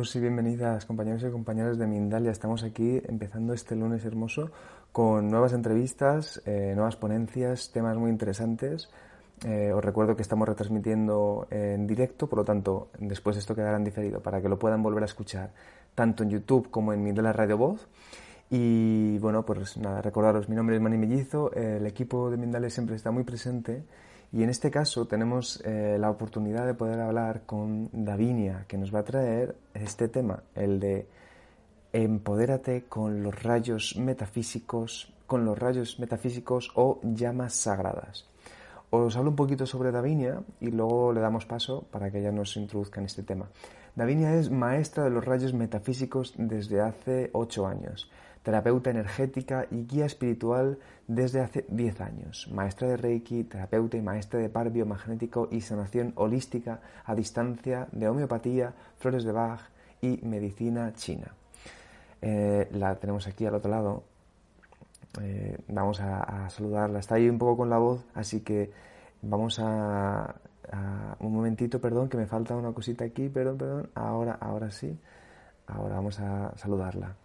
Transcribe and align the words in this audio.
Bienvenidos 0.00 0.16
y 0.16 0.20
bienvenidas 0.20 0.86
compañeros 0.86 1.22
y 1.24 1.30
compañeras 1.30 1.76
de 1.76 1.86
Mindalia. 1.86 2.30
Estamos 2.30 2.62
aquí 2.62 3.02
empezando 3.06 3.52
este 3.52 3.76
lunes 3.76 4.02
hermoso 4.06 4.50
con 4.92 5.28
nuevas 5.28 5.52
entrevistas, 5.52 6.40
eh, 6.46 6.72
nuevas 6.74 6.96
ponencias, 6.96 7.70
temas 7.70 7.98
muy 7.98 8.10
interesantes. 8.10 8.88
Eh, 9.44 9.72
os 9.74 9.84
recuerdo 9.84 10.16
que 10.16 10.22
estamos 10.22 10.48
retransmitiendo 10.48 11.46
en 11.50 11.86
directo, 11.86 12.30
por 12.30 12.38
lo 12.38 12.44
tanto, 12.46 12.88
después 12.98 13.36
esto 13.36 13.54
quedará 13.54 13.76
en 13.76 13.84
diferido 13.84 14.22
para 14.22 14.40
que 14.40 14.48
lo 14.48 14.58
puedan 14.58 14.82
volver 14.82 15.02
a 15.02 15.06
escuchar 15.06 15.50
tanto 15.94 16.22
en 16.22 16.30
YouTube 16.30 16.70
como 16.70 16.94
en 16.94 17.04
Mindalia 17.04 17.34
Radio 17.34 17.58
Voz. 17.58 17.86
Y 18.48 19.18
bueno, 19.18 19.44
pues 19.44 19.76
nada, 19.76 20.00
recordaros, 20.00 20.48
mi 20.48 20.56
nombre 20.56 20.76
es 20.76 20.80
Mani 20.80 20.96
Mellizo, 20.96 21.52
el 21.52 21.84
equipo 21.84 22.30
de 22.30 22.38
Mindalia 22.38 22.70
siempre 22.70 22.96
está 22.96 23.10
muy 23.10 23.24
presente 23.24 23.82
y 24.32 24.42
en 24.42 24.50
este 24.50 24.70
caso 24.70 25.06
tenemos 25.06 25.60
eh, 25.64 25.96
la 25.98 26.10
oportunidad 26.10 26.64
de 26.66 26.74
poder 26.74 27.00
hablar 27.00 27.42
con 27.46 27.90
Davinia, 27.92 28.64
que 28.68 28.78
nos 28.78 28.94
va 28.94 29.00
a 29.00 29.04
traer 29.04 29.56
este 29.74 30.08
tema, 30.08 30.44
el 30.54 30.78
de 30.78 31.08
empodérate 31.92 32.84
con 32.84 33.24
los 33.24 33.42
rayos 33.42 33.96
metafísicos, 33.96 35.12
con 35.26 35.44
los 35.44 35.58
rayos 35.58 35.98
metafísicos 35.98 36.70
o 36.76 37.00
llamas 37.02 37.54
sagradas. 37.54 38.28
Os 38.90 39.16
hablo 39.16 39.30
un 39.30 39.36
poquito 39.36 39.66
sobre 39.66 39.90
Davinia 39.90 40.42
y 40.60 40.70
luego 40.70 41.12
le 41.12 41.20
damos 41.20 41.46
paso 41.46 41.84
para 41.90 42.10
que 42.10 42.20
ella 42.20 42.32
nos 42.32 42.56
introduzca 42.56 43.00
en 43.00 43.06
este 43.06 43.24
tema. 43.24 43.48
Davinia 43.96 44.34
es 44.36 44.50
maestra 44.50 45.02
de 45.02 45.10
los 45.10 45.24
rayos 45.24 45.54
metafísicos 45.54 46.34
desde 46.36 46.80
hace 46.80 47.30
ocho 47.32 47.66
años 47.66 48.10
terapeuta 48.42 48.90
energética 48.90 49.66
y 49.70 49.86
guía 49.86 50.06
espiritual 50.06 50.78
desde 51.10 51.40
hace 51.40 51.64
10 51.68 52.00
años, 52.02 52.48
maestra 52.52 52.86
de 52.86 52.96
Reiki, 52.96 53.42
terapeuta 53.42 53.96
y 53.96 54.00
maestra 54.00 54.38
de 54.38 54.48
par 54.48 54.70
biomagnético 54.70 55.48
y 55.50 55.60
sanación 55.60 56.12
holística 56.14 56.80
a 57.04 57.16
distancia 57.16 57.88
de 57.90 58.08
homeopatía, 58.08 58.72
flores 58.96 59.24
de 59.24 59.32
Bach 59.32 59.60
y 60.00 60.20
medicina 60.22 60.92
china. 60.92 61.34
Eh, 62.22 62.68
la 62.74 62.94
tenemos 62.94 63.26
aquí 63.26 63.44
al 63.44 63.56
otro 63.56 63.72
lado. 63.72 64.04
Eh, 65.20 65.58
vamos 65.66 66.00
a, 66.00 66.48
saludarla. 66.48 67.00
Está 67.00 67.16
ahí 67.16 67.28
un 67.28 67.38
poco 67.38 67.56
con 67.56 67.70
la 67.70 67.78
voz, 67.78 68.04
así 68.14 68.42
que 68.42 68.70
vamos 69.20 69.58
a, 69.58 70.36
a, 70.70 71.16
un 71.18 71.34
momentito, 71.34 71.80
perdón, 71.80 72.08
que 72.08 72.18
me 72.18 72.26
falta 72.26 72.54
una 72.54 72.70
cosita 72.70 73.04
aquí, 73.04 73.28
perdón, 73.28 73.58
perdón. 73.58 73.90
Ahora, 73.96 74.38
ahora 74.40 74.70
sí. 74.70 74.96
Ahora 75.66 75.96
vamos 75.96 76.20
a 76.20 76.56
saludarla. 76.56 77.16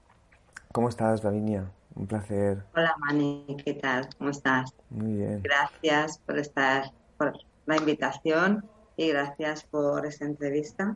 ¿Cómo 0.75 0.89
estás, 0.89 1.21
Davinia? 1.21 1.71
Un 1.95 2.05
placer. 2.05 2.65
Hola, 2.75 2.93
Mani, 2.97 3.45
¿qué 3.63 3.75
tal? 3.75 4.09
¿Cómo 4.17 4.31
estás? 4.31 4.75
Muy 4.89 5.15
bien. 5.15 5.41
Gracias 5.41 6.17
por 6.17 6.37
estar, 6.37 6.91
por 7.17 7.31
la 7.65 7.77
invitación 7.77 8.65
y 8.97 9.07
gracias 9.07 9.63
por 9.63 10.05
esta 10.05 10.25
entrevista. 10.25 10.93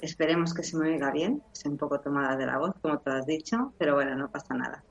Esperemos 0.00 0.52
que 0.52 0.64
se 0.64 0.76
me 0.76 0.88
oiga 0.88 1.12
bien. 1.12 1.44
Estoy 1.52 1.70
un 1.70 1.78
poco 1.78 2.00
tomada 2.00 2.34
de 2.34 2.44
la 2.44 2.58
voz, 2.58 2.74
como 2.82 2.98
tú 2.98 3.10
has 3.10 3.24
dicho, 3.24 3.72
pero 3.78 3.94
bueno, 3.94 4.16
no 4.16 4.32
pasa 4.32 4.52
nada. 4.54 4.82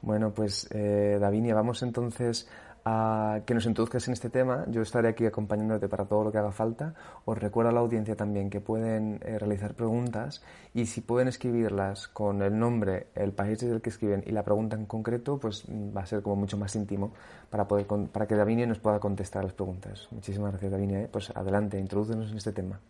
Bueno, 0.00 0.32
pues 0.32 0.68
eh, 0.70 1.18
Davinia, 1.20 1.56
vamos 1.56 1.82
entonces 1.82 2.48
a 2.84 3.40
que 3.46 3.54
nos 3.54 3.64
introduzcas 3.66 4.06
en 4.08 4.12
este 4.12 4.28
tema. 4.28 4.64
Yo 4.68 4.82
estaré 4.82 5.08
aquí 5.08 5.24
acompañándote 5.24 5.88
para 5.88 6.04
todo 6.04 6.24
lo 6.24 6.32
que 6.32 6.38
haga 6.38 6.52
falta. 6.52 6.94
Os 7.24 7.38
recuerdo 7.38 7.70
a 7.70 7.72
la 7.72 7.80
audiencia 7.80 8.14
también 8.14 8.50
que 8.50 8.60
pueden 8.60 9.20
eh, 9.22 9.38
realizar 9.38 9.74
preguntas 9.74 10.42
y 10.74 10.86
si 10.86 11.00
pueden 11.00 11.28
escribirlas 11.28 12.08
con 12.08 12.42
el 12.42 12.58
nombre, 12.58 13.06
el 13.14 13.32
país 13.32 13.60
desde 13.60 13.74
el 13.74 13.80
que 13.80 13.88
escriben 13.88 14.22
y 14.26 14.32
la 14.32 14.42
pregunta 14.42 14.76
en 14.76 14.84
concreto, 14.84 15.38
pues 15.38 15.66
mm, 15.68 15.96
va 15.96 16.02
a 16.02 16.06
ser 16.06 16.22
como 16.22 16.36
mucho 16.36 16.58
más 16.58 16.76
íntimo 16.76 17.12
para, 17.48 17.66
poder, 17.66 17.86
para 17.86 18.26
que 18.26 18.34
Davinia 18.34 18.66
nos 18.66 18.80
pueda 18.80 19.00
contestar 19.00 19.44
las 19.44 19.54
preguntas. 19.54 20.08
Muchísimas 20.10 20.50
gracias, 20.50 20.72
Davinia. 20.72 21.02
¿eh? 21.02 21.08
Pues 21.10 21.30
adelante, 21.34 21.78
introdúcenos 21.78 22.30
en 22.30 22.36
este 22.36 22.52
tema. 22.52 22.80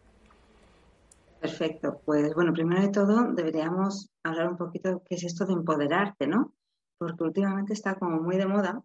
Perfecto. 1.41 2.01
Pues 2.05 2.35
bueno, 2.35 2.53
primero 2.53 2.81
de 2.81 2.89
todo 2.89 3.33
deberíamos 3.33 4.11
hablar 4.25 4.49
un 4.49 4.57
poquito 4.57 4.89
de 4.89 5.01
qué 5.05 5.15
es 5.15 5.25
esto 5.25 5.45
de 5.45 5.53
empoderarte, 5.53 6.27
¿no? 6.27 6.53
Porque 6.99 7.23
últimamente 7.23 7.75
está 7.75 7.95
como 7.97 8.21
muy 8.21 8.39
de 8.39 8.47
moda 8.47 8.83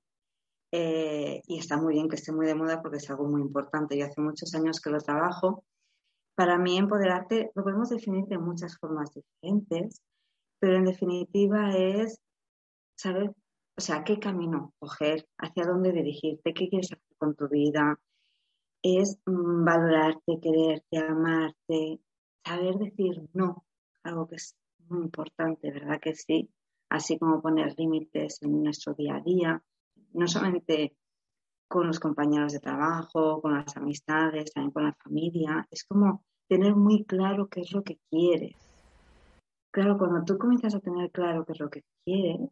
eh, 0.71 1.41
y 1.47 1.57
está 1.57 1.77
muy 1.77 1.93
bien 1.95 2.09
que 2.09 2.15
esté 2.15 2.31
muy 2.31 2.45
de 2.45 2.55
moda 2.55 2.81
porque 2.81 2.97
es 2.97 3.09
algo 3.09 3.27
muy 3.27 3.41
importante. 3.41 3.97
Yo 3.97 4.05
hace 4.05 4.21
muchos 4.21 4.53
años 4.53 4.79
que 4.79 4.91
lo 4.91 4.99
trabajo. 4.99 5.63
Para 6.35 6.57
mí, 6.57 6.77
empoderarte 6.77 7.51
lo 7.55 7.63
podemos 7.63 7.89
definir 7.89 8.25
de 8.25 8.37
muchas 8.37 8.77
formas 8.77 9.11
diferentes, 9.13 10.01
pero 10.59 10.77
en 10.77 10.85
definitiva 10.85 11.75
es 11.75 12.19
saber, 12.95 13.31
o 13.77 13.81
sea, 13.81 14.03
qué 14.03 14.19
camino 14.19 14.73
coger, 14.79 15.27
hacia 15.37 15.65
dónde 15.65 15.91
dirigirte, 15.91 16.53
qué 16.53 16.69
quieres 16.69 16.91
hacer 16.91 17.17
con 17.17 17.35
tu 17.35 17.49
vida. 17.49 17.99
Es 18.81 19.19
mm, 19.25 19.65
valorarte, 19.65 20.39
quererte, 20.41 20.97
amarte, 20.97 21.99
saber 22.45 22.75
decir 22.75 23.21
no, 23.33 23.65
algo 24.03 24.27
que 24.27 24.35
es 24.35 24.55
muy 24.87 25.01
importante, 25.03 25.71
¿verdad 25.71 25.99
que 25.99 26.15
sí? 26.15 26.49
Así 26.89 27.19
como 27.19 27.41
poner 27.41 27.75
límites 27.77 28.41
en 28.41 28.63
nuestro 28.63 28.93
día 28.93 29.17
a 29.17 29.21
día 29.21 29.63
no 30.13 30.27
solamente 30.27 30.95
con 31.67 31.87
los 31.87 31.99
compañeros 31.99 32.53
de 32.53 32.59
trabajo, 32.59 33.41
con 33.41 33.53
las 33.53 33.77
amistades, 33.77 34.51
también 34.51 34.71
con 34.71 34.83
la 34.85 34.95
familia. 35.03 35.67
Es 35.69 35.83
como 35.83 36.25
tener 36.47 36.75
muy 36.75 37.05
claro 37.05 37.47
qué 37.47 37.61
es 37.61 37.71
lo 37.71 37.83
que 37.83 37.99
quieres. 38.09 38.55
Claro, 39.71 39.97
cuando 39.97 40.25
tú 40.25 40.37
comienzas 40.37 40.73
a 40.73 40.79
tener 40.79 41.11
claro 41.11 41.45
qué 41.45 41.53
es 41.53 41.59
lo 41.59 41.69
que 41.69 41.83
quieres, 42.03 42.49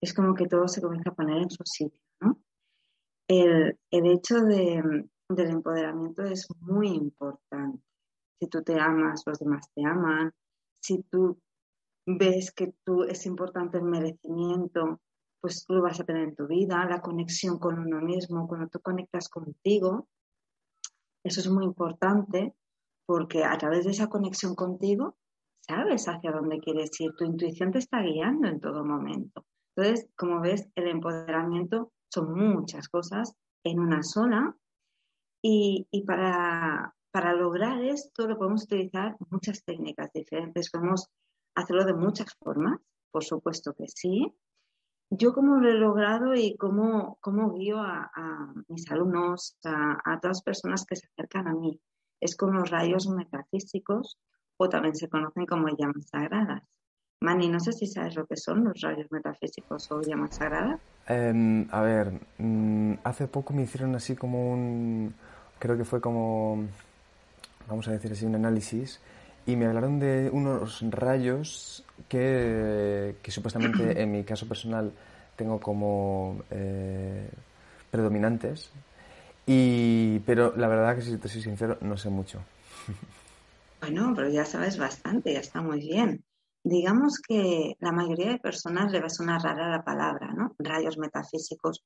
es 0.00 0.14
como 0.14 0.34
que 0.34 0.46
todo 0.46 0.66
se 0.66 0.80
comienza 0.80 1.10
a 1.10 1.14
poner 1.14 1.42
en 1.42 1.50
su 1.50 1.62
sitio, 1.64 2.00
¿no? 2.20 2.38
El, 3.28 3.76
hecho 3.90 4.36
del 4.40 5.10
empoderamiento 5.28 6.22
es 6.22 6.48
muy 6.60 6.88
importante. 6.88 7.82
Si 8.40 8.48
tú 8.48 8.62
te 8.62 8.80
amas, 8.80 9.24
los 9.26 9.38
demás 9.38 9.68
te 9.74 9.84
aman. 9.84 10.32
Si 10.80 11.02
tú 11.02 11.38
ves 12.06 12.52
que 12.52 12.72
tú 12.84 13.02
es 13.02 13.26
importante 13.26 13.76
el 13.76 13.84
merecimiento, 13.84 15.00
pues 15.40 15.64
lo 15.68 15.82
vas 15.82 16.00
a 16.00 16.04
tener 16.04 16.24
en 16.24 16.34
tu 16.34 16.46
vida, 16.46 16.84
la 16.86 17.00
conexión 17.00 17.58
con 17.58 17.78
uno 17.78 18.00
mismo, 18.00 18.48
cuando 18.48 18.68
tú 18.68 18.80
conectas 18.80 19.28
contigo, 19.28 20.08
eso 21.24 21.40
es 21.40 21.50
muy 21.50 21.64
importante 21.64 22.54
porque 23.06 23.44
a 23.44 23.56
través 23.56 23.84
de 23.84 23.92
esa 23.92 24.08
conexión 24.08 24.54
contigo, 24.54 25.16
sabes 25.60 26.06
hacia 26.08 26.32
dónde 26.32 26.58
quieres 26.58 26.90
ir, 27.00 27.14
tu 27.16 27.24
intuición 27.24 27.72
te 27.72 27.78
está 27.78 28.02
guiando 28.02 28.48
en 28.48 28.60
todo 28.60 28.84
momento. 28.84 29.44
Entonces, 29.74 30.08
como 30.16 30.40
ves, 30.40 30.68
el 30.74 30.88
empoderamiento 30.88 31.92
son 32.12 32.34
muchas 32.34 32.88
cosas 32.88 33.34
en 33.64 33.80
una 33.80 34.02
sola 34.02 34.56
y, 35.42 35.86
para, 36.06 36.94
para 37.10 37.32
lograr 37.34 37.82
esto 37.82 38.26
lo 38.26 38.36
podemos 38.36 38.64
utilizar 38.64 39.16
muchas 39.30 39.64
técnicas 39.64 40.12
diferentes, 40.12 40.70
podemos 40.70 41.08
hacerlo 41.54 41.84
de 41.84 41.94
muchas 41.94 42.34
formas, 42.42 42.80
por 43.10 43.24
supuesto 43.24 43.72
que 43.74 43.88
sí, 43.88 44.32
yo 45.10 45.32
cómo 45.32 45.56
lo 45.56 45.68
he 45.68 45.74
logrado 45.74 46.34
y 46.34 46.56
cómo, 46.56 47.18
cómo 47.20 47.52
guío 47.54 47.80
a, 47.80 48.10
mis 48.68 48.90
alumnos, 48.90 49.56
a, 49.64 50.18
todas 50.20 50.38
las 50.38 50.42
personas 50.42 50.84
que 50.84 50.96
se 50.96 51.06
acercan 51.06 51.48
a 51.48 51.54
mí, 51.54 51.80
es 52.20 52.36
con 52.36 52.54
los 52.54 52.70
rayos 52.70 53.08
metafísicos 53.08 54.18
o 54.56 54.68
también 54.68 54.94
se 54.96 55.08
conocen 55.08 55.46
como 55.46 55.68
llamas 55.68 56.08
sagradas. 56.10 56.62
Mani, 57.20 57.48
no 57.48 57.58
sé 57.58 57.72
si 57.72 57.86
sabes 57.86 58.14
lo 58.16 58.26
que 58.26 58.36
son 58.36 58.64
los 58.64 58.80
rayos 58.80 59.10
metafísicos 59.10 59.90
o 59.90 60.00
llamas 60.02 60.36
sagradas. 60.36 60.80
Em, 61.06 61.66
a 61.70 61.80
ver, 61.80 62.12
mm, 62.38 62.94
hace 63.02 63.26
poco 63.26 63.52
me 63.54 63.62
hicieron 63.62 63.94
así 63.96 64.14
como 64.14 64.52
un, 64.52 65.14
creo 65.58 65.76
que 65.76 65.84
fue 65.84 66.00
como, 66.00 66.64
vamos 67.68 67.88
a 67.88 67.92
decir 67.92 68.12
así, 68.12 68.24
un 68.24 68.36
análisis 68.36 69.00
y 69.48 69.56
me 69.56 69.64
hablaron 69.64 69.98
de 69.98 70.28
unos 70.30 70.82
rayos 70.90 71.82
que, 72.06 73.16
supuestamente 73.28 73.98
en 74.02 74.12
mi 74.12 74.22
caso 74.22 74.46
personal 74.46 74.92
tengo 75.36 75.58
como 75.58 76.42
eh, 76.50 77.30
predominantes, 77.90 78.70
y, 79.46 80.18
pero 80.26 80.54
la 80.54 80.68
verdad 80.68 80.96
que 80.96 81.02
si 81.02 81.16
te 81.16 81.28
soy 81.28 81.40
sincero 81.40 81.78
no 81.80 81.96
sé 81.96 82.10
mucho. 82.10 82.40
Bueno, 83.80 84.12
pero 84.12 84.28
ya 84.28 84.44
sabes 84.44 84.76
bastante, 84.76 85.32
ya 85.32 85.38
está 85.38 85.62
muy 85.62 85.78
bien. 85.78 86.24
Digamos 86.64 87.20
que 87.20 87.76
la 87.78 87.92
mayoría 87.92 88.30
de 88.30 88.40
personas 88.40 88.90
le 88.90 88.98
va 88.98 89.06
a 89.06 89.08
sonar 89.08 89.40
rara 89.40 89.70
la 89.70 89.84
palabra, 89.84 90.32
¿no? 90.32 90.56
Rayos 90.58 90.98
metafísicos 90.98 91.84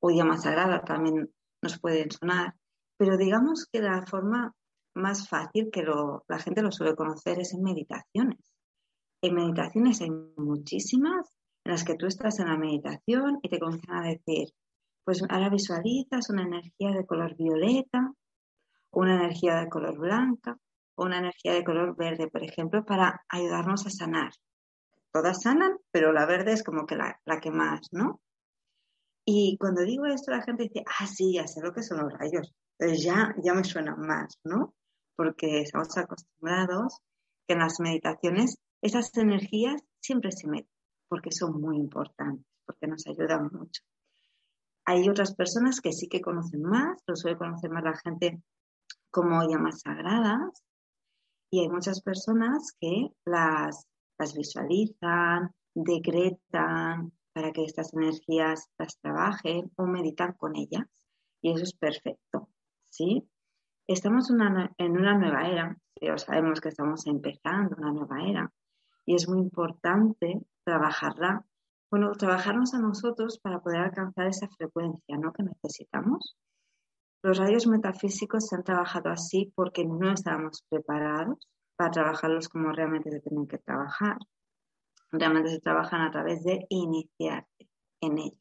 o 0.00 0.08
llama 0.08 0.38
sagrada 0.38 0.82
también 0.82 1.28
nos 1.60 1.78
pueden 1.78 2.10
sonar, 2.10 2.54
pero 2.96 3.18
digamos 3.18 3.66
que 3.70 3.82
la 3.82 4.06
forma 4.06 4.54
más 4.94 5.28
fácil 5.28 5.70
que 5.70 5.82
la 5.82 6.38
gente 6.38 6.62
lo 6.62 6.72
suele 6.72 6.94
conocer 6.94 7.38
es 7.40 7.52
en 7.54 7.62
meditaciones. 7.62 8.38
En 9.22 9.34
meditaciones 9.34 10.00
hay 10.00 10.10
muchísimas 10.36 11.36
en 11.64 11.72
las 11.72 11.84
que 11.84 11.94
tú 11.94 12.06
estás 12.06 12.38
en 12.38 12.48
la 12.48 12.56
meditación 12.56 13.38
y 13.42 13.48
te 13.48 13.58
comienzan 13.58 13.96
a 13.96 14.08
decir, 14.08 14.48
pues 15.04 15.22
ahora 15.28 15.50
visualizas 15.50 16.30
una 16.30 16.42
energía 16.42 16.90
de 16.92 17.06
color 17.06 17.36
violeta, 17.36 18.12
una 18.90 19.14
energía 19.14 19.56
de 19.56 19.68
color 19.68 19.98
blanca 19.98 20.58
o 20.94 21.04
una 21.04 21.18
energía 21.18 21.52
de 21.52 21.64
color 21.64 21.96
verde, 21.96 22.28
por 22.28 22.42
ejemplo, 22.42 22.84
para 22.84 23.24
ayudarnos 23.28 23.86
a 23.86 23.90
sanar. 23.90 24.32
Todas 25.12 25.42
sanan, 25.42 25.78
pero 25.90 26.12
la 26.12 26.26
verde 26.26 26.52
es 26.52 26.62
como 26.62 26.86
que 26.86 26.96
la, 26.96 27.20
la 27.24 27.40
que 27.40 27.50
más, 27.50 27.88
¿no? 27.92 28.20
Y 29.24 29.56
cuando 29.58 29.82
digo 29.82 30.06
esto, 30.06 30.30
la 30.30 30.42
gente 30.42 30.64
dice, 30.64 30.82
ah, 30.86 31.06
sí, 31.06 31.34
ya 31.34 31.46
sé 31.46 31.60
lo 31.60 31.72
que 31.72 31.82
son 31.82 31.98
los 31.98 32.12
rayos. 32.12 32.52
Entonces 32.78 33.04
ya, 33.04 33.34
ya 33.42 33.54
me 33.54 33.64
suena 33.64 33.94
más, 33.96 34.38
¿no? 34.44 34.74
Porque 35.20 35.60
estamos 35.60 35.94
acostumbrados 35.98 36.96
que 37.46 37.52
en 37.52 37.58
las 37.58 37.78
meditaciones 37.78 38.56
esas 38.80 39.14
energías 39.18 39.82
siempre 40.00 40.32
se 40.32 40.48
meten, 40.48 40.72
porque 41.10 41.30
son 41.30 41.60
muy 41.60 41.76
importantes, 41.76 42.46
porque 42.64 42.86
nos 42.86 43.06
ayudan 43.06 43.50
mucho. 43.52 43.82
Hay 44.86 45.06
otras 45.10 45.34
personas 45.34 45.82
que 45.82 45.92
sí 45.92 46.08
que 46.08 46.22
conocen 46.22 46.62
más, 46.62 47.02
lo 47.06 47.16
suele 47.16 47.36
conocer 47.36 47.68
más 47.70 47.84
la 47.84 47.98
gente 47.98 48.42
como 49.10 49.46
llamas 49.46 49.82
sagradas, 49.82 50.64
y 51.50 51.60
hay 51.60 51.68
muchas 51.68 52.00
personas 52.00 52.74
que 52.80 53.08
las, 53.26 53.86
las 54.18 54.34
visualizan, 54.34 55.50
decretan 55.74 57.12
para 57.34 57.52
que 57.52 57.64
estas 57.64 57.92
energías 57.92 58.70
las 58.78 58.98
trabajen 59.02 59.70
o 59.76 59.84
meditan 59.84 60.32
con 60.32 60.56
ellas. 60.56 60.86
Y 61.42 61.52
eso 61.52 61.64
es 61.64 61.74
perfecto. 61.74 62.48
¿sí? 62.88 63.28
Estamos 63.92 64.30
en 64.30 64.36
una 64.92 65.18
nueva 65.18 65.48
era, 65.48 65.76
pero 66.00 66.16
sabemos 66.16 66.60
que 66.60 66.68
estamos 66.68 67.08
empezando 67.08 67.74
una 67.76 67.90
nueva 67.90 68.22
era 68.22 68.52
y 69.04 69.16
es 69.16 69.28
muy 69.28 69.40
importante 69.40 70.46
trabajarla, 70.62 71.44
bueno, 71.90 72.12
trabajarnos 72.12 72.72
a 72.74 72.78
nosotros 72.78 73.40
para 73.40 73.58
poder 73.58 73.80
alcanzar 73.80 74.28
esa 74.28 74.46
frecuencia 74.46 75.16
¿no? 75.16 75.32
que 75.32 75.42
necesitamos. 75.42 76.36
Los 77.24 77.38
rayos 77.38 77.66
metafísicos 77.66 78.46
se 78.46 78.54
han 78.54 78.62
trabajado 78.62 79.10
así 79.10 79.52
porque 79.56 79.84
no 79.84 80.12
estábamos 80.12 80.64
preparados 80.68 81.48
para 81.74 81.90
trabajarlos 81.90 82.48
como 82.48 82.70
realmente 82.70 83.10
se 83.10 83.18
tienen 83.18 83.48
que 83.48 83.58
trabajar. 83.58 84.18
Realmente 85.10 85.50
se 85.50 85.58
trabajan 85.58 86.02
a 86.02 86.12
través 86.12 86.44
de 86.44 86.64
iniciarte 86.68 87.68
en 88.00 88.18
ellos. 88.18 88.38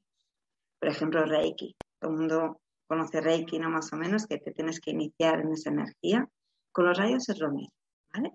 Por 0.80 0.90
ejemplo, 0.90 1.26
Reiki. 1.26 1.76
Todo 2.00 2.12
el 2.12 2.18
mundo 2.18 2.62
conoce 2.90 3.22
Reiki, 3.22 3.60
¿no? 3.60 3.70
Más 3.70 3.94
o 3.94 3.96
menos, 3.96 4.26
que 4.26 4.40
te 4.40 4.52
tienes 4.52 4.82
que 4.82 4.92
iniciar 4.92 5.40
en 5.42 5.54
esa 5.54 5.70
energía. 5.70 6.28
Con 6.72 6.88
los 6.88 6.98
rayos 6.98 7.30
es 7.30 7.40
lo 7.40 7.52
mismo, 7.52 7.74
¿vale? 8.14 8.34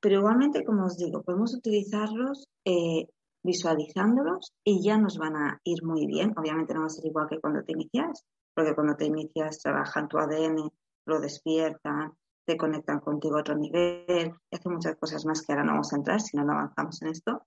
Pero 0.00 0.20
igualmente, 0.20 0.64
como 0.64 0.86
os 0.86 0.96
digo, 0.96 1.22
podemos 1.22 1.54
utilizarlos 1.54 2.48
eh, 2.64 3.08
visualizándolos 3.42 4.52
y 4.64 4.82
ya 4.82 4.96
nos 4.96 5.18
van 5.18 5.36
a 5.36 5.60
ir 5.64 5.84
muy 5.84 6.06
bien. 6.06 6.32
Obviamente 6.36 6.72
no 6.72 6.80
va 6.80 6.86
a 6.86 6.90
ser 6.90 7.06
igual 7.06 7.28
que 7.28 7.40
cuando 7.40 7.62
te 7.64 7.72
inicias, 7.72 8.24
porque 8.54 8.74
cuando 8.74 8.96
te 8.96 9.06
inicias 9.06 9.58
trabajan 9.58 10.08
tu 10.08 10.18
ADN, 10.18 10.70
lo 11.06 11.20
despiertan, 11.20 12.12
te 12.44 12.56
conectan 12.56 13.00
contigo 13.00 13.36
a 13.36 13.40
otro 13.40 13.56
nivel 13.56 14.34
y 14.50 14.56
hacen 14.56 14.72
muchas 14.72 14.96
cosas 14.96 15.24
más 15.26 15.42
que 15.42 15.52
ahora 15.52 15.64
no 15.64 15.72
vamos 15.72 15.92
a 15.92 15.96
entrar 15.96 16.20
si 16.20 16.36
no, 16.36 16.42
avanzamos 16.42 17.02
en 17.02 17.08
esto. 17.08 17.42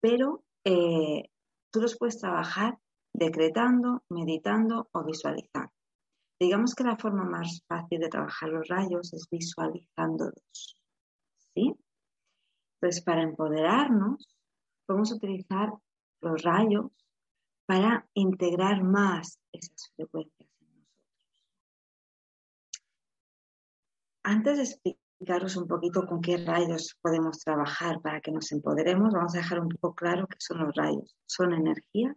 Pero 0.00 0.44
eh, 0.64 1.28
tú 1.70 1.80
los 1.80 1.98
puedes 1.98 2.18
trabajar 2.18 2.78
decretando, 3.12 4.02
meditando 4.08 4.88
o 4.92 5.04
visualizando. 5.04 5.72
Digamos 6.38 6.74
que 6.74 6.84
la 6.84 6.96
forma 6.96 7.24
más 7.24 7.62
fácil 7.68 8.00
de 8.00 8.08
trabajar 8.08 8.48
los 8.48 8.66
rayos 8.68 9.12
es 9.12 9.28
visualizándolos. 9.30 10.76
¿Sí? 11.54 11.74
Entonces, 12.80 13.04
para 13.04 13.22
empoderarnos, 13.22 14.26
podemos 14.86 15.12
utilizar 15.12 15.70
los 16.22 16.42
rayos 16.42 16.90
para 17.66 18.08
integrar 18.14 18.82
más 18.82 19.38
esas 19.52 19.92
frecuencias 19.94 20.48
en 20.60 20.68
nosotros. 20.68 20.88
Antes 24.22 24.56
de 24.56 24.62
explicaros 24.62 25.56
un 25.56 25.68
poquito 25.68 26.06
con 26.06 26.22
qué 26.22 26.38
rayos 26.38 26.96
podemos 27.02 27.38
trabajar 27.40 28.00
para 28.00 28.20
que 28.22 28.32
nos 28.32 28.50
empoderemos, 28.52 29.12
vamos 29.12 29.34
a 29.34 29.38
dejar 29.38 29.60
un 29.60 29.68
poco 29.68 29.94
claro 29.94 30.26
qué 30.26 30.38
son 30.40 30.60
los 30.60 30.74
rayos. 30.74 31.14
Son 31.26 31.52
energías 31.52 32.16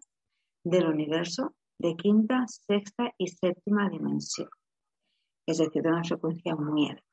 del 0.64 0.88
universo 0.88 1.56
de 1.78 1.96
quinta, 1.96 2.46
sexta 2.48 3.12
y 3.18 3.28
séptima 3.28 3.90
dimensión, 3.90 4.50
es 5.46 5.58
decir, 5.58 5.82
de 5.82 5.90
una 5.90 6.04
frecuencia 6.04 6.56
muy 6.56 6.86
elevada. 6.86 7.04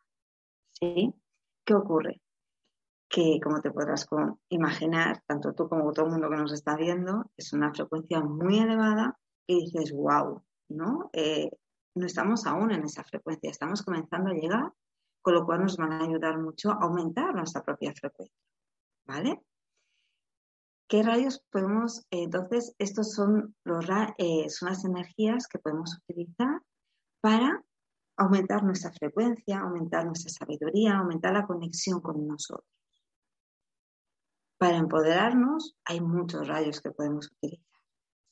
¿Sí? 0.73 1.15
¿Qué 1.65 1.75
ocurre? 1.75 2.21
Que, 3.09 3.41
como 3.43 3.61
te 3.61 3.73
podrás 3.73 4.07
imaginar, 4.49 5.23
tanto 5.27 5.53
tú 5.53 5.69
como 5.69 5.93
todo 5.93 6.07
el 6.07 6.13
mundo 6.13 6.31
que 6.31 6.37
nos 6.37 6.53
está 6.53 6.77
viendo, 6.77 7.25
es 7.37 7.53
una 7.53 7.75
frecuencia 7.75 8.21
muy 8.21 8.59
elevada 8.59 9.19
y 9.47 9.65
dices, 9.65 9.93
wow, 9.93 10.43
¿no? 10.69 11.11
Eh, 11.13 11.51
no 11.97 12.07
estamos 12.07 12.47
aún 12.47 12.71
en 12.71 12.85
esa 12.85 13.03
frecuencia, 13.03 13.51
estamos 13.51 13.83
comenzando 13.83 14.31
a 14.31 14.35
llegar, 14.35 14.73
con 15.21 15.35
lo 15.35 15.45
cual 15.45 15.63
nos 15.63 15.77
van 15.77 15.93
a 15.93 16.05
ayudar 16.05 16.39
mucho 16.39 16.71
a 16.71 16.79
aumentar 16.83 17.35
nuestra 17.35 17.63
propia 17.63 17.93
frecuencia, 17.93 18.39
¿vale? 19.07 19.43
¿Qué 20.91 21.05
rayos 21.05 21.41
podemos, 21.53 22.05
entonces, 22.11 22.75
estos 22.81 23.17
eh, 24.19 24.49
son 24.51 24.69
las 24.69 24.85
energías 24.85 25.47
que 25.47 25.61
podemos 25.61 25.97
utilizar 26.03 26.63
para 27.21 27.65
aumentar 28.17 28.65
nuestra 28.65 28.91
frecuencia, 28.91 29.61
aumentar 29.61 30.05
nuestra 30.05 30.33
sabiduría, 30.33 30.99
aumentar 30.99 31.33
la 31.33 31.47
conexión 31.47 32.01
con 32.01 32.27
nosotros. 32.27 32.67
Para 34.59 34.79
empoderarnos 34.79 35.77
hay 35.85 36.01
muchos 36.01 36.49
rayos 36.49 36.81
que 36.81 36.91
podemos 36.91 37.31
utilizar, 37.37 37.81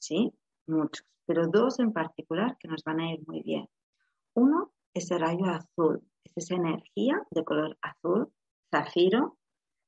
¿sí? 0.00 0.34
Muchos, 0.66 1.06
pero 1.26 1.46
dos 1.46 1.78
en 1.78 1.92
particular 1.92 2.56
que 2.58 2.66
nos 2.66 2.82
van 2.82 2.98
a 2.98 3.12
ir 3.12 3.20
muy 3.28 3.40
bien. 3.42 3.68
Uno 4.34 4.72
es 4.94 5.08
el 5.12 5.20
rayo 5.20 5.44
azul, 5.44 6.02
es 6.24 6.32
esa 6.34 6.56
energía 6.56 7.24
de 7.30 7.44
color 7.44 7.78
azul, 7.82 8.32
zafiro, 8.68 9.38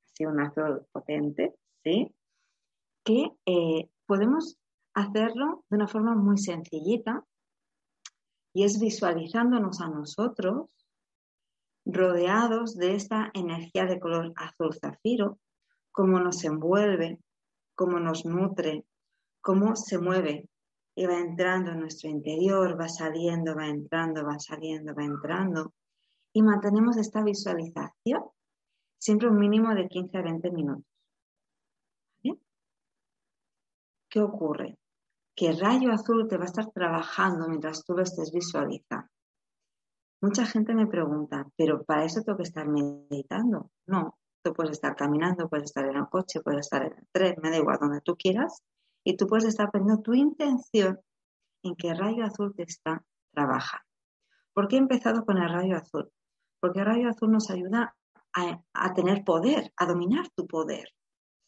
así 0.05 0.25
un 0.25 0.39
azul 0.39 0.87
potente, 0.93 1.53
¿sí? 1.83 2.15
Que 3.03 3.31
eh, 3.45 3.89
podemos 4.05 4.57
hacerlo 4.93 5.63
de 5.69 5.77
una 5.77 5.87
forma 5.87 6.15
muy 6.15 6.37
sencillita 6.37 7.25
y 8.53 8.63
es 8.63 8.79
visualizándonos 8.79 9.79
a 9.81 9.87
nosotros 9.87 10.69
rodeados 11.85 12.75
de 12.75 12.95
esta 12.95 13.31
energía 13.33 13.85
de 13.85 13.99
color 13.99 14.33
azul 14.35 14.75
zafiro, 14.79 15.39
cómo 15.91 16.19
nos 16.19 16.43
envuelve, 16.43 17.19
cómo 17.75 17.99
nos 17.99 18.25
nutre, 18.25 18.85
cómo 19.41 19.75
se 19.75 19.97
mueve 19.97 20.49
y 20.95 21.05
va 21.05 21.17
entrando 21.17 21.71
en 21.71 21.79
nuestro 21.79 22.09
interior, 22.09 22.79
va 22.79 22.89
saliendo, 22.89 23.55
va 23.55 23.67
entrando, 23.67 24.25
va 24.25 24.37
saliendo, 24.39 24.93
va 24.93 25.03
entrando. 25.03 25.73
Y 26.33 26.41
mantenemos 26.43 26.97
esta 26.97 27.23
visualización 27.23 28.23
siempre 28.99 29.29
un 29.29 29.39
mínimo 29.39 29.73
de 29.73 29.87
15 29.87 30.17
a 30.17 30.21
20 30.21 30.51
minutos. 30.51 30.90
¿Qué 34.11 34.19
ocurre? 34.19 34.77
Que 35.35 35.53
rayo 35.53 35.91
azul 35.91 36.27
te 36.27 36.37
va 36.37 36.43
a 36.43 36.51
estar 36.51 36.69
trabajando 36.71 37.47
mientras 37.47 37.83
tú 37.83 37.93
lo 37.93 38.03
estés 38.03 38.31
visualizando. 38.31 39.09
Mucha 40.21 40.45
gente 40.45 40.75
me 40.75 40.85
pregunta, 40.85 41.47
¿pero 41.57 41.83
para 41.83 42.03
eso 42.03 42.21
tengo 42.21 42.37
que 42.37 42.43
estar 42.43 42.67
meditando? 42.67 43.71
No, 43.87 44.19
tú 44.43 44.53
puedes 44.53 44.73
estar 44.73 44.95
caminando, 44.95 45.49
puedes 45.49 45.65
estar 45.65 45.85
en 45.85 45.95
el 45.95 46.07
coche, 46.09 46.41
puedes 46.41 46.67
estar 46.67 46.83
en 46.83 46.93
el 46.93 47.07
tren, 47.11 47.35
me 47.41 47.49
da 47.49 47.57
igual 47.57 47.79
donde 47.79 48.01
tú 48.01 48.15
quieras, 48.15 48.61
y 49.03 49.17
tú 49.17 49.25
puedes 49.25 49.45
estar 49.45 49.71
poniendo 49.71 50.03
tu 50.03 50.13
intención 50.13 50.99
en 51.63 51.75
que 51.75 51.89
el 51.89 51.97
rayo 51.97 52.23
azul 52.25 52.53
te 52.53 52.63
está 52.63 53.03
trabajando. 53.33 53.85
¿Por 54.53 54.67
qué 54.67 54.75
he 54.75 54.79
empezado 54.79 55.25
con 55.25 55.37
el 55.37 55.49
rayo 55.49 55.77
azul? 55.77 56.11
Porque 56.59 56.79
el 56.79 56.85
rayo 56.85 57.09
azul 57.09 57.31
nos 57.31 57.49
ayuda 57.49 57.95
a, 58.35 58.61
a 58.73 58.93
tener 58.93 59.23
poder, 59.23 59.71
a 59.77 59.85
dominar 59.85 60.29
tu 60.35 60.45
poder, 60.45 60.89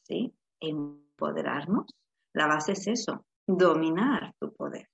¿sí? 0.04 0.34
Empoderarnos 0.60 1.94
la 2.34 2.48
base 2.48 2.74
es 2.74 2.88
eso, 2.88 3.26
dominar 3.48 4.34
tu 4.40 4.54
poder. 4.54 4.90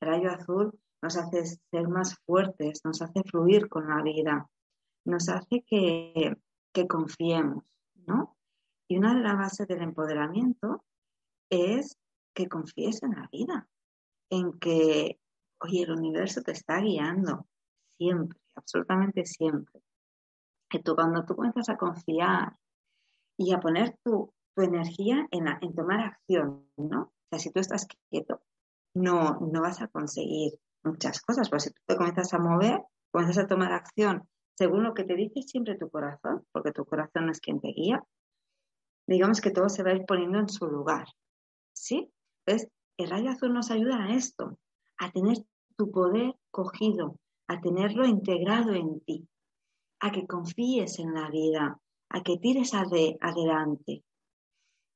El 0.00 0.08
rayo 0.08 0.30
azul 0.30 0.78
nos 1.02 1.16
hace 1.16 1.44
ser 1.44 1.88
más 1.88 2.16
fuertes, 2.26 2.80
nos 2.84 3.00
hace 3.02 3.22
fluir 3.24 3.68
con 3.68 3.88
la 3.88 4.02
vida, 4.02 4.48
nos 5.04 5.28
hace 5.28 5.62
que, 5.66 6.36
confiemos, 6.88 7.64
¿no? 8.06 8.36
Y 8.88 8.96
una 8.96 9.14
de 9.14 9.20
las 9.20 9.36
bases 9.36 9.68
del 9.68 9.82
empoderamiento 9.82 10.84
es 11.50 11.98
que 12.34 12.48
confíes 12.48 13.02
en 13.02 13.12
la 13.12 13.28
vida, 13.30 13.68
en 14.30 14.58
que, 14.58 15.20
oye, 15.60 15.82
el 15.82 15.92
universo 15.92 16.42
te 16.42 16.52
está 16.52 16.80
guiando 16.80 17.46
siempre, 17.98 18.38
absolutamente 18.54 19.26
siempre. 19.26 19.82
Que 20.68 20.78
tú 20.78 20.94
cuando 20.94 21.24
tú 21.24 21.34
comienzas 21.36 21.68
a 21.68 21.76
confiar 21.76 22.56
y 23.36 23.52
a 23.52 23.60
poner 23.60 23.96
tu, 24.02 24.32
tu 24.54 24.62
energía 24.62 25.26
en, 25.30 25.46
en 25.48 25.74
tomar 25.74 26.00
acción, 26.00 26.66
¿no? 26.76 27.02
O 27.02 27.12
sea, 27.30 27.38
si 27.38 27.50
tú 27.50 27.60
estás 27.60 27.86
quieto, 28.10 28.42
no, 28.94 29.38
no 29.40 29.60
vas 29.60 29.80
a 29.80 29.88
conseguir 29.88 30.52
muchas 30.82 31.20
cosas, 31.20 31.48
pero 31.48 31.60
si 31.60 31.70
tú 31.70 31.80
te 31.86 31.96
comienzas 31.96 32.32
a 32.34 32.38
mover, 32.38 32.82
comienzas 33.10 33.44
a 33.44 33.46
tomar 33.46 33.72
acción 33.72 34.28
según 34.60 34.82
lo 34.82 34.92
que 34.92 35.04
te 35.04 35.16
dice 35.16 35.40
siempre 35.40 35.78
tu 35.78 35.88
corazón, 35.88 36.46
porque 36.52 36.70
tu 36.70 36.84
corazón 36.84 37.30
es 37.30 37.40
quien 37.40 37.62
te 37.62 37.68
guía, 37.68 38.04
digamos 39.06 39.40
que 39.40 39.50
todo 39.50 39.70
se 39.70 39.82
va 39.82 39.88
a 39.88 39.94
ir 39.94 40.04
poniendo 40.04 40.38
en 40.38 40.50
su 40.50 40.66
lugar, 40.66 41.06
¿sí? 41.72 42.12
Entonces, 42.44 42.70
el 42.98 43.08
rayo 43.08 43.30
azul 43.30 43.54
nos 43.54 43.70
ayuda 43.70 44.04
a 44.04 44.14
esto, 44.14 44.58
a 44.98 45.10
tener 45.12 45.38
tu 45.78 45.90
poder 45.90 46.34
cogido, 46.50 47.16
a 47.48 47.58
tenerlo 47.62 48.04
integrado 48.04 48.74
en 48.74 49.00
ti, 49.00 49.26
a 49.98 50.12
que 50.12 50.26
confíes 50.26 50.98
en 50.98 51.14
la 51.14 51.30
vida, 51.30 51.80
a 52.10 52.22
que 52.22 52.36
tires 52.36 52.74
adelante, 52.74 54.04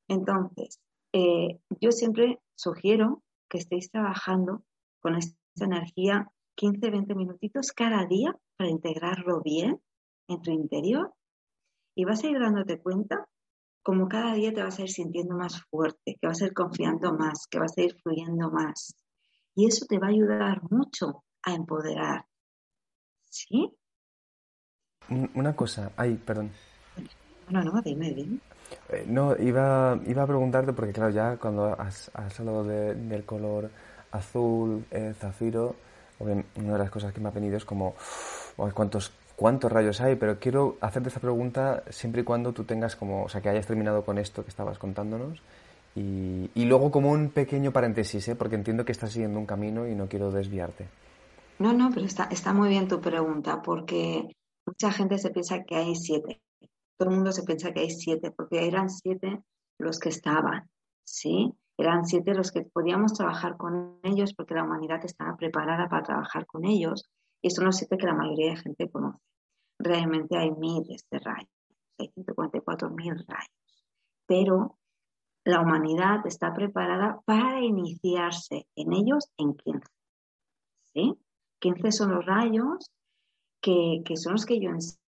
entonces, 0.09 0.81
eh, 1.13 1.61
yo 1.81 1.93
siempre 1.93 2.41
sugiero 2.55 3.23
que 3.49 3.59
estéis 3.59 3.91
trabajando 3.91 4.63
con 5.01 5.17
esta 5.17 5.37
energía 5.61 6.31
15, 6.57 6.91
20 6.91 7.15
minutitos 7.15 7.73
cada 7.73 8.07
día 8.07 8.37
para 8.57 8.71
integrarlo 8.71 9.41
bien 9.43 9.81
en 10.29 10.43
tu 10.43 10.51
interior 10.51 11.13
Y 11.95 12.05
vas 12.05 12.25
a 12.25 12.29
ir 12.29 12.39
dándote 12.39 12.81
cuenta 12.81 13.29
como 13.83 14.09
cada 14.09 14.35
día 14.35 14.53
te 14.53 14.63
vas 14.63 14.79
a 14.79 14.83
ir 14.83 14.89
sintiendo 14.89 15.37
más 15.37 15.63
fuerte, 15.71 16.17
que 16.19 16.27
vas 16.27 16.41
a 16.41 16.47
ir 16.47 16.55
confiando 16.55 17.13
más, 17.13 17.47
que 17.49 17.59
vas 17.59 17.77
a 17.77 17.83
ir 17.83 17.95
fluyendo 18.03 18.51
más. 18.51 18.97
Y 19.55 19.67
eso 19.67 19.85
te 19.87 19.99
va 19.99 20.07
a 20.07 20.11
ayudar 20.11 20.63
mucho 20.71 21.23
a 21.43 21.53
empoderar. 21.55 22.25
¿Sí? 23.29 23.71
Una 25.35 25.55
cosa, 25.55 25.93
ay, 25.97 26.15
perdón. 26.17 26.51
No, 27.51 27.63
no, 27.63 27.83
dime, 27.83 28.15
dime. 28.15 28.41
Eh, 28.91 29.05
no, 29.07 29.37
iba, 29.39 29.99
iba 30.07 30.23
a 30.23 30.27
preguntarte, 30.27 30.73
porque 30.73 30.93
claro, 30.93 31.11
ya 31.11 31.37
cuando 31.37 31.75
has, 31.79 32.11
hablado 32.15 32.65
del 32.65 33.25
color 33.25 33.71
azul, 34.13 34.85
eh, 34.91 35.15
zafiro, 35.19 35.77
una 36.21 36.73
de 36.73 36.79
las 36.79 36.91
cosas 36.91 37.13
que 37.13 37.21
me 37.21 37.29
ha 37.29 37.33
venido 37.33 37.57
es 37.57 37.65
como, 37.65 37.95
¿cuántos 38.57 39.13
cuántos 39.37 39.71
rayos 39.71 40.01
hay, 40.01 40.17
pero 40.17 40.39
quiero 40.39 40.77
hacerte 40.81 41.09
esta 41.09 41.21
pregunta 41.21 41.83
siempre 41.91 42.23
y 42.23 42.25
cuando 42.25 42.53
tú 42.53 42.65
tengas 42.65 42.97
como, 42.97 43.25
o 43.25 43.29
sea, 43.29 43.41
que 43.41 43.49
hayas 43.49 43.67
terminado 43.67 44.05
con 44.05 44.19
esto 44.19 44.45
que 44.45 44.51
estabas 44.51 44.79
contándonos. 44.79 45.41
Y, 45.97 46.51
y 46.55 46.65
luego 46.65 46.91
como 46.91 47.11
un 47.11 47.31
pequeño 47.31 47.73
paréntesis, 47.73 48.27
¿eh? 48.29 48.35
porque 48.35 48.57
entiendo 48.57 48.85
que 48.85 48.93
estás 48.93 49.13
siguiendo 49.13 49.39
un 49.39 49.47
camino 49.47 49.87
y 49.87 49.95
no 49.95 50.09
quiero 50.09 50.33
desviarte. 50.33 50.87
No, 51.59 51.73
no, 51.73 51.91
pero 51.95 52.07
está, 52.07 52.25
está 52.25 52.53
muy 52.53 52.69
bien 52.69 52.89
tu 52.89 53.01
pregunta, 53.01 53.63
porque 53.63 54.29
mucha 54.67 54.91
gente 54.91 55.19
se 55.19 55.31
piensa 55.31 55.63
que 55.63 55.77
hay 55.77 55.95
siete. 55.95 56.41
Todo 56.97 57.11
el 57.11 57.17
mundo 57.17 57.33
se 57.33 57.43
piensa 57.43 57.73
que 57.73 57.81
hay 57.81 57.91
siete, 57.91 58.31
porque 58.31 58.67
eran 58.67 58.89
siete 58.89 59.43
los 59.79 59.99
que 59.99 60.09
estaban, 60.09 60.71
¿sí? 61.05 61.53
Eran 61.77 62.05
siete 62.05 62.35
los 62.35 62.53
que 62.53 62.63
podíamos 62.63 63.15
trabajar 63.15 63.57
con 63.57 63.99
ellos 64.05 64.33
porque 64.35 64.55
la 64.55 64.63
humanidad 64.63 65.05
estaba 65.05 65.37
preparada 65.37 65.89
para 65.89 66.05
trabajar 66.05 66.47
con 66.47 66.65
ellos 66.65 67.11
y 67.43 67.51
son 67.51 67.65
los 67.65 67.77
siete 67.77 67.97
que 67.97 68.07
la 68.07 68.15
mayoría 68.15 68.51
de 68.51 68.57
gente 68.57 68.91
conoce. 68.91 69.19
Realmente 69.79 70.37
hay 70.39 70.53
miles 70.53 71.05
de 71.11 71.19
rayos, 71.19 71.51
hay 71.99 72.09
144 72.15 72.91
mil 72.91 73.17
rayos, 73.27 73.85
pero 74.27 74.79
la 75.45 75.61
humanidad 75.61 76.25
está 76.27 76.55
preparada 76.55 77.21
para 77.25 77.61
iniciarse 77.61 78.67
en 78.77 78.93
ellos 78.93 79.31
en 79.37 79.55
15. 79.55 79.89
¿sí? 80.95 81.15
15 81.59 81.93
son 81.93 82.13
los 82.13 82.25
rayos 82.25 82.91
que, 83.61 84.03
que 84.05 84.17
son 84.17 84.35
los 84.35 84.47
que 84.47 84.61
yo 84.61 84.71
enseño 84.71 85.04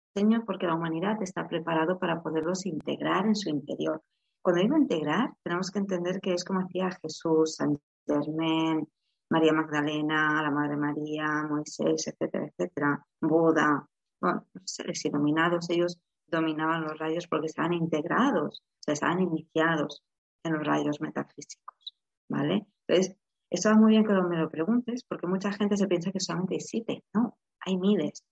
porque 0.47 0.67
la 0.67 0.75
humanidad 0.75 1.21
está 1.23 1.49
preparada 1.49 1.99
para 1.99 2.23
poderlos 2.23 2.67
integrar 2.67 3.27
en 3.27 3.35
su 3.35 3.49
interior. 3.49 4.01
Cuando 4.41 4.63
digo 4.63 4.77
integrar, 4.77 5.33
tenemos 5.43 5.71
que 5.71 5.81
entender 5.81 6.21
que 6.21 6.35
es 6.35 6.45
como 6.45 6.61
hacía 6.61 6.91
Jesús, 7.03 7.57
San 7.57 7.77
Germain, 8.07 8.87
María 9.31 9.53
Magdalena, 9.53 10.41
la 10.41 10.51
Madre 10.51 10.77
María, 10.77 11.27
Moisés, 11.49 12.07
etcétera, 12.07 12.47
etcétera, 12.47 13.05
Buda, 13.21 13.89
bueno, 14.21 14.47
seres 14.65 15.05
iluminados, 15.05 15.69
ellos 15.71 15.99
dominaban 16.29 16.83
los 16.83 16.97
rayos 16.99 17.27
porque 17.27 17.47
estaban 17.47 17.73
integrados, 17.73 18.61
o 18.61 18.83
sea, 18.83 18.95
estaban 18.95 19.21
iniciados 19.21 20.05
en 20.45 20.53
los 20.53 20.65
rayos 20.65 21.01
metafísicos, 21.01 21.95
¿vale? 22.29 22.67
Entonces, 22.87 23.17
está 23.51 23.75
muy 23.75 23.93
bien 23.93 24.05
que 24.05 24.13
me 24.13 24.37
lo 24.37 24.51
preguntes 24.51 25.03
porque 25.09 25.27
mucha 25.27 25.53
gente 25.53 25.77
se 25.77 25.89
piensa 25.89 26.13
que 26.13 26.21
solamente 26.21 26.55
hay 26.55 26.61
siete, 26.61 27.05
no, 27.13 27.37
hay 27.61 27.77
miles, 27.79 28.23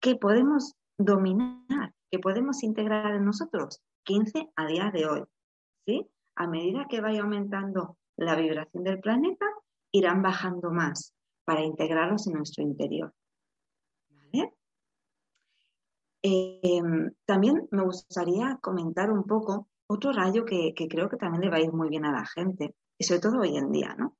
que 0.00 0.16
podemos 0.16 0.74
dominar, 1.04 1.94
que 2.10 2.18
podemos 2.18 2.62
integrar 2.62 3.14
en 3.14 3.24
nosotros, 3.24 3.82
15 4.04 4.50
a 4.54 4.66
día 4.66 4.90
de 4.92 5.06
hoy, 5.06 5.24
¿sí? 5.86 6.06
A 6.36 6.46
medida 6.46 6.86
que 6.88 7.00
vaya 7.00 7.22
aumentando 7.22 7.96
la 8.16 8.36
vibración 8.36 8.84
del 8.84 9.00
planeta, 9.00 9.46
irán 9.92 10.22
bajando 10.22 10.70
más 10.70 11.14
para 11.44 11.62
integrarlos 11.62 12.26
en 12.26 12.34
nuestro 12.34 12.62
interior. 12.62 13.12
Em, 16.22 17.10
también 17.24 17.66
me 17.70 17.82
gustaría 17.82 18.58
comentar 18.60 19.10
un 19.10 19.24
poco 19.24 19.68
otro 19.86 20.12
rayo 20.12 20.44
que, 20.44 20.74
creo 20.74 21.08
que 21.08 21.16
también 21.16 21.42
le 21.42 21.50
va 21.50 21.56
a 21.56 21.62
ir 21.62 21.72
muy 21.72 21.88
bien 21.88 22.04
a 22.04 22.12
la 22.12 22.26
gente, 22.26 22.74
y 22.98 23.04
sobre 23.04 23.20
todo 23.20 23.40
hoy 23.40 23.56
en 23.56 23.72
día, 23.72 23.94
¿no? 23.98 24.16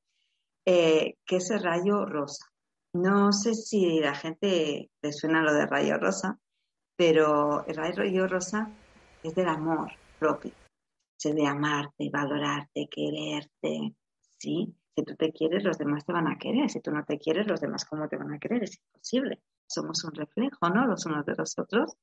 Eh, 0.64 1.18
que 1.26 1.36
es 1.36 1.50
el 1.50 1.62
rayo 1.62 2.06
rosa. 2.06 2.46
No 2.94 3.32
sé 3.32 3.54
si 3.54 4.00
la 4.00 4.14
gente 4.14 4.90
le 5.02 5.12
suena 5.12 5.42
lo 5.42 5.52
de 5.52 5.66
rayo 5.66 5.98
rosa, 5.98 6.38
pero 7.00 7.64
el 7.66 7.76
rayo 7.76 8.28
rosa 8.28 8.70
es 9.22 9.34
del 9.34 9.48
amor 9.48 9.90
propio, 10.18 10.52
es 11.16 11.34
de 11.34 11.46
amarte, 11.46 12.10
valorarte, 12.12 12.90
quererte, 12.90 13.96
¿sí? 14.36 14.76
Si 14.94 15.02
tú 15.02 15.16
te 15.16 15.32
quieres, 15.32 15.64
los 15.64 15.78
demás 15.78 16.04
te 16.04 16.12
van 16.12 16.28
a 16.28 16.36
querer. 16.36 16.68
Si 16.68 16.78
tú 16.82 16.90
no 16.90 17.02
te 17.02 17.18
quieres, 17.18 17.46
los 17.46 17.62
demás 17.62 17.86
cómo 17.86 18.06
te 18.06 18.18
van 18.18 18.34
a 18.34 18.38
querer. 18.38 18.64
Es 18.64 18.78
imposible. 18.78 19.40
Somos 19.66 20.04
un 20.04 20.12
reflejo, 20.12 20.68
¿no? 20.68 20.86
Los 20.86 21.06
unos 21.06 21.24
de 21.24 21.36
los 21.36 21.58
otros. 21.58 21.96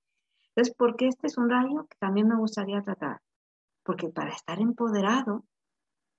Entonces, 0.55 0.73
¿por 0.75 0.95
qué 0.95 1.09
este 1.09 1.27
es 1.27 1.37
un 1.37 1.51
rayo 1.51 1.85
que 1.87 1.97
también 1.99 2.27
me 2.27 2.37
gustaría 2.39 2.81
tratar? 2.81 3.21
Porque 3.83 4.09
para 4.09 4.31
estar 4.31 4.59
empoderado, 4.59 5.45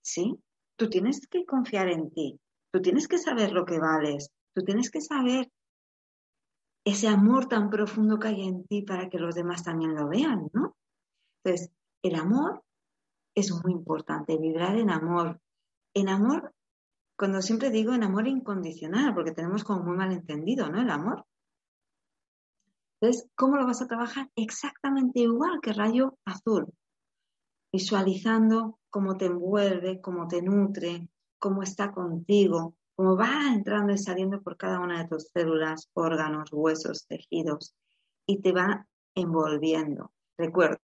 ¿sí? 0.03 0.39
Tú 0.77 0.89
tienes 0.89 1.27
que 1.27 1.45
confiar 1.45 1.89
en 1.89 2.13
ti. 2.13 2.39
Tú 2.71 2.81
tienes 2.81 3.09
que 3.09 3.19
saber 3.19 3.51
lo 3.51 3.65
que 3.65 3.81
vales. 3.81 4.31
Tú 4.55 4.63
tienes 4.63 4.89
que 4.89 5.01
saber 5.01 5.51
ese 6.91 7.09
amor 7.09 7.47
tan 7.47 7.71
profundo 7.71 8.19
que 8.19 8.29
hay 8.29 8.49
en 8.49 8.65
ti 8.67 8.83
para 8.83 9.09
que 9.09 9.19
los 9.19 9.35
demás 9.35 9.63
también 9.63 9.95
lo 9.95 10.09
vean, 10.09 10.49
¿no? 10.53 10.77
Entonces, 11.43 11.71
el 12.03 12.15
amor 12.15 12.63
es 13.35 13.53
muy 13.63 13.73
importante, 13.73 14.39
vibrar 14.39 14.77
en 14.77 14.91
amor. 14.91 15.41
En 15.95 16.09
amor 16.09 16.55
cuando 17.19 17.43
siempre 17.43 17.71
digo 17.71 17.93
en 17.95 18.05
amor 18.05 18.29
incondicional, 18.29 19.13
porque 19.13 19.33
tenemos 19.33 19.65
como 19.65 19.83
muy 19.83 19.97
mal 19.97 20.13
entendido, 20.13 20.71
¿no? 20.71 20.81
El 20.81 20.89
amor. 20.89 21.27
Entonces, 23.01 23.29
¿cómo 23.35 23.57
lo 23.57 23.67
vas 23.67 23.83
a 23.83 23.89
trabajar? 23.89 24.31
Exactamente 24.37 25.21
igual 25.21 25.61
que 25.61 25.73
rayo 25.73 26.17
azul, 26.25 26.73
visualizando 27.73 28.79
cómo 28.89 29.17
te 29.17 29.27
envuelve, 29.27 30.01
cómo 30.01 30.29
te 30.29 30.43
nutre, 30.43 31.09
cómo 31.41 31.63
está 31.63 31.91
contigo, 31.91 32.77
cómo 32.99 33.17
va 33.17 33.55
entrando 33.55 33.93
y 33.93 33.99
saliendo 33.99 34.43
por 34.43 34.57
cada 34.57 34.81
una 34.81 35.01
de 35.01 35.09
tus 35.09 35.29
células, 35.29 35.89
órganos, 35.95 36.53
huesos, 36.53 37.07
tejidos, 37.07 37.73
y 38.27 38.41
te 38.41 38.51
va 38.51 38.89
envolviendo. 39.15 40.11
Recuerda, 40.37 40.81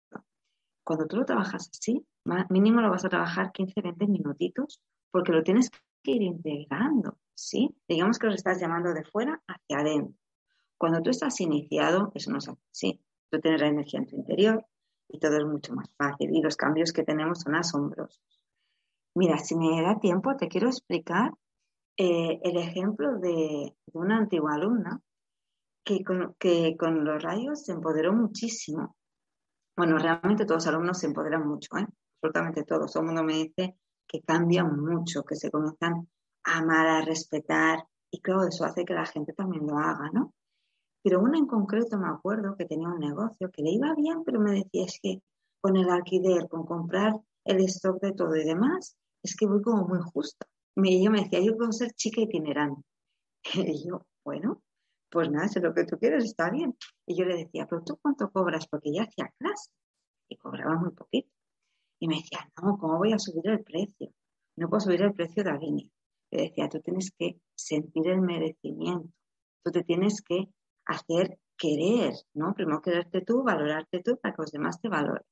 cuando 0.85 1.07
tú 1.07 1.16
lo 1.16 1.25
trabajas 1.25 1.71
así, 1.73 2.07
mínimo 2.50 2.83
lo 2.83 2.90
vas 2.90 3.07
a 3.07 3.09
trabajar 3.09 3.50
15, 3.50 3.81
20 3.81 4.07
minutitos, 4.09 4.83
porque 5.11 5.33
lo 5.33 5.42
tienes 5.42 5.71
que 6.02 6.11
ir 6.11 6.21
integrando, 6.21 7.16
¿sí? 7.35 7.75
Digamos 7.88 8.19
que 8.19 8.26
los 8.26 8.37
estás 8.37 8.61
llamando 8.61 8.92
de 8.92 9.04
fuera 9.04 9.42
hacia 9.47 9.78
adentro. 9.78 10.14
Cuando 10.76 11.00
tú 11.00 11.09
estás 11.09 11.40
iniciado, 11.40 12.12
eso 12.14 12.31
no 12.31 12.38
es 12.38 12.50
así. 12.71 13.00
Tú 13.31 13.40
tienes 13.40 13.62
la 13.62 13.69
energía 13.69 14.00
en 14.00 14.07
tu 14.07 14.16
interior 14.16 14.66
y 15.09 15.19
todo 15.19 15.38
es 15.38 15.47
mucho 15.47 15.73
más 15.73 15.88
fácil 15.97 16.28
y 16.31 16.42
los 16.42 16.57
cambios 16.57 16.92
que 16.92 17.04
tenemos 17.04 17.40
son 17.40 17.54
asombrosos. 17.54 18.21
Mira, 19.14 19.38
si 19.38 19.57
me 19.57 19.81
da 19.81 19.99
tiempo, 19.99 20.37
te 20.37 20.49
quiero 20.49 20.69
explicar 20.69 21.33
eh, 21.96 22.40
el 22.42 22.56
ejemplo 22.56 23.18
de, 23.18 23.76
una 23.92 24.18
antigua 24.18 24.54
alumna 24.54 25.00
que 25.84 26.04
con, 26.04 27.04
los 27.04 27.22
rayos 27.22 27.64
se 27.64 27.72
empoderó 27.72 28.12
muchísimo. 28.12 28.96
Bueno, 29.76 29.99
realmente 29.99 30.44
todos 30.44 30.64
los 30.64 30.66
alumnos 30.68 30.99
se 30.99 31.06
empoderan 31.06 31.46
mucho, 31.46 31.76
¿eh? 31.76 31.87
absolutamente 32.16 32.64
todos. 32.64 32.92
Todo 32.92 33.02
el 33.02 33.06
mundo 33.06 33.25
me 33.25 33.34
dice 33.34 33.76
que 34.06 34.22
cambian 34.22 34.80
mucho, 34.80 35.25
que 35.25 35.34
se 35.34 35.50
comienzan 35.50 36.08
a 36.44 36.58
amar, 36.58 36.87
a 36.87 37.04
respetar, 37.04 37.84
y 38.11 38.20
claro, 38.20 38.46
eso 38.46 38.64
hace 38.64 38.84
que 38.84 38.94
la 38.94 39.06
gente 39.06 39.32
también 39.32 39.66
lo 39.66 39.78
haga, 39.78 40.11
¿no? 40.12 40.34
Pero 41.02 41.20
una 41.20 41.38
en 41.38 41.46
concreto 41.46 41.99
me 41.99 42.08
acuerdo 42.08 42.54
que 42.56 42.66
tenía 42.66 42.88
un 42.88 43.00
negocio 43.00 43.50
que 43.50 43.62
le 43.62 43.70
iba 43.70 43.94
bien, 43.94 44.22
pero 44.25 44.38
me 44.38 44.52
decía, 44.52 44.84
es 44.84 45.00
que 45.02 45.22
con 45.61 45.76
el 45.76 45.88
alquiler, 45.88 46.49
con 46.49 46.64
comprar 46.64 47.18
el 47.44 47.64
stock 47.64 48.00
de 48.00 48.12
todo 48.12 48.37
y 48.37 48.44
demás, 48.44 48.96
es 49.22 49.34
que 49.34 49.46
voy 49.46 49.62
como 49.62 49.87
muy 49.88 50.00
justa. 50.00 50.46
Yo 50.76 51.10
me 51.10 51.22
decía, 51.22 51.40
yo 51.40 51.56
puedo 51.56 51.72
ser 51.72 51.92
chica 51.92 52.20
itinerante. 52.20 52.82
Y 53.54 53.88
yo, 53.88 54.06
bueno, 54.24 54.62
pues 55.10 55.30
nada, 55.30 55.48
si 55.48 55.60
lo 55.60 55.74
que 55.74 55.84
tú 55.84 55.98
quieres 55.98 56.24
está 56.24 56.50
bien. 56.50 56.76
Y 57.06 57.16
yo 57.16 57.24
le 57.24 57.36
decía, 57.36 57.66
pero 57.68 57.82
tú 57.84 57.98
cuánto 58.00 58.30
cobras, 58.30 58.66
porque 58.68 58.92
ya 58.92 59.02
hacía 59.02 59.32
clase 59.38 59.70
y 60.28 60.36
cobraba 60.36 60.76
muy 60.76 60.90
poquito. 60.90 61.28
Y 62.00 62.08
me 62.08 62.16
decía, 62.16 62.50
no, 62.62 62.78
¿cómo 62.78 62.98
voy 62.98 63.12
a 63.12 63.18
subir 63.18 63.46
el 63.48 63.62
precio? 63.62 64.12
No 64.56 64.68
puedo 64.68 64.80
subir 64.80 65.02
el 65.02 65.12
precio 65.12 65.44
de 65.44 65.50
la 65.50 65.58
línea. 65.58 65.86
Le 66.30 66.42
decía, 66.44 66.68
tú 66.68 66.80
tienes 66.80 67.12
que 67.16 67.38
sentir 67.54 68.08
el 68.08 68.22
merecimiento, 68.22 69.10
tú 69.62 69.70
te 69.70 69.84
tienes 69.84 70.22
que 70.22 70.48
hacer 70.86 71.38
querer, 71.56 72.14
¿no? 72.34 72.54
Primero 72.54 72.82
quererte 72.82 73.20
tú, 73.20 73.42
valorarte 73.42 74.02
tú 74.02 74.18
para 74.18 74.34
que 74.34 74.42
los 74.42 74.50
demás 74.50 74.80
te 74.80 74.88
valoren. 74.88 75.24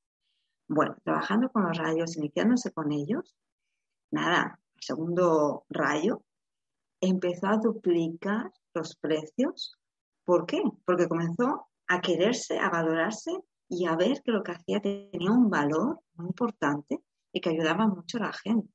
Bueno, 0.68 0.97
trabajando 1.02 1.50
con 1.50 1.64
los 1.64 1.76
rayos, 1.76 2.16
iniciándose 2.16 2.70
con 2.70 2.92
ellos, 2.92 3.35
nada, 4.12 4.60
segundo 4.81 5.65
rayo 5.69 6.23
empezó 7.01 7.47
a 7.47 7.57
duplicar 7.57 8.53
los 8.75 8.97
precios. 8.97 9.77
¿Por 10.25 10.47
qué? 10.47 10.63
Porque 10.85 11.09
comenzó 11.09 11.69
a 11.89 12.01
quererse, 12.01 12.59
a 12.59 12.71
valorarse 12.71 13.33
y 13.69 13.87
a 13.87 13.97
ver 13.97 14.23
que 14.23 14.33
lo 14.33 14.43
que 14.43 14.53
hacía 14.53 14.81
tenía 14.81 15.31
un 15.31 15.51
valor 15.51 16.01
muy 16.15 16.27
importante 16.27 17.01
y 17.33 17.41
que 17.41 17.51
ayudaba 17.51 17.87
mucho 17.87 18.19
a 18.19 18.27
la 18.27 18.33
gente. 18.33 18.69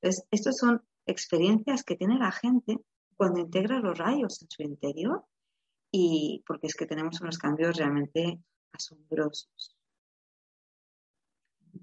Entonces, 0.00 0.26
estas 0.30 0.56
son 0.58 0.82
experiencias 1.06 1.82
que 1.82 1.96
tiene 1.96 2.18
la 2.18 2.32
gente 2.32 2.78
cuando 3.16 3.40
integra 3.40 3.78
los 3.78 3.96
rayos 3.98 4.42
en 4.42 4.50
su 4.50 4.62
interior 4.62 5.24
y 5.90 6.42
porque 6.46 6.66
es 6.66 6.74
que 6.74 6.86
tenemos 6.86 7.20
unos 7.20 7.38
cambios 7.38 7.76
realmente 7.76 8.40
asombrosos. 8.72 9.73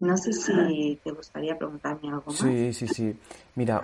No 0.02 0.18
sé 0.18 0.34
si 0.34 1.00
te 1.04 1.12
gustaría 1.12 1.58
preguntarme 1.58 2.10
algo 2.10 2.24
más. 2.26 2.38
Sí, 2.38 2.74
sí, 2.74 2.88
sí. 2.88 3.16
Mira, 3.56 3.82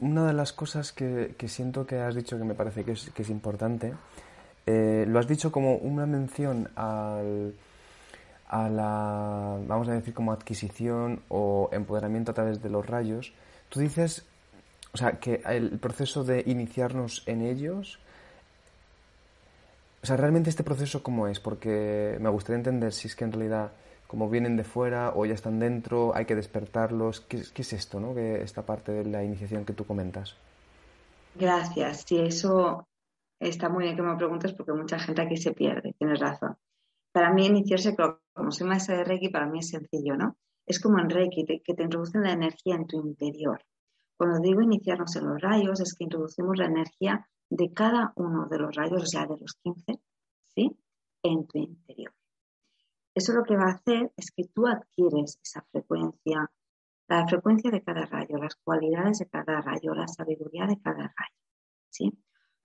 una 0.00 0.26
de 0.26 0.32
las 0.32 0.52
cosas 0.52 0.92
que, 0.92 1.34
siento 1.46 1.86
que 1.86 2.00
has 2.00 2.16
dicho 2.16 2.36
que 2.36 2.44
me 2.44 2.54
parece 2.54 2.84
que 2.84 2.92
es, 2.92 3.10
que 3.10 3.22
es 3.22 3.30
importante, 3.30 3.94
eh, 4.66 5.04
lo 5.08 5.18
has 5.20 5.28
dicho 5.28 5.52
como 5.52 5.76
una 5.76 6.06
mención 6.06 6.68
al, 6.74 7.54
a 8.48 8.68
la, 8.68 9.58
vamos 9.66 9.88
a 9.88 9.92
decir, 9.92 10.12
como 10.12 10.32
adquisición 10.32 11.22
o 11.28 11.70
empoderamiento 11.72 12.32
a 12.32 12.34
través 12.34 12.60
de 12.60 12.68
los 12.68 12.84
rayos. 12.84 13.32
Tú 13.68 13.78
dices, 13.78 14.26
o 14.92 14.96
sea, 14.96 15.20
que 15.20 15.40
el 15.46 15.78
proceso 15.78 16.24
de 16.24 16.42
iniciarnos 16.46 17.22
en 17.26 17.42
ellos 17.42 18.00
o 20.02 20.06
sea, 20.06 20.16
realmente 20.16 20.48
este 20.48 20.64
proceso 20.64 21.02
cómo 21.02 21.28
es, 21.28 21.40
porque 21.40 22.16
me 22.20 22.30
gustaría 22.30 22.56
entender 22.56 22.92
si 22.92 23.06
es 23.08 23.14
que 23.14 23.24
en 23.24 23.32
realidad 23.32 23.72
como 24.10 24.28
vienen 24.28 24.56
de 24.56 24.64
fuera 24.64 25.12
o 25.14 25.24
ya 25.24 25.34
están 25.34 25.60
dentro, 25.60 26.12
hay 26.16 26.24
que 26.24 26.34
despertarlos. 26.34 27.20
¿Qué, 27.20 27.44
es 27.54 27.72
esto, 27.72 28.00
no? 28.00 28.18
Esta 28.18 28.66
parte 28.66 28.90
de 28.90 29.04
la 29.04 29.22
iniciación 29.22 29.64
que 29.64 29.72
tú 29.72 29.86
comentas. 29.86 30.36
Gracias. 31.36 32.06
Sí, 32.08 32.18
eso 32.18 32.88
está 33.38 33.68
muy 33.68 33.84
bien 33.84 33.94
que 33.94 34.02
me 34.02 34.16
preguntes 34.16 34.52
porque 34.52 34.72
mucha 34.72 34.98
gente 34.98 35.22
aquí 35.22 35.36
se 35.36 35.52
pierde. 35.52 35.94
Tienes 35.96 36.18
razón. 36.18 36.56
Para 37.12 37.32
mí 37.32 37.46
iniciarse, 37.46 37.94
como 37.94 38.50
soy 38.50 38.66
maestra 38.66 38.96
de 38.96 39.04
Reiki, 39.04 39.28
para 39.28 39.46
mí 39.46 39.60
es 39.60 39.68
sencillo, 39.68 40.16
¿no? 40.16 40.36
Es 40.66 40.80
como 40.80 40.98
en 40.98 41.08
Reiki, 41.08 41.46
que 41.62 41.74
te 41.74 41.82
introducen 41.84 42.24
la 42.24 42.32
energía 42.32 42.74
en 42.74 42.88
tu 42.88 42.98
interior. 43.06 43.62
Cuando 44.16 44.40
digo 44.40 44.60
iniciarnos 44.60 45.14
en 45.14 45.28
los 45.28 45.40
rayos, 45.40 45.78
es 45.78 45.94
que 45.94 46.02
introducimos 46.02 46.58
la 46.58 46.66
energía 46.66 47.28
de 47.48 47.72
cada 47.72 48.12
uno 48.16 48.48
de 48.48 48.58
los 48.58 48.74
rayos, 48.74 49.04
o 49.04 49.06
sea, 49.06 49.26
de 49.26 49.36
los 49.38 49.54
15, 49.62 50.00
¿sí? 50.52 50.76
En 51.22 51.46
tu 51.46 51.58
interior. 51.58 52.12
Eso 53.20 53.34
lo 53.34 53.44
que 53.44 53.54
va 53.54 53.64
a 53.64 53.74
hacer 53.74 54.10
es 54.16 54.30
que 54.30 54.44
tú 54.44 54.66
adquieres 54.66 55.38
esa 55.44 55.60
frecuencia, 55.70 56.50
la 57.06 57.28
frecuencia 57.28 57.70
de 57.70 57.82
cada 57.82 58.06
rayo, 58.06 58.38
las 58.38 58.56
cualidades 58.56 59.18
de 59.18 59.28
cada 59.28 59.60
rayo, 59.60 59.94
la 59.94 60.08
sabiduría 60.08 60.66
de 60.66 60.80
cada 60.80 61.02
rayo, 61.02 61.36
¿sí? 61.90 62.18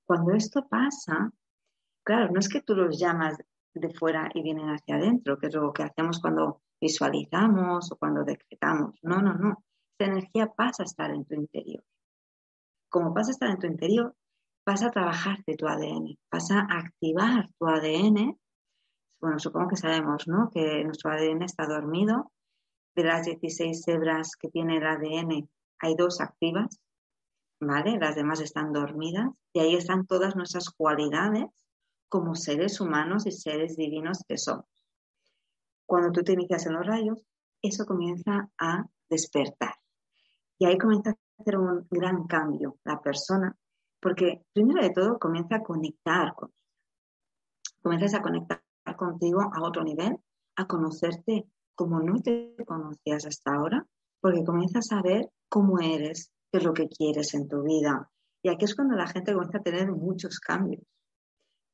Cuando 0.05 0.31
esto 0.31 0.65
pasa, 0.69 1.33
claro, 2.05 2.31
no 2.31 2.39
es 2.39 2.47
que 2.47 2.61
tú 2.61 2.73
los 2.73 2.97
llamas 2.97 3.37
de 3.73 3.93
fuera 3.95 4.29
y 4.33 4.43
vienen 4.43 4.69
hacia 4.69 4.95
adentro, 4.95 5.37
que 5.37 5.47
es 5.47 5.55
lo 5.55 5.73
que 5.73 5.83
hacemos 5.83 6.21
cuando 6.21 6.61
visualizamos 6.79 7.91
o 7.91 7.97
cuando 7.97 8.23
decretamos. 8.23 8.97
No, 9.01 9.21
no, 9.21 9.33
no. 9.33 9.61
Esa 9.99 10.09
energía 10.09 10.47
pasa 10.55 10.83
a 10.83 10.85
estar 10.85 11.11
en 11.11 11.25
tu 11.25 11.35
interior. 11.35 11.83
Como 12.87 13.13
pasa 13.13 13.31
a 13.31 13.33
estar 13.33 13.49
en 13.49 13.59
tu 13.59 13.67
interior, 13.67 14.15
vas 14.65 14.83
a 14.83 14.91
trabajar 14.91 15.43
de 15.45 15.57
tu 15.57 15.67
ADN, 15.67 16.17
vas 16.31 16.49
a 16.51 16.61
activar 16.61 17.49
tu 17.59 17.67
ADN. 17.67 18.39
Bueno, 19.25 19.39
supongo 19.39 19.69
que 19.69 19.75
sabemos, 19.75 20.27
¿no? 20.27 20.51
Que 20.51 20.83
nuestro 20.83 21.09
ADN 21.09 21.41
está 21.41 21.65
dormido. 21.65 22.31
De 22.95 23.03
las 23.03 23.25
16 23.25 23.87
hebras 23.87 24.35
que 24.35 24.49
tiene 24.49 24.77
el 24.77 24.85
ADN, 24.85 25.49
hay 25.79 25.95
dos 25.95 26.21
activas, 26.21 26.79
¿vale? 27.59 27.97
Las 27.97 28.15
demás 28.15 28.39
están 28.39 28.71
dormidas 28.71 29.31
y 29.51 29.61
ahí 29.61 29.73
están 29.73 30.05
todas 30.05 30.35
nuestras 30.35 30.69
cualidades 30.69 31.47
como 32.07 32.35
seres 32.35 32.79
humanos 32.79 33.25
y 33.25 33.31
seres 33.31 33.75
divinos 33.75 34.23
que 34.27 34.37
somos. 34.37 34.67
Cuando 35.87 36.11
tú 36.11 36.23
te 36.23 36.33
inicias 36.33 36.67
en 36.67 36.73
los 36.73 36.85
rayos, 36.85 37.25
eso 37.63 37.87
comienza 37.87 38.51
a 38.59 38.85
despertar. 39.09 39.73
Y 40.59 40.65
ahí 40.65 40.77
comienza 40.77 41.09
a 41.09 41.41
hacer 41.41 41.57
un 41.57 41.87
gran 41.89 42.27
cambio. 42.27 42.77
La 42.83 43.01
persona 43.01 43.57
porque 43.99 44.45
primero 44.53 44.83
de 44.83 44.91
todo 44.91 45.17
comienza 45.17 45.55
a 45.55 45.63
conectar 45.63 46.35
con 46.35 46.53
Comienzas 47.81 48.13
a 48.13 48.21
conectar 48.21 48.64
contigo 48.93 49.41
a 49.41 49.63
otro 49.63 49.83
nivel, 49.83 50.17
a 50.55 50.67
conocerte 50.67 51.47
como 51.75 51.99
no 51.99 52.21
te 52.21 52.55
conocías 52.65 53.25
hasta 53.25 53.53
ahora, 53.53 53.85
porque 54.21 54.43
comienzas 54.43 54.91
a 54.91 55.01
ver 55.01 55.29
cómo 55.49 55.79
eres, 55.79 56.31
qué 56.51 56.59
es 56.59 56.63
lo 56.63 56.73
que 56.73 56.87
quieres 56.87 57.33
en 57.33 57.47
tu 57.47 57.63
vida. 57.63 58.09
Y 58.41 58.49
aquí 58.49 58.65
es 58.65 58.75
cuando 58.75 58.95
la 58.95 59.07
gente 59.07 59.33
comienza 59.33 59.57
a 59.57 59.63
tener 59.63 59.91
muchos 59.91 60.39
cambios. 60.39 60.83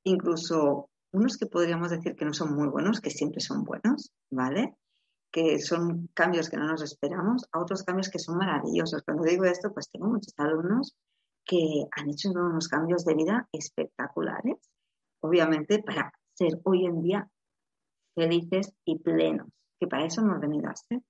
Incluso 0.03 0.89
unos 1.13 1.37
que 1.37 1.45
podríamos 1.45 1.91
decir 1.91 2.15
que 2.15 2.25
no 2.25 2.33
son 2.33 2.55
muy 2.55 2.67
buenos, 2.69 3.01
que 3.01 3.11
siempre 3.11 3.41
son 3.41 3.63
buenos, 3.63 4.11
¿vale? 4.31 4.75
Que 5.31 5.59
son 5.59 6.09
cambios 6.13 6.49
que 6.49 6.57
no 6.57 6.67
nos 6.67 6.81
esperamos, 6.81 7.47
a 7.51 7.59
otros 7.59 7.83
cambios 7.83 8.09
que 8.09 8.19
son 8.19 8.37
maravillosos. 8.37 9.03
Cuando 9.03 9.23
digo 9.23 9.43
esto, 9.45 9.71
pues 9.73 9.89
tengo 9.89 10.07
muchos 10.07 10.33
alumnos 10.37 10.95
que 11.45 11.85
han 11.91 12.09
hecho 12.09 12.29
unos 12.31 12.67
cambios 12.67 13.03
de 13.03 13.15
vida 13.15 13.47
espectaculares, 13.51 14.57
obviamente 15.21 15.83
para 15.83 16.13
hoy 16.63 16.85
en 16.85 17.01
día 17.01 17.29
felices 18.15 18.73
y 18.85 18.99
plenos, 18.99 19.47
que 19.79 19.87
para 19.87 20.05
eso 20.05 20.21
hemos 20.21 20.39
venido 20.39 20.69
a 20.69 20.75
ser. 20.75 21.01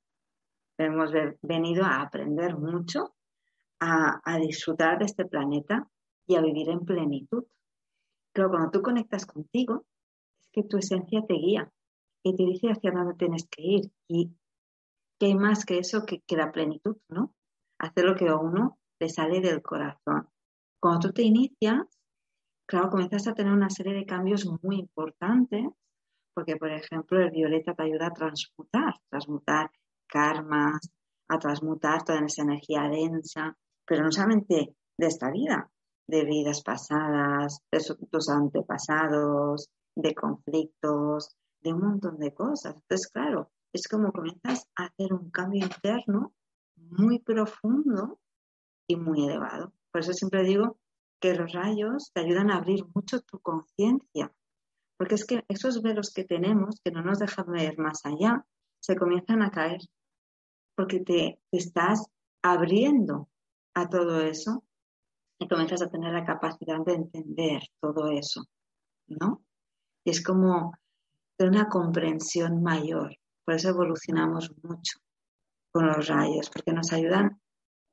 Hemos 0.78 1.12
venido 1.42 1.84
a 1.84 2.02
aprender 2.02 2.58
mucho, 2.58 3.14
a, 3.80 4.38
disfrutar 4.40 5.00
de 5.00 5.06
este 5.06 5.26
planeta 5.26 5.88
y 6.28 6.36
a 6.36 6.42
vivir 6.42 6.70
en 6.70 6.86
plenitud. 6.86 7.46
Pero 8.34 8.50
cuando 8.50 8.72
tú 8.72 8.82
conectas 8.82 9.26
contigo, 9.26 9.86
es 10.40 10.50
que 10.52 10.64
tu 10.64 10.78
esencia 10.78 11.24
te 11.28 11.34
guía 11.36 11.72
y 12.24 12.36
te 12.36 12.44
dice 12.44 12.68
hacia 12.68 12.92
dónde 12.92 13.16
tienes 13.16 13.48
que 13.48 13.62
ir. 13.62 13.92
Y 14.08 14.32
qué 15.20 15.28
hay 15.28 15.36
más 15.36 15.66
que 15.66 15.78
eso 15.78 16.06
que, 16.06 16.22
que 16.22 16.36
la 16.36 16.52
plenitud, 16.52 16.98
¿no? 17.10 17.36
Hacer 17.78 18.06
lo 18.06 18.16
que 18.16 18.30
a 18.30 18.38
uno 18.38 18.80
te 18.98 19.10
sale 19.10 19.42
del 19.42 19.62
corazón. 19.62 20.30
Cuando 20.80 21.08
tú 21.08 21.14
te 21.14 21.24
inicias, 21.24 21.86
claro, 22.72 22.90
comienzas 22.90 23.28
a 23.28 23.34
tener 23.34 23.52
una 23.52 23.70
serie 23.70 23.94
de 23.94 24.06
cambios 24.06 24.50
muy 24.64 24.80
importantes, 24.80 25.68
porque, 26.34 26.56
por 26.56 26.72
ejemplo, 26.72 27.20
el 27.20 27.30
violeta 27.30 27.74
te 27.74 27.84
ayuda 27.84 28.08
a 28.08 28.14
transmutar, 28.14 28.94
transmutar 29.10 29.70
karmas, 30.08 30.80
a 31.28 31.38
transmutar 31.38 32.06
toda 32.06 32.20
esa 32.26 32.44
energía 32.44 32.84
densa, 32.90 33.58
pero 33.86 34.04
no 34.04 34.12
solamente 34.12 34.74
de 34.98 35.08
esta 35.08 35.30
vida, 35.32 35.70
de 36.08 36.24
vidas 36.24 36.64
pasadas, 36.64 37.60
de 37.70 37.80
tus 38.10 38.30
antepasados, 38.30 39.70
de 39.94 40.16
conflictos, 40.16 41.36
de 41.62 41.74
un 41.74 41.82
montón 41.82 42.18
de 42.20 42.34
cosas. 42.34 42.76
Entonces, 42.76 43.12
claro, 43.12 43.52
es 43.74 43.86
como 43.90 44.14
comienzas 44.14 44.66
a 44.78 44.86
hacer 44.86 45.14
un 45.14 45.30
cambio 45.30 45.66
interno 45.66 46.34
muy 46.78 47.20
profundo 47.20 48.22
muy 48.96 49.26
elevado. 49.26 49.74
Por 49.92 50.02
eso 50.02 50.14
siempre 50.14 50.44
digo 50.44 50.78
que 51.22 51.36
los 51.36 51.54
rayos 51.54 52.12
te 52.14 52.22
ayudan 52.22 52.52
a 52.52 52.58
abrir 52.58 52.84
mucho 52.94 53.22
tu 53.22 53.40
conciencia, 53.40 54.34
porque 54.98 55.16
es 55.16 55.26
que 55.26 55.46
esos 55.48 55.82
velos 55.82 56.12
que 56.14 56.26
tenemos, 56.26 56.82
que 56.84 56.92
no 56.92 57.02
nos 57.04 57.20
dejan 57.20 57.46
ver 57.52 57.78
más 57.78 58.06
allá, 58.06 58.46
se 58.82 58.96
comienzan 58.96 59.44
a 59.44 59.52
caer, 59.52 59.82
porque 60.76 61.00
te, 61.00 61.40
estás 61.52 62.08
abriendo 62.42 63.30
a 63.76 63.88
todo 63.88 64.22
eso 64.22 64.64
y 65.40 65.48
comienzas 65.48 65.84
a 65.84 65.90
tener 65.90 66.12
la 66.12 66.26
capacidad 66.26 66.84
de 66.84 66.94
entender 66.94 67.62
todo 67.80 68.12
eso, 68.12 68.44
¿no? 69.08 69.44
Y 70.04 70.10
es 70.10 70.24
como 70.24 70.74
de 71.38 71.48
una 71.48 71.70
comprensión 71.70 72.62
mayor. 72.64 73.16
Por 73.46 73.56
eso 73.56 73.70
evolucionamos 73.70 74.52
mucho 74.64 75.00
con 75.72 75.88
los 75.88 76.08
rayos, 76.08 76.50
porque 76.50 76.74
nos 76.74 76.92
ayudan 76.92 77.40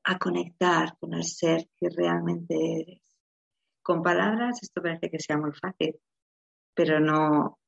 a 0.04 0.18
conectar 0.18 0.96
con 0.98 1.14
el 1.14 1.24
ser 1.24 1.68
que 1.76 1.88
realmente 1.90 2.80
eres. 2.80 3.07
Con 3.88 4.02
palabras 4.02 4.62
esto 4.62 4.82
parece 4.82 5.08
que 5.08 5.18
sea 5.18 5.38
muy 5.38 5.52
fácil, 5.52 5.98
pero 6.74 7.00
no, 7.00 7.58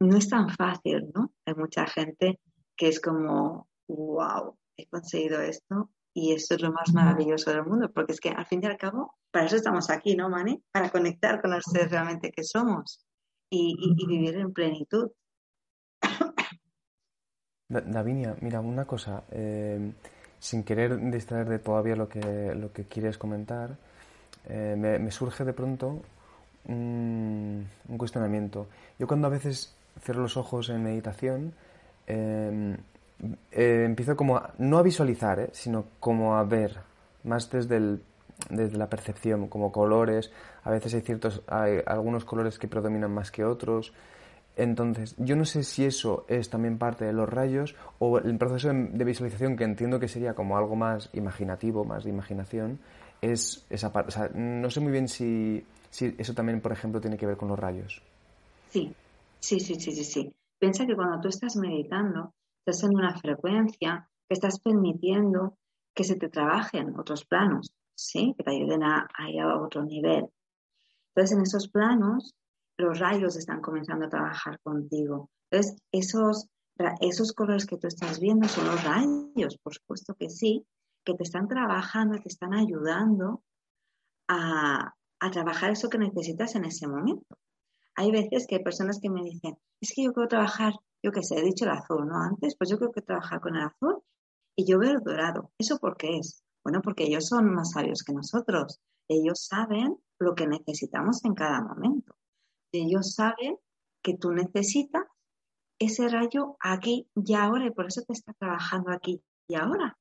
no 0.00 0.16
es 0.16 0.28
tan 0.28 0.48
fácil, 0.48 1.10
¿no? 1.12 1.32
Hay 1.44 1.54
mucha 1.54 1.88
gente 1.88 2.38
que 2.76 2.86
es 2.86 3.00
como, 3.00 3.66
wow, 3.88 4.56
he 4.76 4.86
conseguido 4.86 5.40
esto 5.40 5.90
y 6.14 6.34
esto 6.34 6.54
es 6.54 6.62
lo 6.62 6.70
más 6.70 6.94
maravilloso 6.94 7.50
del 7.50 7.64
mundo, 7.64 7.90
porque 7.92 8.12
es 8.12 8.20
que 8.20 8.28
al 8.28 8.46
fin 8.46 8.60
y 8.62 8.66
al 8.66 8.76
cabo, 8.76 9.16
para 9.32 9.46
eso 9.46 9.56
estamos 9.56 9.90
aquí, 9.90 10.14
¿no, 10.14 10.28
Mani? 10.28 10.62
Para 10.70 10.88
conectar 10.90 11.42
con 11.42 11.52
el 11.52 11.62
ser 11.64 11.90
realmente 11.90 12.30
que 12.30 12.44
somos 12.44 13.04
y, 13.50 13.74
vivir 14.06 14.36
en 14.36 14.52
plenitud. 14.52 15.10
Davinia, 17.68 18.36
mira, 18.40 18.60
una 18.60 18.84
cosa. 18.84 19.24
Eh, 19.32 19.92
sin 20.38 20.62
querer 20.62 21.10
distraer 21.10 21.48
de 21.48 21.58
todavía 21.58 21.96
lo 21.96 22.08
que, 22.08 22.54
lo 22.54 22.72
que 22.72 22.84
quieres 22.84 23.18
comentar, 23.18 23.76
eh, 24.48 24.74
me, 24.76 25.10
surge 25.10 25.44
de 25.44 25.52
pronto 25.52 26.02
un, 26.68 27.66
cuestionamiento. 27.96 28.68
Yo 28.98 29.06
cuando 29.06 29.26
a 29.26 29.30
veces 29.30 29.74
cierro 30.00 30.22
los 30.22 30.36
ojos 30.36 30.68
en 30.68 30.82
meditación, 30.82 31.52
em, 32.06 32.76
eh, 33.50 33.84
empiezo 33.86 34.16
como 34.16 34.36
a, 34.36 34.52
no 34.58 34.78
a 34.78 34.82
visualizar, 34.82 35.40
eh, 35.40 35.48
sino 35.52 35.86
como 36.00 36.36
a 36.36 36.44
ver, 36.44 36.76
más 37.24 37.50
desde, 37.50 37.98
la 38.50 38.88
percepción, 38.88 39.48
como 39.48 39.72
colores. 39.72 40.30
A 40.64 40.70
veces 40.70 40.94
hay 40.94 41.00
ciertos, 41.00 41.42
hay 41.48 41.80
algunos 41.86 42.24
colores 42.24 42.58
que 42.58 42.68
predominan 42.68 43.12
más 43.12 43.30
que 43.30 43.44
otros. 43.44 43.92
Entonces, 44.56 45.14
yo 45.18 45.36
no 45.36 45.44
sé 45.44 45.64
si 45.64 45.84
eso 45.84 46.24
es 46.28 46.48
también 46.48 46.78
parte 46.78 47.04
de 47.04 47.12
los 47.12 47.28
rayos 47.28 47.74
o 47.98 48.18
el 48.18 48.38
proceso 48.38 48.72
de 48.72 49.04
visualización, 49.04 49.56
que 49.56 49.64
entiendo 49.64 50.00
que 50.00 50.08
sería 50.08 50.34
como 50.34 50.56
algo 50.56 50.76
más 50.76 51.10
imaginativo, 51.12 51.84
más 51.84 52.04
de 52.04 52.10
imaginación, 52.10 52.78
es 53.20 53.66
esa 53.70 53.92
parte. 53.92 54.14
No 54.34 54.70
sé 54.70 54.80
muy 54.80 54.92
bien 54.92 55.08
si, 55.08 55.64
eso 55.90 56.34
también, 56.34 56.60
por 56.60 56.72
ejemplo, 56.72 57.00
tiene 57.00 57.16
que 57.16 57.26
ver 57.26 57.36
con 57.36 57.48
los 57.48 57.58
rayos. 57.58 58.02
Sí, 58.70 58.94
sí, 59.40 59.60
sí, 59.60 59.74
sí, 59.76 59.92
sí, 59.92 60.04
sí. 60.04 60.34
Piensa 60.58 60.86
que 60.86 60.94
cuando 60.94 61.20
tú 61.20 61.28
estás 61.28 61.56
meditando, 61.56 62.34
estás 62.64 62.84
en 62.84 62.96
una 62.96 63.16
frecuencia, 63.18 64.08
que 64.28 64.34
estás 64.34 64.58
permitiendo 64.60 65.56
que 65.94 66.04
se 66.04 66.16
te 66.16 66.28
trabajen 66.28 66.98
otros 66.98 67.24
planos, 67.24 67.72
¿sí? 67.94 68.34
Que 68.36 68.44
te 68.44 68.50
ayuden 68.50 68.82
a, 68.82 69.08
ir 69.28 69.40
a 69.40 69.60
otro 69.60 69.82
nivel. 69.84 70.28
Entonces, 71.14 71.36
en 71.36 71.42
esos 71.42 71.68
planos, 71.68 72.34
los 72.76 72.98
rayos 72.98 73.36
están 73.36 73.60
comenzando 73.60 74.06
a 74.06 74.10
trabajar 74.10 74.60
contigo. 74.60 75.30
Entonces, 75.50 75.78
esos, 75.92 76.48
esos 77.00 77.32
colores 77.32 77.64
que 77.64 77.78
tú 77.78 77.86
estás 77.86 78.20
viendo 78.20 78.48
son 78.48 78.66
los 78.66 78.84
rayos, 78.84 79.56
por 79.62 79.74
supuesto 79.74 80.14
que 80.14 80.28
sí, 80.28 80.66
que 81.06 81.14
te 81.14 81.22
están 81.22 81.48
trabajando, 81.48 82.18
te 82.18 82.28
están 82.28 82.52
ayudando 82.52 83.42
a, 84.28 84.92
a 85.20 85.30
trabajar 85.30 85.70
eso 85.70 85.88
que 85.88 85.98
necesitas 85.98 86.56
en 86.56 86.64
ese 86.64 86.88
momento. 86.88 87.38
Hay 87.94 88.10
veces 88.10 88.46
que 88.46 88.56
hay 88.56 88.62
personas 88.62 88.98
que 89.00 89.08
me 89.08 89.22
dicen, 89.22 89.56
es 89.80 89.92
que 89.94 90.04
yo 90.04 90.12
quiero 90.12 90.28
trabajar, 90.28 90.74
yo 91.02 91.12
que 91.12 91.22
sé, 91.22 91.38
he 91.38 91.42
dicho 91.42 91.64
el 91.64 91.70
azul, 91.70 92.06
¿no? 92.06 92.20
Antes, 92.20 92.56
pues 92.58 92.68
yo 92.68 92.76
creo 92.76 92.92
que 92.92 93.00
trabajar 93.00 93.40
con 93.40 93.56
el 93.56 93.62
azul 93.62 94.02
y 94.56 94.66
yo 94.70 94.78
veo 94.78 94.90
el 94.92 95.02
dorado. 95.02 95.52
¿Eso 95.58 95.78
por 95.78 95.96
qué 95.96 96.18
es? 96.18 96.42
Bueno, 96.62 96.82
porque 96.82 97.04
ellos 97.04 97.28
son 97.28 97.54
más 97.54 97.70
sabios 97.70 98.02
que 98.02 98.12
nosotros. 98.12 98.80
Ellos 99.08 99.46
saben 99.46 99.96
lo 100.18 100.34
que 100.34 100.46
necesitamos 100.46 101.24
en 101.24 101.34
cada 101.34 101.62
momento. 101.62 102.16
Ellos 102.72 103.14
saben 103.14 103.56
que 104.02 104.16
tú 104.16 104.32
necesitas 104.32 105.04
ese 105.78 106.08
rayo 106.08 106.56
aquí 106.60 107.08
y 107.14 107.34
ahora 107.34 107.66
y 107.66 107.70
por 107.70 107.86
eso 107.86 108.02
te 108.02 108.12
está 108.12 108.32
trabajando 108.32 108.90
aquí 108.90 109.22
y 109.48 109.54
ahora. 109.54 109.96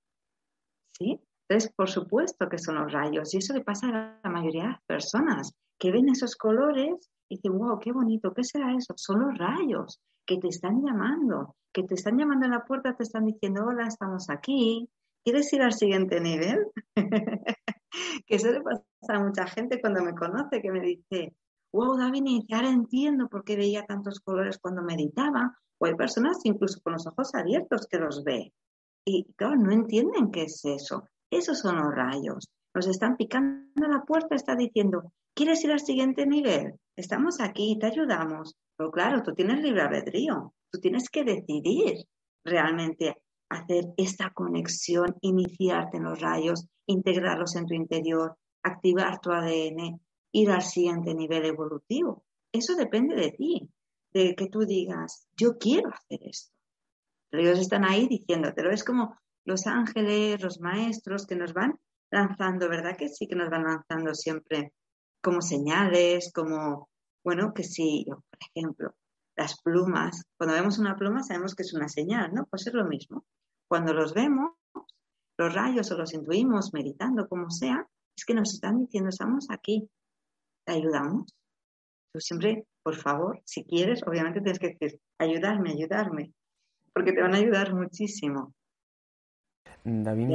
¿Sí? 0.98 1.20
Entonces, 1.48 1.72
por 1.76 1.90
supuesto 1.90 2.50
que 2.50 2.58
son 2.58 2.76
los 2.76 2.92
rayos 2.92 3.34
y 3.34 3.38
eso 3.38 3.54
le 3.54 3.64
pasa 3.64 3.88
a 3.88 4.20
la 4.24 4.30
mayoría 4.30 4.64
de 4.64 4.70
las 4.70 4.82
personas 4.88 5.52
que 5.80 5.92
ven 5.92 6.10
esos 6.10 6.36
colores 6.36 7.12
y 7.30 7.36
dicen, 7.36 7.58
wow, 7.58 7.80
qué 7.80 7.92
bonito, 7.92 8.34
¿qué 8.34 8.44
será 8.44 8.74
eso? 8.74 8.94
Son 8.98 9.20
los 9.20 9.38
rayos 9.38 10.00
que 10.26 10.38
te 10.38 10.48
están 10.48 10.82
llamando, 10.84 11.56
que 11.72 11.84
te 11.84 11.96
están 11.96 12.18
llamando 12.18 12.48
a 12.48 12.50
la 12.50 12.66
puerta, 12.66 12.96
te 12.96 13.04
están 13.04 13.26
diciendo, 13.26 13.66
hola, 13.68 13.88
estamos 13.88 14.30
aquí, 14.30 14.90
¿quieres 15.24 15.52
ir 15.54 15.62
al 15.62 15.74
siguiente 15.74 16.20
nivel? 16.20 16.66
que 18.26 18.36
eso 18.36 18.52
le 18.52 18.62
pasa 18.62 18.84
a 19.10 19.20
mucha 19.20 19.46
gente 19.48 19.80
cuando 19.80 20.04
me 20.04 20.16
conoce, 20.16 20.62
que 20.62 20.72
me 20.72 20.80
dice, 20.80 21.36
wow, 21.74 21.98
David, 21.98 22.44
ahora 22.54 22.70
entiendo 22.70 23.28
por 23.28 23.44
qué 23.44 23.56
veía 23.56 23.86
tantos 23.86 24.20
colores 24.20 24.58
cuando 24.60 24.82
meditaba. 24.82 25.58
O 25.78 25.86
hay 25.86 25.96
personas 25.96 26.38
incluso 26.46 26.80
con 26.82 26.94
los 26.94 27.06
ojos 27.06 27.36
abiertos 27.36 27.86
que 27.88 27.98
los 27.98 28.24
ve. 28.24 28.54
Y 29.06 29.26
claro, 29.36 29.56
no 29.56 29.72
entienden 29.72 30.32
qué 30.32 30.44
es 30.44 30.66
eso. 30.66 31.08
Esos 31.32 31.60
son 31.60 31.78
los 31.78 31.94
rayos. 31.94 32.50
Nos 32.74 32.88
están 32.88 33.16
picando 33.16 33.88
la 33.88 34.04
puerta, 34.04 34.36
está 34.36 34.56
diciendo, 34.56 35.14
¿quieres 35.36 35.64
ir 35.64 35.72
al 35.72 35.80
siguiente 35.80 36.26
nivel? 36.26 36.74
Estamos 36.96 37.40
aquí, 37.40 37.78
te 37.80 37.86
ayudamos. 37.86 38.56
Pero 38.76 38.92
claro, 38.92 39.22
tú 39.24 39.34
tienes 39.34 39.62
libre 39.62 39.84
albedrío. 39.84 40.54
Tú 40.72 40.80
tienes 40.80 41.10
que 41.10 41.24
decidir 41.24 42.06
realmente 42.44 43.16
hacer 43.50 43.86
esta 43.98 44.32
conexión, 44.32 45.16
iniciarte 45.22 45.98
en 45.98 46.04
los 46.04 46.20
rayos, 46.20 46.66
integrarlos 46.88 47.56
en 47.56 47.66
tu 47.66 47.76
interior, 47.76 48.36
activar 48.64 49.20
tu 49.20 49.32
ADN, 49.32 50.02
ir 50.32 50.52
al 50.52 50.64
siguiente 50.64 51.14
nivel 51.14 51.46
evolutivo. 51.46 52.26
Eso 52.52 52.76
depende 52.76 53.16
de 53.16 53.32
ti, 53.32 53.70
de 54.14 54.36
que 54.36 54.48
tú 54.48 54.66
digas, 54.66 55.28
yo 55.38 55.58
quiero 55.58 55.90
hacer 55.90 56.20
esto. 56.24 56.55
Pero 57.30 57.44
ellos 57.44 57.60
están 57.60 57.86
ahí 57.86 58.08
diciéndotelo. 58.08 58.72
Es 58.72 58.84
como 58.84 59.18
los 59.46 59.68
ángeles, 59.68 60.42
los 60.42 60.60
maestros 60.60 61.26
que 61.26 61.36
nos 61.36 61.54
van 61.54 61.80
lanzando, 62.12 62.70
¿verdad? 62.70 62.98
Que 62.98 63.10
sí 63.10 63.28
que 63.28 63.36
nos 63.36 63.50
van 63.50 63.64
lanzando 63.64 64.14
siempre 64.14 64.74
como 65.22 65.42
señales, 65.42 66.32
como, 66.34 66.90
bueno, 67.24 67.54
que 67.54 67.64
sí, 67.64 68.06
por 68.08 68.40
ejemplo, 68.56 68.96
las 69.36 69.60
plumas, 69.62 70.24
cuando 70.38 70.56
vemos 70.56 70.80
una 70.80 70.96
pluma 70.96 71.24
sabemos 71.24 71.56
que 71.56 71.64
es 71.64 71.74
una 71.74 71.90
señal, 71.90 72.34
¿no? 72.34 72.46
Pues 72.46 72.68
es 72.68 72.74
lo 72.74 72.86
mismo. 72.86 73.26
Cuando 73.68 73.94
los 73.94 74.14
vemos, 74.14 74.52
los 75.38 75.54
rayos 75.54 75.92
o 75.92 75.98
los 75.98 76.14
intuimos 76.14 76.74
meditando, 76.74 77.28
como 77.28 77.50
sea, 77.50 77.86
es 78.16 78.26
que 78.26 78.34
nos 78.34 78.54
están 78.54 78.80
diciendo, 78.80 79.10
estamos 79.10 79.48
aquí, 79.50 79.90
te 80.66 80.74
ayudamos. 80.74 81.34
Tú 82.14 82.22
siempre, 82.22 82.66
por 82.82 82.96
favor, 82.96 83.42
si 83.46 83.66
quieres, 83.66 84.02
obviamente 84.08 84.40
tienes 84.42 84.60
que 84.60 84.78
decir, 84.80 85.02
ayudarme, 85.20 85.72
ayudarme, 85.72 86.34
porque 86.96 87.12
te 87.12 87.22
van 87.22 87.34
a 87.34 87.38
ayudar 87.38 87.74
muchísimo. 87.74 88.54
David, 89.84 90.34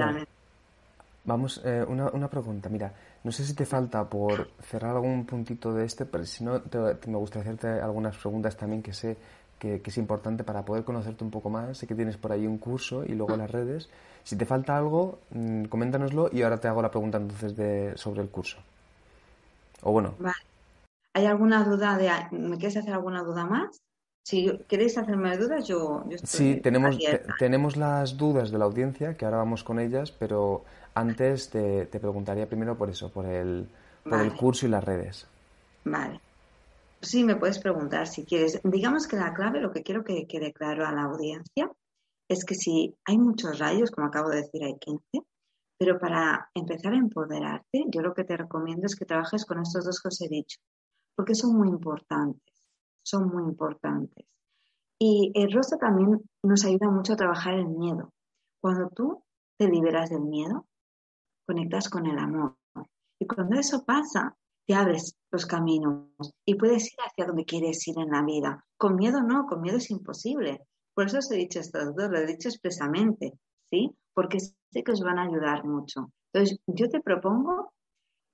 vamos, 1.25 1.63
eh, 1.65 1.83
una, 1.89 2.29
pregunta. 2.29 2.69
Mira, 2.69 2.93
no 3.25 3.33
sé 3.33 3.47
si 3.47 3.55
te 3.55 3.65
falta 3.65 4.07
por 4.09 4.51
cerrar 4.61 4.95
algún 4.95 5.25
puntito 5.25 5.73
de 5.73 5.87
este, 5.87 6.05
pero 6.05 6.27
si 6.27 6.45
no, 6.45 6.63
me 7.07 7.17
gustaría 7.17 7.51
hacerte 7.51 7.81
algunas 7.81 8.17
preguntas 8.19 8.59
también 8.59 8.83
que 8.83 8.93
sé 8.93 9.17
que, 9.59 9.81
es 9.83 9.97
importante 9.97 10.45
para 10.45 10.63
poder 10.63 10.85
conocerte 10.85 11.25
un 11.25 11.31
poco 11.31 11.49
más. 11.49 11.79
Sé 11.79 11.87
que 11.87 11.95
tienes 11.95 12.19
por 12.19 12.31
ahí 12.31 12.47
un 12.47 12.59
curso 12.59 13.05
y 13.07 13.15
luego 13.15 13.39
las 13.39 13.51
redes. 13.51 13.89
Si 14.23 14.37
te 14.37 14.45
falta 14.45 14.77
algo, 14.77 15.21
mm, 15.31 15.65
coméntanoslo 15.65 16.29
y 16.31 16.43
ahora 16.43 16.59
te 16.59 16.69
hago 16.69 16.83
la 16.83 16.91
pregunta 16.91 17.17
entonces 17.17 17.57
de, 17.57 17.97
sobre 17.97 18.21
el 18.21 18.29
curso. 18.29 18.59
O 19.83 19.93
bueno. 19.93 20.15
¿Hay 21.15 21.25
alguna 21.25 21.65
duda 21.65 21.97
de, 21.97 22.11
me 22.37 22.59
quieres 22.59 22.77
hacer 22.77 22.93
alguna 22.93 23.23
duda 23.23 23.47
más? 23.47 23.81
Si 24.23 24.59
queréis 24.69 24.97
hacerme 24.99 25.37
dudas, 25.37 25.67
yo, 25.67 26.05
estoy 26.11 26.29
Sí, 26.29 26.61
tenemos, 26.61 26.99
tenemos 27.39 27.77
las 27.77 28.17
dudas 28.17 28.51
de 28.51 28.59
la 28.59 28.67
audiencia, 28.67 29.17
que 29.17 29.25
ahora 29.25 29.39
vamos 29.39 29.65
con 29.65 29.79
ellas, 29.79 30.13
pero 30.13 30.65
antes 30.95 31.51
te, 31.51 31.87
preguntaría 31.87 32.47
primero 32.47 32.77
por 32.77 32.91
eso, 32.91 33.11
por 33.11 33.27
el, 33.27 33.67
por 34.05 34.21
el 34.21 34.35
curso 34.35 34.67
y 34.67 34.69
las 34.69 34.85
redes. 34.85 35.27
Vale. 35.85 36.21
Sí, 37.01 37.25
me 37.25 37.37
puedes 37.37 37.59
preguntar 37.59 38.07
si 38.07 38.25
quieres. 38.25 38.61
Digamos 38.63 39.07
que 39.07 39.17
la 39.17 39.33
clave, 39.33 39.61
lo 39.61 39.73
que 39.73 39.83
quiero 39.83 40.05
que 40.05 40.27
quede 40.27 40.53
claro 40.53 40.87
a 40.87 40.93
la 40.93 41.05
audiencia, 41.05 41.71
es 42.29 42.45
que 42.45 42.55
si 42.55 42.95
hay 43.07 43.19
muchos 43.19 43.59
rayos, 43.59 43.91
como 43.91 44.07
acabo 44.07 44.29
de 44.29 44.43
decir, 44.43 44.63
hay 44.63 44.79
15, 44.79 45.03
pero 45.79 45.99
para 45.99 46.51
empezar 46.55 46.93
a 46.93 46.99
empoderarte, 46.99 47.85
yo 47.89 48.03
lo 48.03 48.13
que 48.13 48.25
te 48.25 48.37
recomiendo 48.37 48.87
es 48.87 48.95
que 48.95 49.07
trabajes 49.07 49.47
con 49.47 49.61
estos 49.63 49.87
dos 49.87 50.01
que 50.01 50.09
os 50.09 50.21
he 50.21 50.29
dicho, 50.29 50.59
porque 51.17 51.35
son 51.35 51.57
muy 51.57 51.69
importantes 51.69 52.50
son 53.03 53.29
muy 53.29 53.45
importantes. 53.45 54.27
Y 54.99 55.33
el 55.35 55.53
rostro 55.53 55.79
también 55.79 56.21
nos 56.43 56.65
ayuda 56.65 56.91
mucho 56.91 57.15
a 57.15 57.17
trabajar 57.17 57.55
el 57.55 57.69
miedo. 57.69 58.13
Cuando 58.61 58.89
tú 58.91 59.25
te 59.59 59.69
liberas 59.69 60.11
del 60.11 60.23
miedo, 60.23 60.67
conectas 61.47 61.89
con 61.89 62.07
el 62.07 62.19
amor. 62.19 62.57
Y 63.19 63.27
cuando 63.27 63.59
eso 63.59 63.85
pasa, 63.85 64.37
te 64.67 64.75
abres 64.75 65.17
los 65.31 65.47
caminos 65.47 66.09
y 66.45 66.55
puedes 66.55 66.93
ir 66.93 66.99
hacia 67.05 67.27
donde 67.27 67.45
quieres 67.45 67.87
ir 67.89 67.99
en 67.99 68.11
la 68.11 68.23
vida. 68.23 68.65
Con 68.77 68.97
miedo 68.97 69.21
no, 69.23 69.47
con 69.47 69.61
miedo 69.61 69.79
es 69.79 69.91
imposible. 69.91 70.67
Por 70.95 71.07
eso 71.07 71.19
os 71.19 71.31
he 71.31 71.37
dicho 71.37 71.61
estos 71.61 71.95
dos, 71.95 72.11
lo 72.11 72.19
he 72.19 72.27
dicho 72.27 72.49
expresamente, 72.49 73.33
¿sí? 73.71 73.91
Porque 74.15 74.39
sé 74.41 74.83
que 74.85 74.93
os 74.93 75.01
van 75.01 75.19
a 75.19 75.25
ayudar 75.25 75.65
mucho. 75.65 76.13
Entonces, 76.33 76.59
yo 76.67 76.89
te 76.89 77.01
propongo 77.01 77.73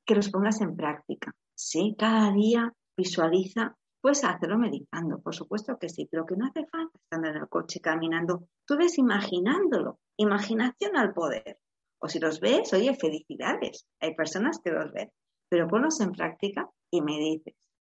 que 0.05 0.15
los 0.15 0.31
pongas 0.31 0.61
en 0.61 0.77
práctica, 0.77 1.35
¿sí? 1.55 1.95
Cada 1.99 2.33
día 2.33 2.73
visualiza 2.97 3.77
Puedes 4.07 4.23
hacerlo 4.23 4.57
meditando, 4.57 5.19
por 5.19 5.35
supuesto 5.35 5.77
que 5.81 5.89
sí, 5.89 6.07
pero 6.09 6.25
que 6.25 6.37
no 6.37 6.47
hace 6.47 6.65
falta 6.67 6.97
estando 6.97 7.27
en 7.27 7.39
el 7.39 7.49
coche 7.49 7.81
caminando. 7.81 8.47
Tú 8.65 8.77
ves 8.77 8.99
imaginándolo, 8.99 9.99
imaginación 10.17 10.97
al 10.97 11.13
poder. 11.13 11.59
O 12.01 12.07
si 12.07 12.21
los 12.21 12.39
ves, 12.39 12.73
oye, 12.73 12.95
felicidades. 12.95 13.89
Hay 13.99 14.15
personas 14.15 14.61
que 14.63 14.71
los 14.71 14.93
ven, 14.93 15.11
pero 15.49 15.67
ponlos 15.67 16.01
en 16.01 16.13
práctica 16.13 16.71
y 16.89 17.03
medites. 17.03 17.57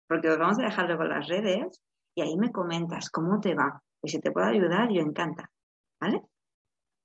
Porque 0.07 0.29
os 0.29 0.39
vamos 0.39 0.61
a 0.61 0.67
dejar 0.67 0.87
luego 0.87 1.03
las 1.03 1.27
redes 1.27 1.83
y 2.15 2.23
ahí 2.23 2.37
me 2.37 2.53
comentas 2.53 3.11
cómo 3.11 3.41
te 3.41 3.57
va. 3.57 3.83
Y 4.01 4.09
si 4.09 4.21
te 4.21 4.31
puedo 4.31 4.47
ayudar, 4.47 4.89
yo 4.93 5.01
encanta. 5.01 5.51
¿Vale? 6.01 6.23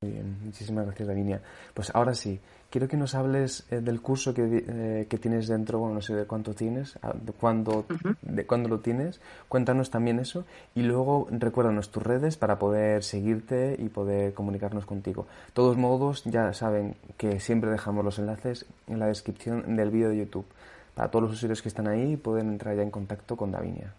Muy 0.03 0.13
bien, 0.13 0.35
muchísimas 0.43 0.85
gracias, 0.85 1.07
Davinia. 1.07 1.41
Pues 1.75 1.93
ahora 1.93 2.15
sí, 2.15 2.39
quiero 2.71 2.87
que 2.87 2.97
nos 2.97 3.13
hables 3.13 3.67
eh, 3.69 3.81
del 3.81 4.01
curso 4.01 4.33
que, 4.33 4.65
eh, 4.67 5.05
que, 5.07 5.17
tienes 5.19 5.47
dentro, 5.47 5.77
bueno, 5.77 5.93
no 5.93 6.01
sé 6.01 6.15
de 6.15 6.25
cuánto 6.25 6.55
tienes, 6.55 6.97
de 7.21 7.31
cuándo, 7.33 7.85
de 8.23 8.47
cuándo 8.47 8.67
lo 8.67 8.79
tienes. 8.79 9.21
Cuéntanos 9.47 9.91
también 9.91 10.17
eso 10.17 10.43
y 10.73 10.81
luego 10.81 11.27
recuérdanos 11.29 11.91
tus 11.91 12.01
redes 12.01 12.35
para 12.35 12.57
poder 12.57 13.03
seguirte 13.03 13.75
y 13.77 13.89
poder 13.89 14.33
comunicarnos 14.33 14.87
contigo. 14.87 15.27
De 15.49 15.53
todos 15.53 15.77
modos, 15.77 16.23
ya 16.23 16.51
saben 16.53 16.95
que 17.17 17.39
siempre 17.39 17.69
dejamos 17.69 18.03
los 18.03 18.17
enlaces 18.17 18.65
en 18.87 18.97
la 18.97 19.05
descripción 19.05 19.75
del 19.75 19.91
vídeo 19.91 20.09
de 20.09 20.17
YouTube. 20.17 20.47
Para 20.95 21.11
todos 21.11 21.25
los 21.25 21.33
usuarios 21.33 21.61
que 21.61 21.69
están 21.69 21.87
ahí 21.87 22.17
pueden 22.17 22.49
entrar 22.49 22.75
ya 22.75 22.81
en 22.81 22.89
contacto 22.89 23.37
con 23.37 23.51
Davinia. 23.51 23.93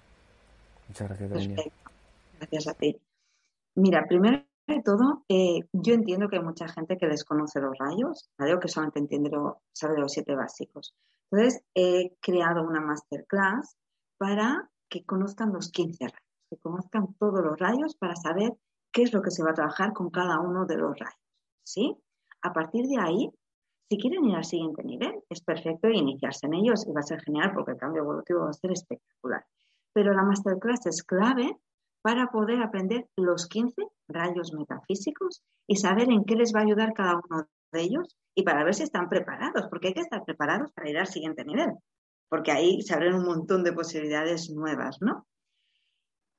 Muchas 0.88 1.07
gracias, 1.07 1.31
Davinia. 1.31 1.62
Gracias 2.41 2.67
a 2.67 2.75
ti. 2.75 3.01
Mira, 3.77 4.05
primero 4.09 4.43
de 4.66 4.83
todo, 4.83 5.25
eh, 5.29 5.61
yo 5.72 5.94
entiendo 5.94 6.29
que 6.29 6.37
hay 6.37 6.42
mucha 6.42 6.68
gente 6.68 6.96
que 6.96 7.07
desconoce 7.07 7.61
los 7.61 7.77
rayos, 7.79 8.31
¿vale? 8.38 8.59
que 8.61 8.68
solamente 8.68 9.01
entiende 9.01 9.31
lo, 9.31 9.62
sabe 9.72 9.94
de 9.94 10.01
los 10.01 10.12
siete 10.12 10.35
básicos. 10.35 10.94
Entonces, 11.31 11.62
he 11.75 12.14
creado 12.20 12.62
una 12.62 12.81
masterclass 12.81 13.77
para 14.18 14.70
que 14.88 15.05
conozcan 15.05 15.53
los 15.53 15.70
15 15.70 16.05
rayos, 16.05 16.48
que 16.51 16.59
conozcan 16.59 17.14
todos 17.18 17.42
los 17.42 17.59
rayos 17.59 17.96
para 17.96 18.14
saber 18.14 18.53
qué 18.92 19.03
es 19.03 19.12
lo 19.12 19.22
que 19.22 19.31
se 19.31 19.42
va 19.42 19.51
a 19.51 19.55
trabajar 19.55 19.92
con 19.92 20.11
cada 20.11 20.38
uno 20.40 20.66
de 20.66 20.77
los 20.77 20.98
rayos. 20.98 21.18
¿Sí? 21.64 21.96
A 22.42 22.53
partir 22.53 22.87
de 22.87 23.01
ahí, 23.01 23.31
si 23.88 23.98
quieren 23.98 24.25
ir 24.25 24.37
al 24.37 24.44
siguiente 24.44 24.83
nivel, 24.85 25.22
es 25.29 25.42
perfecto 25.42 25.88
iniciarse 25.88 26.46
en 26.46 26.55
ellos 26.55 26.87
y 26.87 26.92
va 26.92 27.01
a 27.01 27.05
ser 27.05 27.20
genial 27.22 27.53
porque 27.55 27.72
el 27.72 27.79
cambio 27.79 28.03
evolutivo 28.03 28.40
va 28.40 28.51
a 28.51 28.53
ser 28.53 28.72
espectacular. 28.72 29.44
Pero 29.92 30.12
la 30.12 30.22
masterclass 30.22 30.87
es 30.87 31.03
clave 31.03 31.59
para 32.03 32.27
poder 32.31 32.61
aprender 32.61 33.09
los 33.17 33.47
15 33.47 33.83
rayos 34.09 34.53
metafísicos 34.53 35.43
y 35.67 35.77
saber 35.77 36.11
en 36.11 36.25
qué 36.25 36.35
les 36.35 36.53
va 36.55 36.61
a 36.61 36.65
ayudar 36.65 36.93
cada 36.93 37.15
uno 37.15 37.47
de 37.73 37.81
ellos 37.81 38.17
y 38.35 38.43
para 38.43 38.65
ver 38.65 38.75
si 38.75 38.83
están 38.83 39.09
preparados, 39.09 39.67
porque 39.71 39.88
hay 39.88 39.95
que 39.95 40.01
estar 40.01 40.25
preparados 40.25 40.73
para 40.73 40.91
ir 40.91 40.99
al 40.99 41.07
siguiente 41.07 41.45
nivel, 41.45 41.71
porque 42.29 42.51
ahí 42.51 42.83
se 42.83 42.95
abren 42.95 43.15
un 43.15 43.25
montón 43.25 43.62
de 43.62 43.73
posibilidades 43.73 44.51
nuevas, 44.51 44.99
¿no? 45.01 45.27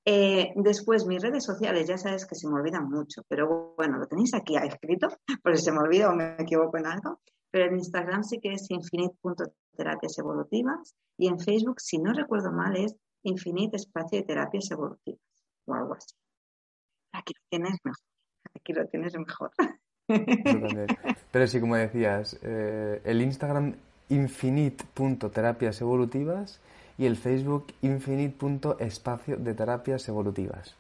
Eh, 0.06 0.52
después, 0.58 1.06
mis 1.06 1.22
redes 1.22 1.46
sociales, 1.46 1.88
ya 1.88 1.98
sabes 1.98 2.26
que 2.26 2.36
se 2.36 2.48
me 2.50 2.56
olvidan 2.56 2.90
mucho, 2.90 3.22
pero 3.30 3.74
bueno, 3.78 3.98
lo 3.98 4.08
tenéis 4.08 4.34
aquí 4.34 4.58
escrito, 4.58 5.08
por 5.44 5.56
si 5.56 5.64
se 5.64 5.72
me 5.72 5.80
olvida 5.80 6.10
o 6.10 6.16
me 6.16 6.36
equivoco 6.38 6.78
en 6.78 6.88
algo. 6.88 7.22
Pero 7.50 7.68
en 7.68 7.78
Instagram 7.78 8.24
sí 8.24 8.40
que 8.40 8.52
es 8.54 8.70
infinite.terapias 8.70 10.18
evolutivas 10.18 10.96
y 11.18 11.28
en 11.28 11.40
Facebook, 11.40 11.80
si 11.80 12.00
no 12.00 12.12
recuerdo 12.12 12.52
mal, 12.52 12.76
es 12.76 12.96
infinite 13.22 13.78
espacio 13.78 14.20
de 14.20 14.26
terapias 14.26 14.72
evolutivas 14.72 15.22
o 15.66 15.74
algo 15.74 15.94
así. 15.94 16.16
Aquí 17.14 17.34
lo 17.34 17.42
tienes 17.50 17.80
mejor. 17.84 18.04
Aquí 18.56 18.74
lo 18.74 18.88
tienes 18.88 19.16
mejor. 19.16 19.52
Pero 21.32 21.48
sí, 21.48 21.60
como 21.60 21.76
decías, 21.76 22.40
eh, 22.42 23.02
el 23.06 23.22
Instagram 23.22 23.76
infinite.terapias 24.10 25.82
evolutivas 25.82 26.60
y 26.98 27.06
el 27.06 27.18
Facebook 27.18 27.68
infinite.espacio 27.82 29.38
de 29.38 29.54
terapias 29.54 30.08
evolutivas. 30.10 30.76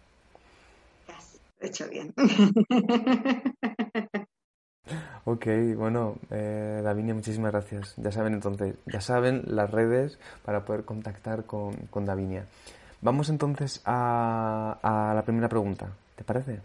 Casi, 1.08 1.38
he 1.60 1.68
hecho 1.68 1.88
bien. 1.90 2.14
Ok, 5.26 5.46
bueno, 5.78 6.18
eh, 6.32 6.82
Davinia, 6.84 7.14
muchísimas 7.14 7.54
gracias. 7.54 7.94
Ya 7.96 8.12
saben 8.12 8.34
entonces, 8.34 8.76
ya 8.86 9.00
saben 9.00 9.44
las 9.48 9.72
redes 9.72 10.20
para 10.44 10.66
poder 10.66 10.84
contactar 10.84 11.46
con, 11.46 11.74
con 11.90 12.06
Davinia. 12.06 12.46
Vamos 13.04 13.28
entonces 13.28 13.82
a, 13.84 14.78
a, 14.82 15.14
la 15.14 15.24
primera 15.24 15.50
pregunta, 15.50 15.90
¿te 16.16 16.24
parece? 16.24 16.62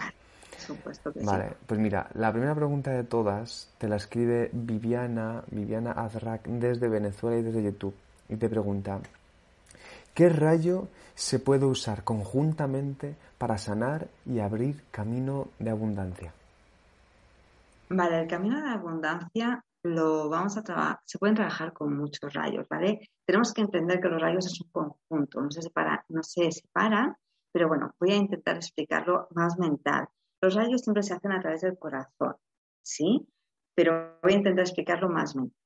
Supuesto 0.56 1.12
que 1.12 1.24
vale, 1.24 1.54
pues 1.66 1.80
mira, 1.80 2.08
la 2.14 2.30
primera 2.30 2.54
pregunta 2.54 2.92
de 2.92 3.02
todas 3.02 3.74
te 3.78 3.88
la 3.88 3.96
escribe 3.96 4.48
Viviana, 4.52 5.42
Viviana 5.50 5.90
Azrak 5.90 6.46
desde 6.46 6.88
Venezuela 6.88 7.38
y 7.38 7.42
desde 7.42 7.64
YouTube. 7.64 7.94
Y 8.28 8.36
te 8.36 8.48
pregunta, 8.48 9.00
¿qué 10.14 10.28
rayo 10.28 10.86
se 11.16 11.40
puede 11.40 11.64
usar 11.64 12.04
conjuntamente 12.04 13.16
para 13.36 13.58
sanar 13.58 14.06
y 14.24 14.38
abrir 14.38 14.84
camino 14.92 15.48
de 15.58 15.70
abundancia? 15.70 16.32
Vale, 17.88 18.20
el 18.20 18.28
camino 18.28 18.62
de 18.62 18.70
abundancia 18.70 19.64
lo 19.82 20.28
vamos 20.28 20.56
a 20.56 20.62
trabajar, 20.62 21.00
se 21.04 21.18
pueden 21.18 21.36
trabajar 21.36 21.72
con 21.72 21.96
muchos 21.96 22.32
rayos, 22.32 22.66
¿vale? 22.68 23.10
Tenemos 23.26 23.52
que 23.52 23.62
entender 23.62 24.00
que 24.00 24.08
los 24.08 24.20
rayos 24.20 24.46
es 24.46 24.60
un 24.60 24.70
conjunto, 24.70 25.40
no 25.40 25.50
se, 25.50 25.62
separa, 25.62 26.04
no 26.08 26.22
se 26.22 26.50
separan, 26.50 27.16
pero 27.52 27.68
bueno, 27.68 27.94
voy 27.98 28.12
a 28.12 28.16
intentar 28.16 28.56
explicarlo 28.56 29.28
más 29.34 29.58
mental. 29.58 30.08
Los 30.40 30.54
rayos 30.54 30.82
siempre 30.82 31.02
se 31.02 31.14
hacen 31.14 31.32
a 31.32 31.40
través 31.40 31.62
del 31.62 31.78
corazón, 31.78 32.36
¿sí? 32.82 33.28
Pero 33.74 34.18
voy 34.22 34.32
a 34.32 34.36
intentar 34.36 34.64
explicarlo 34.64 35.08
más 35.08 35.34
mental. 35.36 35.56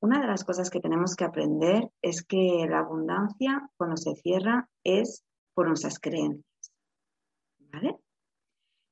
Una 0.00 0.20
de 0.20 0.26
las 0.26 0.44
cosas 0.44 0.68
que 0.68 0.80
tenemos 0.80 1.14
que 1.14 1.24
aprender 1.24 1.88
es 2.02 2.24
que 2.24 2.66
la 2.68 2.80
abundancia, 2.80 3.70
cuando 3.76 3.96
se 3.96 4.14
cierra, 4.16 4.68
es 4.82 5.24
por 5.54 5.68
nuestras 5.68 6.00
creencias, 6.00 6.72
¿vale? 7.72 7.98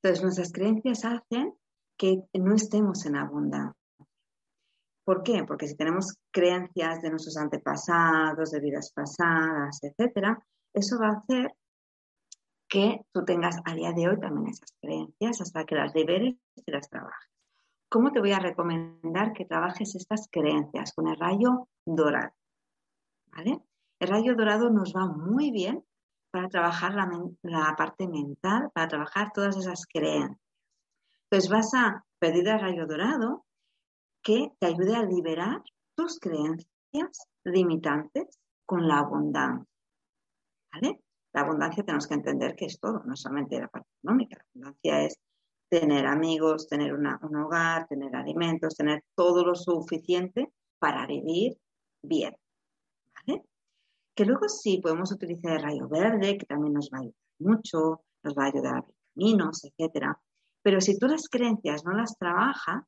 Entonces, 0.03 0.23
nuestras 0.23 0.53
creencias 0.53 1.05
hacen 1.05 1.55
que 1.99 2.23
no 2.35 2.55
estemos 2.55 3.05
en 3.07 3.17
abundancia. 3.17 3.80
¿Por 5.11 5.25
qué? 5.25 5.43
Porque 5.43 5.67
si 5.67 5.77
tenemos 5.77 6.15
creencias 6.31 7.03
de 7.03 7.11
nuestros 7.11 7.37
antepasados, 7.37 8.53
de 8.53 8.61
vidas 8.61 8.93
pasadas, 8.95 9.81
etcétera, 9.83 10.41
eso 10.73 11.01
va 11.01 11.09
a 11.09 11.19
hacer 11.19 11.53
que 12.69 13.01
tú 13.11 13.25
tengas 13.25 13.57
a 13.65 13.75
día 13.75 13.91
de 13.91 14.09
hoy 14.09 14.21
también 14.21 14.47
esas 14.47 14.73
creencias 14.81 15.41
hasta 15.41 15.65
que 15.65 15.75
las 15.75 15.93
liberes 15.97 16.37
y 16.55 16.71
las 16.71 16.89
trabajes. 16.89 17.29
¿Cómo 17.89 18.13
te 18.13 18.21
voy 18.21 18.31
a 18.31 18.39
recomendar 18.39 19.33
que 19.33 19.47
trabajes 19.47 19.97
estas 19.97 20.29
creencias? 20.31 20.93
Con 20.95 21.09
el 21.09 21.19
rayo 21.19 21.67
dorado. 21.85 22.31
¿Vale? 23.33 23.61
El 23.99 24.09
rayo 24.09 24.37
dorado 24.37 24.71
nos 24.71 24.95
va 24.95 25.07
muy 25.07 25.51
bien 25.51 25.85
para 26.31 26.49
trabajar 26.49 26.95
la, 26.95 27.11
la 27.43 27.75
parte 27.77 28.07
mental, 28.07 28.71
para 28.73 28.87
trabajar 28.87 29.33
todas 29.35 29.57
esas 29.57 29.87
creencias. 29.87 30.39
Entonces 31.25 31.51
vas 31.51 31.75
a 31.75 32.05
pedir 32.21 32.49
al 32.49 32.61
rayo 32.61 32.87
dorado 32.87 33.45
que 34.23 34.53
te 34.59 34.67
ayude 34.67 34.95
a 34.97 35.03
liberar 35.03 35.63
tus 35.95 36.19
creencias 36.19 37.29
limitantes 37.45 38.39
con 38.67 38.87
la 38.87 39.01
abundancia. 39.01 39.67
La 41.33 41.43
abundancia 41.43 41.85
tenemos 41.85 42.07
que 42.07 42.15
entender 42.15 42.57
que 42.57 42.67
es 42.67 42.81
todo, 42.81 43.03
no 43.05 43.17
solamente 43.17 43.61
la 43.61 43.69
parte 43.69 43.89
económica. 44.03 44.37
La 44.37 44.45
abundancia 44.69 45.03
es 45.03 45.19
tener 45.69 46.07
amigos, 46.07 46.69
tener 46.69 46.93
un 46.95 47.37
hogar, 47.37 47.87
tener 47.87 48.15
alimentos, 48.17 48.77
tener 48.77 49.05
todo 49.15 49.45
lo 49.45 49.55
suficiente 49.55 50.53
para 50.79 51.07
vivir 51.07 51.57
bien. 52.03 52.35
Que 54.15 54.25
luego 54.25 54.49
sí 54.49 54.81
podemos 54.83 55.13
utilizar 55.13 55.53
el 55.53 55.63
rayo 55.63 55.89
verde, 55.89 56.37
que 56.37 56.45
también 56.45 56.75
nos 56.75 56.91
va 56.93 56.99
a 56.99 57.01
ayudar 57.03 57.15
mucho, 57.39 58.03
nos 58.23 58.35
va 58.37 58.45
a 58.45 58.49
ayudar 58.49 58.75
a 58.75 58.79
abrir 58.79 58.97
caminos, 59.15 59.65
etcétera. 59.65 60.21
Pero 60.63 60.81
si 60.81 60.99
tú 60.99 61.07
las 61.07 61.29
creencias 61.29 61.85
no 61.85 61.93
las 61.93 62.19
trabajas, 62.19 62.85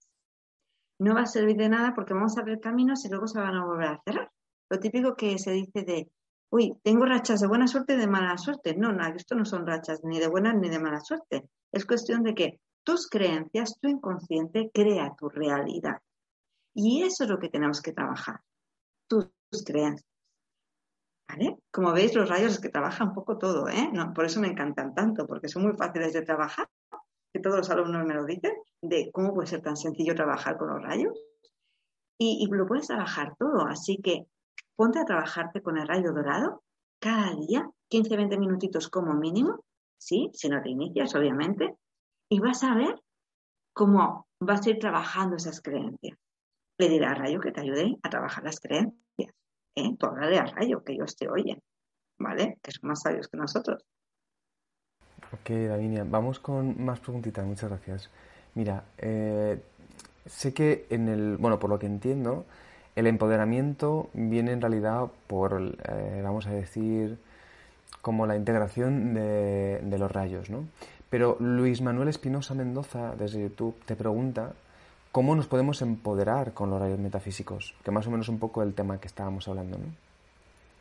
no 1.03 1.15
va 1.15 1.23
a 1.23 1.27
servir 1.27 1.57
de 1.57 1.69
nada 1.69 1.95
porque 1.95 2.15
vamos 2.15 2.37
a 2.37 2.41
abrir 2.41 2.61
caminos 2.61 3.05
y 3.05 3.09
luego 3.09 3.27
se 3.27 3.41
van 3.41 3.57
a 3.57 3.65
volver 3.65 3.89
a 3.89 4.03
cerrar. 4.05 4.31
Lo 4.71 4.79
típico 4.79 5.17
que 5.17 5.39
se 5.39 5.51
dice 5.51 5.83
de, 5.83 6.11
uy, 6.51 6.79
tengo 6.83 7.05
rachas 7.05 7.41
de 7.41 7.49
buena 7.49 7.67
suerte 7.67 7.95
y 7.95 7.97
de 7.97 8.07
mala 8.07 8.39
suerte. 8.39 8.77
No, 8.77 8.93
no, 8.93 9.07
esto 9.09 9.35
no 9.35 9.45
son 9.45 9.67
rachas 9.67 10.03
ni 10.05 10.21
de 10.21 10.29
buena 10.29 10.53
ni 10.53 10.69
de 10.69 10.79
mala 10.79 11.01
suerte. 11.01 11.49
Es 11.73 11.85
cuestión 11.85 12.23
de 12.23 12.35
que 12.35 12.61
tus 12.85 13.09
creencias, 13.09 13.79
tu 13.81 13.89
inconsciente, 13.89 14.71
crea 14.73 15.15
tu 15.19 15.29
realidad. 15.29 16.01
Y 16.75 17.03
eso 17.03 17.25
es 17.25 17.31
lo 17.31 17.39
que 17.39 17.49
tenemos 17.49 17.83
que 17.83 17.93
trabajar, 17.93 18.41
tus, 19.07 19.29
creencias. 19.67 20.09
¿Vale? 21.29 21.59
Como 21.71 21.93
veis, 21.93 22.15
los 22.15 22.29
rayos 22.29 22.53
es 22.53 22.61
que 22.61 22.69
trabajan 22.69 23.09
un 23.09 23.15
poco 23.15 23.39
todo, 23.39 23.69
¿eh? 23.69 23.91
No, 23.93 24.13
por 24.13 24.25
eso 24.25 24.41
me 24.41 24.49
encantan 24.49 24.95
tanto, 24.95 25.27
porque 25.27 25.49
son 25.49 25.63
muy 25.65 25.73
fáciles 25.77 26.13
de 26.13 26.23
trabajar 26.23 26.69
que 27.33 27.41
todos 27.41 27.57
los 27.57 27.71
alumnos 27.71 28.05
me 28.07 28.15
lo 28.15 28.25
dicen, 28.25 28.53
de 28.83 29.11
cómo 29.13 29.33
puede 29.33 29.47
ser 29.47 29.63
tan 29.63 29.77
sencillo 29.77 30.15
trabajar 30.15 30.59
con 30.59 30.69
los 30.69 30.83
rayos. 30.83 31.19
Y, 32.19 32.47
lo 32.51 32.67
puedes 32.67 32.87
trabajar 32.87 33.35
todo, 33.37 33.67
así 33.67 33.97
que 33.97 34.27
ponte 34.77 35.01
a 35.01 35.05
trabajarte 35.05 35.61
con 35.61 35.79
el 35.79 35.89
rayo 35.89 36.13
dorado 36.13 36.63
cada 37.01 37.35
día, 37.35 37.69
15-20 37.91 38.39
minutitos 38.39 38.89
como 38.89 39.15
mínimo, 39.15 39.65
¿sí? 39.99 40.31
Si 40.33 40.49
no 40.49 40.63
te 40.63 40.71
inicias, 40.71 41.15
obviamente, 41.17 41.75
y 42.29 42.39
vas 42.39 42.63
a 42.63 42.75
ver 42.75 43.03
cómo 43.73 44.29
vas 44.41 44.67
a 44.67 44.71
ir 44.71 44.79
trabajando 44.79 45.37
esas 45.37 45.61
creencias. 45.61 46.17
Le 46.79 46.89
diré 46.89 47.07
a 47.07 47.15
Rayo 47.15 47.41
que 47.41 47.53
te 47.53 47.61
ayude 47.61 47.97
a 48.03 48.11
trabajar 48.11 48.45
las 48.45 48.61
creencias. 48.61 49.35
¿eh? 49.75 49.97
Tú 49.99 50.07
háblale 50.07 50.39
a 50.39 50.47
Rayo, 50.47 50.83
que 50.85 50.93
ellos 50.93 51.17
te 51.17 51.29
oyen, 51.29 51.61
¿vale? 52.19 52.59
Que 52.63 52.71
son 52.71 52.89
más 52.89 53.03
sabios 53.03 53.29
que 53.29 53.37
nosotros. 53.37 53.85
Ok, 55.33 55.51
Davinia, 55.51 56.05
vamos 56.05 56.39
con 56.39 56.85
más 56.85 57.01
preguntitas, 57.01 57.45
muchas 57.45 57.71
gracias. 57.71 58.11
Mira, 58.55 58.85
eh, 58.99 59.63
sé 60.27 60.53
que 60.53 60.87
en 60.91 61.09
el, 61.09 61.37
bueno, 61.39 61.59
por 61.59 61.71
lo 61.71 61.79
que 61.79 61.87
entiendo, 61.87 62.45
el 62.95 63.07
empoderamiento 63.07 64.11
viene 64.13 64.53
en 64.53 64.61
realidad 64.61 65.09
por, 65.27 65.77
eh, 65.89 66.21
vamos 66.23 66.47
a 66.47 66.51
decir, 66.51 67.19
como 68.03 68.27
la 68.27 68.37
integración 68.37 69.15
de, 69.15 69.97
los 69.99 70.11
rayos, 70.11 70.51
¿no? 70.51 70.65
Pero 71.09 71.37
Luis 71.41 71.81
Manuel 71.81 72.09
Espinosa 72.09 72.55
Mendoza, 72.55 73.15
desde 73.17 73.43
YouTube, 73.43 73.77
te 73.85 73.97
pregunta 73.97 74.53
cómo 75.13 75.35
nos 75.37 75.47
podemos 75.47 75.83
empoderar 75.83 76.53
con 76.55 76.71
los 76.71 76.81
rayos 76.81 76.99
metafísicos, 76.99 77.75
que 77.85 77.91
más 77.91 78.07
o 78.07 78.11
menos 78.11 78.29
un 78.29 78.39
poco 78.39 78.63
el 78.63 78.75
tema 78.75 78.99
que 78.99 79.09
estábamos 79.09 79.47
hablando, 79.49 79.79
¿no? 79.79 79.85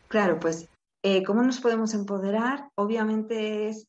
Claro, 0.08 0.40
pues, 0.40 0.68
eh, 1.04 1.24
¿cómo 1.24 1.42
nos 1.44 1.62
podemos 1.62 1.94
empoderar? 1.94 2.70
Obviamente 2.76 3.70
es 3.70 3.88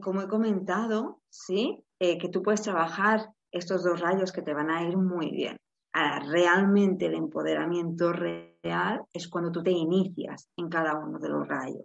como 0.00 0.22
he 0.22 0.28
comentado, 0.28 1.20
¿sí? 1.28 1.83
Eh, 2.00 2.18
que 2.18 2.28
tú 2.28 2.42
puedes 2.42 2.62
trabajar 2.62 3.30
estos 3.50 3.84
dos 3.84 4.00
rayos 4.00 4.32
que 4.32 4.42
te 4.42 4.52
van 4.52 4.70
a 4.70 4.82
ir 4.82 4.96
muy 4.96 5.30
bien. 5.30 5.56
Ahora, 5.92 6.20
realmente 6.28 7.06
el 7.06 7.14
empoderamiento 7.14 8.12
real 8.12 9.04
es 9.12 9.28
cuando 9.28 9.52
tú 9.52 9.62
te 9.62 9.70
inicias 9.70 10.48
en 10.56 10.68
cada 10.68 10.98
uno 10.98 11.18
de 11.20 11.28
los 11.28 11.46
rayos. 11.46 11.84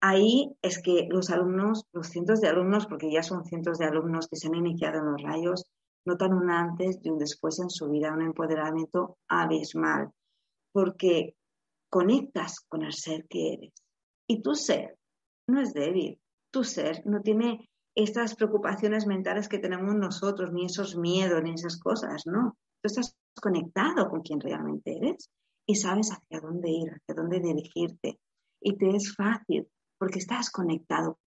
Ahí 0.00 0.52
es 0.62 0.80
que 0.82 1.06
los 1.10 1.30
alumnos, 1.30 1.84
los 1.92 2.08
cientos 2.08 2.40
de 2.40 2.48
alumnos, 2.48 2.86
porque 2.86 3.10
ya 3.10 3.22
son 3.22 3.44
cientos 3.44 3.78
de 3.78 3.86
alumnos 3.86 4.28
que 4.28 4.36
se 4.36 4.48
han 4.48 4.54
iniciado 4.54 4.98
en 4.98 5.12
los 5.12 5.22
rayos, 5.22 5.64
notan 6.04 6.34
un 6.34 6.50
antes 6.50 6.98
y 7.02 7.10
un 7.10 7.18
después 7.18 7.58
en 7.60 7.70
su 7.70 7.88
vida, 7.88 8.12
un 8.12 8.22
empoderamiento 8.22 9.18
abismal, 9.28 10.10
porque 10.72 11.34
conectas 11.90 12.60
con 12.60 12.82
el 12.82 12.92
ser 12.92 13.26
que 13.28 13.54
eres. 13.54 13.72
Y 14.26 14.42
tu 14.42 14.54
ser 14.54 14.96
no 15.46 15.60
es 15.60 15.72
débil, 15.72 16.20
tu 16.50 16.64
ser 16.64 17.02
no 17.06 17.20
tiene 17.22 17.68
estas 17.98 18.36
preocupaciones 18.36 19.08
mentales 19.08 19.48
que 19.48 19.58
tenemos 19.58 19.92
nosotros, 19.96 20.52
ni 20.52 20.66
esos 20.66 20.96
miedos, 20.96 21.42
ni 21.42 21.54
esas 21.54 21.78
cosas, 21.80 22.26
¿no? 22.26 22.56
Tú 22.80 22.86
estás 22.86 23.16
conectado 23.42 24.08
con 24.08 24.22
quien 24.22 24.40
realmente 24.40 24.96
eres 24.96 25.30
y 25.66 25.74
sabes 25.74 26.12
hacia 26.12 26.40
dónde 26.40 26.70
ir, 26.70 26.90
hacia 26.90 27.20
dónde 27.20 27.40
dirigirte. 27.40 28.20
Y 28.60 28.76
te 28.76 28.94
es 28.94 29.16
fácil 29.16 29.68
porque 29.98 30.20
estás 30.20 30.50
conectado 30.50 31.18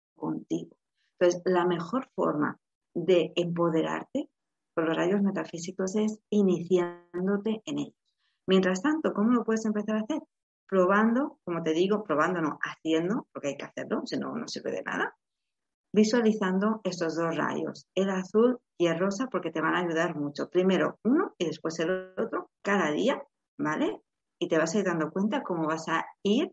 Entonces, 1.18 1.42
la 1.44 1.66
mejor 1.66 2.08
forma 2.14 2.56
de 2.94 3.32
empoderarte 3.34 4.30
con 4.72 4.86
los 4.86 4.96
rayos 4.96 5.22
metafísicos 5.22 5.96
es 5.96 6.20
iniciándote 6.30 7.62
en 7.64 7.78
ellos. 7.80 8.14
Mientras 8.46 8.80
tanto, 8.80 9.12
¿cómo 9.12 9.32
lo 9.32 9.44
puedes 9.44 9.64
empezar 9.64 9.96
a 9.96 10.00
hacer? 10.02 10.22
Probando, 10.68 11.40
como 11.42 11.64
te 11.64 11.72
digo, 11.72 12.04
probando 12.04 12.40
no, 12.40 12.60
haciendo, 12.62 13.26
porque 13.32 13.48
hay 13.48 13.56
que 13.56 13.64
hacerlo, 13.64 14.02
si 14.06 14.16
no, 14.16 14.36
no 14.36 14.46
sirve 14.46 14.70
de 14.70 14.82
nada. 14.82 15.16
Visualizando 15.92 16.80
estos 16.84 17.16
dos 17.16 17.36
rayos, 17.36 17.86
el 17.94 18.10
azul 18.10 18.58
y 18.78 18.86
el 18.86 18.98
rosa, 18.98 19.26
porque 19.30 19.50
te 19.50 19.60
van 19.60 19.74
a 19.74 19.80
ayudar 19.80 20.16
mucho. 20.16 20.48
Primero 20.48 20.98
uno 21.04 21.34
y 21.38 21.46
después 21.46 21.78
el 21.80 22.12
otro, 22.16 22.48
cada 22.62 22.90
día, 22.92 23.22
¿vale? 23.58 24.00
Y 24.38 24.48
te 24.48 24.58
vas 24.58 24.74
a 24.74 24.78
ir 24.78 24.84
dando 24.84 25.10
cuenta 25.10 25.42
cómo 25.42 25.66
vas 25.66 25.88
a 25.88 26.06
ir 26.22 26.52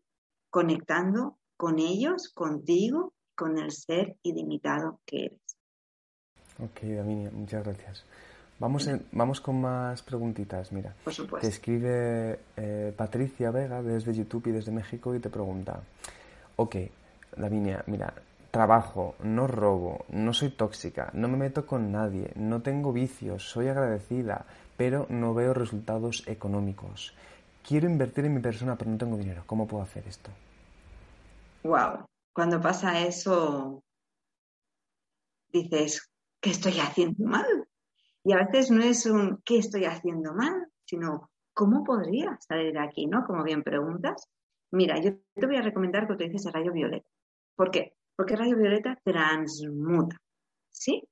conectando 0.49 1.37
con 1.55 1.79
ellos, 1.79 2.31
contigo, 2.33 3.13
con 3.35 3.57
el 3.57 3.71
ser 3.71 4.15
ilimitado 4.23 4.99
que 5.05 5.25
eres. 5.25 5.39
Ok, 6.59 6.81
Daminia, 6.81 7.29
muchas 7.31 7.63
gracias. 7.63 8.03
Vamos, 8.59 8.89
vamos 9.11 9.39
con 9.39 9.61
más 9.61 10.01
preguntitas. 10.01 10.71
Mira, 10.71 10.95
Por 11.03 11.13
supuesto. 11.13 11.47
te 11.47 11.53
escribe 11.53 12.39
eh, 12.55 12.91
Patricia 12.97 13.51
Vega 13.51 13.83
desde 13.83 14.13
YouTube 14.13 14.47
y 14.47 14.51
desde 14.51 14.71
México 14.71 15.13
y 15.13 15.19
te 15.19 15.29
pregunta, 15.29 15.79
ok, 16.55 16.75
Davinia, 17.35 17.83
mira, 17.85 18.11
trabajo, 18.57 19.13
no 19.21 19.45
robo, 19.45 20.03
no 20.09 20.33
soy 20.33 20.49
tóxica, 20.49 21.11
no 21.13 21.27
me 21.27 21.37
meto 21.37 21.67
con 21.67 21.91
nadie, 21.91 22.31
no 22.33 22.63
tengo 22.63 22.91
vicios, 22.91 23.43
soy 23.43 23.67
agradecida, 23.67 24.47
pero 24.75 25.05
no 25.09 25.35
veo 25.35 25.53
resultados 25.53 26.23
económicos. 26.25 27.13
Quiero 27.61 27.87
invertir 27.87 28.25
en 28.25 28.33
mi 28.33 28.41
persona, 28.41 28.75
pero 28.75 28.89
no 28.89 28.97
tengo 28.97 29.15
dinero. 29.15 29.43
¿Cómo 29.45 29.67
puedo 29.67 29.83
hacer 29.83 30.07
esto? 30.07 30.31
Wow, 31.63 32.07
cuando 32.33 32.59
pasa 32.59 32.99
eso, 32.99 33.83
dices, 35.49 36.09
¿qué 36.41 36.49
estoy 36.49 36.79
haciendo 36.79 37.27
mal? 37.27 37.67
Y 38.23 38.33
a 38.33 38.37
veces 38.37 38.71
no 38.71 38.81
es 38.81 39.05
un 39.05 39.39
¿qué 39.45 39.59
estoy 39.59 39.85
haciendo 39.85 40.33
mal? 40.33 40.67
sino 40.83 41.29
¿cómo 41.53 41.83
podría 41.83 42.39
salir 42.39 42.73
de 42.73 42.79
aquí? 42.79 43.05
¿no? 43.05 43.23
Como 43.23 43.43
bien 43.43 43.61
preguntas. 43.61 44.27
Mira, 44.71 44.99
yo 44.99 45.11
te 45.35 45.45
voy 45.45 45.57
a 45.57 45.61
recomendar 45.61 46.07
que 46.07 46.13
utilices 46.13 46.47
el 46.47 46.53
rayo 46.53 46.73
violeta. 46.73 47.07
¿Por 47.55 47.69
qué? 47.69 47.96
Porque 48.17 48.35
rayo 48.35 48.57
violeta 48.57 48.99
transmuta, 49.03 50.17
¿sí? 50.71 51.07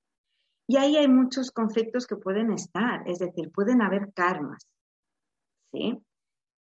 Y 0.67 0.77
ahí 0.77 0.97
hay 0.97 1.07
muchos 1.07 1.51
conflictos 1.51 2.07
que 2.07 2.15
pueden 2.15 2.51
estar, 2.51 3.07
es 3.07 3.19
decir, 3.19 3.51
pueden 3.51 3.81
haber 3.81 4.11
karmas, 4.13 4.67
¿sí? 5.71 5.97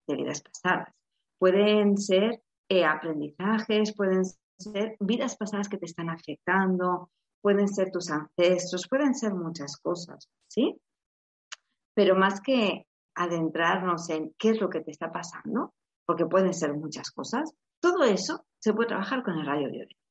De 0.08 0.16
vidas 0.16 0.42
pasadas. 0.42 0.94
Pueden 1.40 1.98
ser 1.98 2.42
eh, 2.70 2.84
aprendizajes, 2.84 3.96
pueden 3.96 4.26
ser 4.60 4.98
vidas 5.00 5.38
pasadas 5.38 5.70
que 5.70 5.78
te 5.78 5.86
están 5.86 6.10
afectando, 6.10 7.10
pueden 7.42 7.68
ser 7.68 7.92
tus 7.92 8.10
ancestros, 8.10 8.88
pueden 8.90 9.16
ser 9.16 9.34
muchas 9.34 9.78
cosas, 9.78 10.28
¿sí? 10.50 10.76
Pero 11.94 12.16
más 12.16 12.42
que 12.42 12.86
adentrarnos 13.16 14.10
en 14.10 14.34
qué 14.38 14.50
es 14.50 14.60
lo 14.60 14.70
que 14.70 14.82
te 14.82 14.92
está 14.92 15.12
pasando, 15.12 15.74
porque 16.06 16.26
pueden 16.26 16.54
ser 16.54 16.74
muchas 16.74 17.12
cosas, 17.12 17.54
todo 17.80 18.04
eso 18.04 18.46
se 18.60 18.74
puede 18.74 18.90
trabajar 18.90 19.24
con 19.24 19.38
el 19.38 19.46
rayo 19.46 19.70
violeta. 19.70 20.05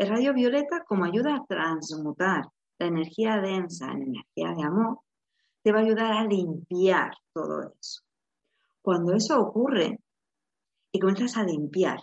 El 0.00 0.08
rayo 0.08 0.32
violeta, 0.32 0.82
como 0.88 1.04
ayuda 1.04 1.34
a 1.34 1.44
transmutar 1.44 2.46
la 2.78 2.86
energía 2.86 3.36
densa 3.36 3.92
en 3.92 4.04
energía 4.04 4.54
de 4.56 4.62
amor, 4.64 5.00
te 5.62 5.72
va 5.72 5.80
a 5.80 5.82
ayudar 5.82 6.12
a 6.12 6.24
limpiar 6.24 7.10
todo 7.34 7.74
eso. 7.78 8.00
Cuando 8.80 9.12
eso 9.12 9.38
ocurre 9.38 10.00
y 10.90 10.98
comienzas 10.98 11.36
a 11.36 11.44
limpiar, 11.44 12.00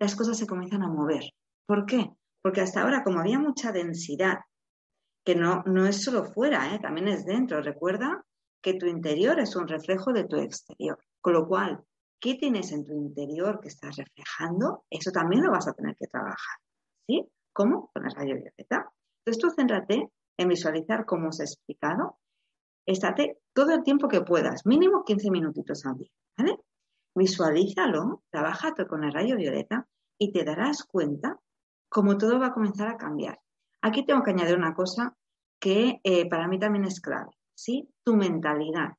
las 0.00 0.16
cosas 0.16 0.36
se 0.36 0.48
comienzan 0.48 0.82
a 0.82 0.88
mover. 0.88 1.22
¿Por 1.66 1.86
qué? 1.86 2.10
Porque 2.42 2.62
hasta 2.62 2.82
ahora, 2.82 3.04
como 3.04 3.20
había 3.20 3.38
mucha 3.38 3.70
densidad, 3.70 4.38
que 5.24 5.36
no, 5.36 5.62
no 5.64 5.86
es 5.86 6.02
solo 6.02 6.24
fuera, 6.24 6.74
¿eh? 6.74 6.80
también 6.80 7.06
es 7.06 7.24
dentro. 7.24 7.62
Recuerda 7.62 8.24
que 8.60 8.74
tu 8.74 8.86
interior 8.86 9.38
es 9.38 9.54
un 9.54 9.68
reflejo 9.68 10.12
de 10.12 10.24
tu 10.24 10.34
exterior. 10.34 10.98
Con 11.20 11.34
lo 11.34 11.46
cual, 11.46 11.84
¿qué 12.18 12.34
tienes 12.34 12.72
en 12.72 12.84
tu 12.84 12.92
interior 12.92 13.60
que 13.60 13.68
estás 13.68 13.94
reflejando? 13.94 14.84
Eso 14.90 15.12
también 15.12 15.44
lo 15.44 15.52
vas 15.52 15.68
a 15.68 15.74
tener 15.74 15.94
que 15.94 16.08
trabajar. 16.08 16.58
¿Sí? 17.06 17.28
¿Cómo? 17.52 17.90
Con 17.92 18.06
el 18.06 18.12
rayo 18.12 18.34
violeta. 18.34 18.92
Entonces 19.24 19.40
tú 19.40 19.50
céntrate 19.50 20.10
en 20.36 20.48
visualizar 20.48 21.04
cómo 21.06 21.28
os 21.28 21.40
he 21.40 21.44
explicado. 21.44 22.18
Estate 22.86 23.38
todo 23.52 23.72
el 23.72 23.82
tiempo 23.82 24.08
que 24.08 24.22
puedas, 24.22 24.66
mínimo 24.66 25.04
15 25.04 25.30
minutitos 25.30 25.84
al 25.86 25.98
día. 25.98 26.10
¿Vale? 26.36 26.56
Visualízalo, 27.14 28.22
trabájate 28.30 28.86
con 28.86 29.04
el 29.04 29.12
rayo 29.12 29.36
violeta 29.36 29.86
y 30.18 30.32
te 30.32 30.44
darás 30.44 30.84
cuenta 30.84 31.38
cómo 31.88 32.16
todo 32.16 32.40
va 32.40 32.46
a 32.46 32.52
comenzar 32.52 32.88
a 32.88 32.96
cambiar. 32.96 33.38
Aquí 33.82 34.04
tengo 34.06 34.22
que 34.22 34.30
añadir 34.30 34.56
una 34.56 34.74
cosa 34.74 35.14
que 35.60 36.00
eh, 36.02 36.28
para 36.28 36.48
mí 36.48 36.58
también 36.58 36.84
es 36.84 37.00
clave, 37.00 37.30
¿sí? 37.54 37.88
Tu 38.04 38.16
mentalidad. 38.16 38.92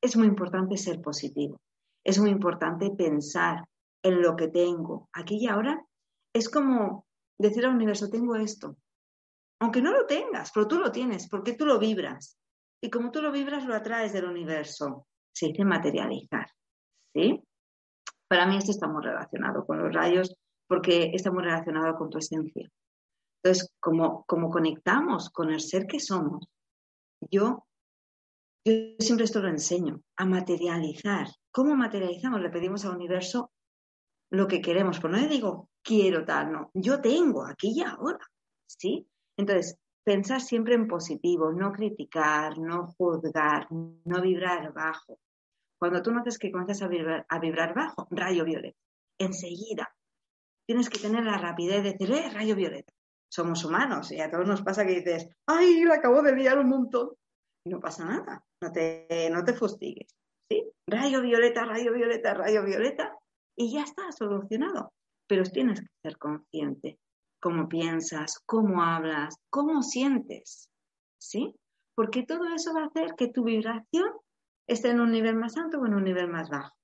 Es 0.00 0.16
muy 0.16 0.26
importante 0.26 0.76
ser 0.76 1.00
positivo. 1.00 1.60
Es 2.04 2.18
muy 2.18 2.30
importante 2.30 2.90
pensar 2.90 3.68
en 4.02 4.22
lo 4.22 4.36
que 4.36 4.48
tengo 4.48 5.08
aquí 5.12 5.38
y 5.40 5.48
ahora. 5.48 5.84
Es 6.32 6.48
como 6.48 7.06
decir 7.38 7.64
al 7.64 7.74
universo, 7.74 8.10
tengo 8.10 8.36
esto. 8.36 8.76
Aunque 9.60 9.80
no 9.80 9.92
lo 9.92 10.06
tengas, 10.06 10.52
pero 10.52 10.68
tú 10.68 10.78
lo 10.78 10.92
tienes, 10.92 11.28
porque 11.28 11.54
tú 11.54 11.66
lo 11.66 11.78
vibras. 11.78 12.38
Y 12.80 12.90
como 12.90 13.10
tú 13.10 13.22
lo 13.22 13.32
vibras, 13.32 13.64
lo 13.64 13.74
atraes 13.74 14.12
del 14.12 14.24
universo. 14.24 15.06
Se 15.32 15.46
dice 15.46 15.64
materializar. 15.64 16.48
¿Sí? 17.14 17.42
Para 18.28 18.46
mí 18.46 18.56
esto 18.56 18.70
está 18.70 18.86
muy 18.86 19.02
relacionado 19.02 19.64
con 19.64 19.78
los 19.78 19.92
rayos, 19.92 20.36
porque 20.68 21.10
está 21.14 21.30
muy 21.30 21.42
relacionado 21.42 21.96
con 21.96 22.10
tu 22.10 22.18
esencia. 22.18 22.68
Entonces, 23.42 23.72
como, 23.80 24.24
como 24.26 24.50
conectamos 24.50 25.30
con 25.30 25.50
el 25.50 25.60
ser 25.60 25.86
que 25.86 26.00
somos, 26.00 26.46
yo, 27.30 27.66
yo 28.64 28.72
siempre 28.98 29.24
esto 29.24 29.40
lo 29.40 29.48
enseño, 29.48 30.02
a 30.16 30.26
materializar. 30.26 31.28
¿Cómo 31.50 31.74
materializamos? 31.74 32.40
Le 32.40 32.50
pedimos 32.50 32.84
al 32.84 32.96
universo 32.96 33.50
lo 34.30 34.46
que 34.46 34.60
queremos, 34.60 34.98
pero 35.00 35.14
no 35.14 35.20
le 35.20 35.28
digo 35.28 35.68
quiero 35.82 36.24
tal, 36.24 36.52
no, 36.52 36.70
yo 36.74 37.00
tengo 37.00 37.46
aquí 37.46 37.72
y 37.76 37.82
ahora, 37.82 38.18
¿sí? 38.66 39.08
Entonces, 39.36 39.78
pensar 40.04 40.40
siempre 40.40 40.74
en 40.74 40.86
positivo, 40.86 41.52
no 41.52 41.72
criticar, 41.72 42.58
no 42.58 42.88
juzgar, 42.98 43.66
no 43.70 44.20
vibrar 44.20 44.72
bajo. 44.72 45.18
Cuando 45.78 46.02
tú 46.02 46.12
notes 46.12 46.38
que 46.38 46.50
comienzas 46.50 46.82
a 46.82 46.88
vibrar, 46.88 47.24
a 47.28 47.38
vibrar 47.38 47.74
bajo, 47.74 48.06
rayo 48.10 48.44
violeta, 48.44 48.78
enseguida 49.18 49.88
tienes 50.66 50.90
que 50.90 50.98
tener 50.98 51.24
la 51.24 51.38
rapidez 51.38 51.82
de 51.82 51.92
decir, 51.92 52.12
eh, 52.12 52.30
rayo 52.30 52.54
violeta. 52.54 52.92
Somos 53.30 53.64
humanos 53.64 54.12
y 54.12 54.20
a 54.20 54.30
todos 54.30 54.46
nos 54.46 54.62
pasa 54.62 54.84
que 54.84 55.00
dices, 55.00 55.28
ay, 55.46 55.80
lo 55.80 55.94
acabo 55.94 56.20
de 56.22 56.34
liar 56.34 56.58
un 56.58 56.68
montón. 56.68 57.10
Y 57.64 57.70
no 57.70 57.80
pasa 57.80 58.04
nada, 58.04 58.44
no 58.62 58.72
te, 58.72 59.28
no 59.30 59.44
te 59.44 59.54
fustigues. 59.54 60.14
¿sí? 60.48 60.70
Rayo 60.86 61.22
violeta, 61.22 61.64
rayo 61.64 61.92
violeta, 61.92 62.34
rayo 62.34 62.64
violeta, 62.64 63.16
y 63.58 63.72
ya 63.72 63.82
está 63.82 64.10
solucionado. 64.12 64.92
Pero 65.26 65.42
tienes 65.42 65.80
que 65.80 65.88
ser 66.02 66.16
consciente 66.16 66.98
cómo 67.40 67.68
piensas, 67.68 68.40
cómo 68.46 68.82
hablas, 68.82 69.36
cómo 69.50 69.82
sientes, 69.82 70.70
¿sí? 71.20 71.54
Porque 71.94 72.24
todo 72.24 72.46
eso 72.54 72.72
va 72.72 72.84
a 72.84 72.86
hacer 72.86 73.14
que 73.16 73.28
tu 73.28 73.44
vibración 73.44 74.10
esté 74.66 74.90
en 74.90 75.00
un 75.00 75.10
nivel 75.10 75.36
más 75.36 75.56
alto 75.56 75.78
o 75.78 75.86
en 75.86 75.94
un 75.94 76.04
nivel 76.04 76.28
más 76.28 76.48
bajo. 76.48 76.74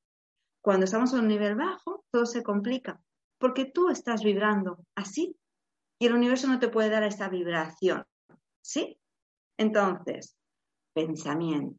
Cuando 0.62 0.84
estamos 0.84 1.12
en 1.12 1.20
un 1.20 1.28
nivel 1.28 1.54
bajo, 1.54 2.04
todo 2.10 2.26
se 2.26 2.42
complica, 2.42 3.00
porque 3.38 3.66
tú 3.66 3.88
estás 3.88 4.22
vibrando 4.22 4.78
así 4.94 5.36
y 6.00 6.06
el 6.06 6.14
universo 6.14 6.48
no 6.48 6.58
te 6.58 6.68
puede 6.68 6.90
dar 6.90 7.04
esa 7.04 7.28
vibración, 7.28 8.04
¿sí? 8.62 8.98
Entonces, 9.58 10.36
pensamiento, 10.92 11.78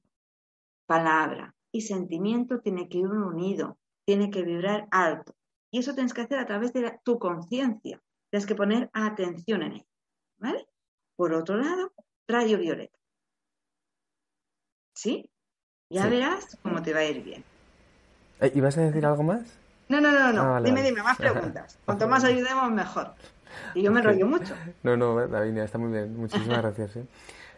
palabra 0.87 1.53
y 1.71 1.81
sentimiento 1.81 2.59
tiene 2.61 2.87
que 2.87 2.99
ir 2.99 3.07
unido, 3.07 3.77
tiene 4.05 4.29
que 4.29 4.43
vibrar 4.43 4.87
alto. 4.91 5.35
Y 5.71 5.79
eso 5.79 5.93
tienes 5.93 6.13
que 6.13 6.21
hacer 6.21 6.39
a 6.39 6.45
través 6.45 6.71
de 6.73 6.81
la, 6.81 6.97
tu 6.99 7.19
conciencia. 7.19 8.01
Tienes 8.29 8.45
que 8.45 8.55
poner 8.55 8.89
atención 8.93 9.63
en 9.63 9.73
ello. 9.73 9.87
¿Vale? 10.37 10.67
Por 11.15 11.33
otro 11.33 11.57
lado, 11.57 11.93
rayo 12.27 12.57
violeta. 12.57 12.97
¿Sí? 14.95 15.29
Ya 15.89 16.03
Sí. 16.03 16.09
verás 16.09 16.57
cómo 16.61 16.81
te 16.81 16.93
va 16.93 16.99
a 16.99 17.05
ir 17.05 17.23
bien. 17.23 17.43
Eh, 18.41 18.51
¿Ibas 18.53 18.77
a 18.77 18.81
decir 18.81 19.05
algo 19.05 19.23
más? 19.23 19.57
No, 19.87 20.01
no, 20.01 20.11
no, 20.11 20.33
no. 20.33 20.41
Ah, 20.41 20.49
vale, 20.51 20.69
dime, 20.69 20.81
dime, 20.83 21.03
más 21.03 21.17
preguntas. 21.17 21.77
Cuanto 21.85 22.07
más 22.07 22.23
ayudemos, 22.23 22.71
mejor. 22.71 23.13
Y 23.73 23.83
yo 23.83 23.91
me 23.91 23.99
Ok. 23.99 24.05
enrollo 24.05 24.27
mucho. 24.27 24.55
No, 24.83 24.97
no, 24.97 25.27
Davinia, 25.27 25.63
está 25.63 25.77
muy 25.77 25.91
bien. 25.91 26.15
Muchísimas 26.17 26.61
gracias. 26.61 26.95
¿eh? 26.97 27.05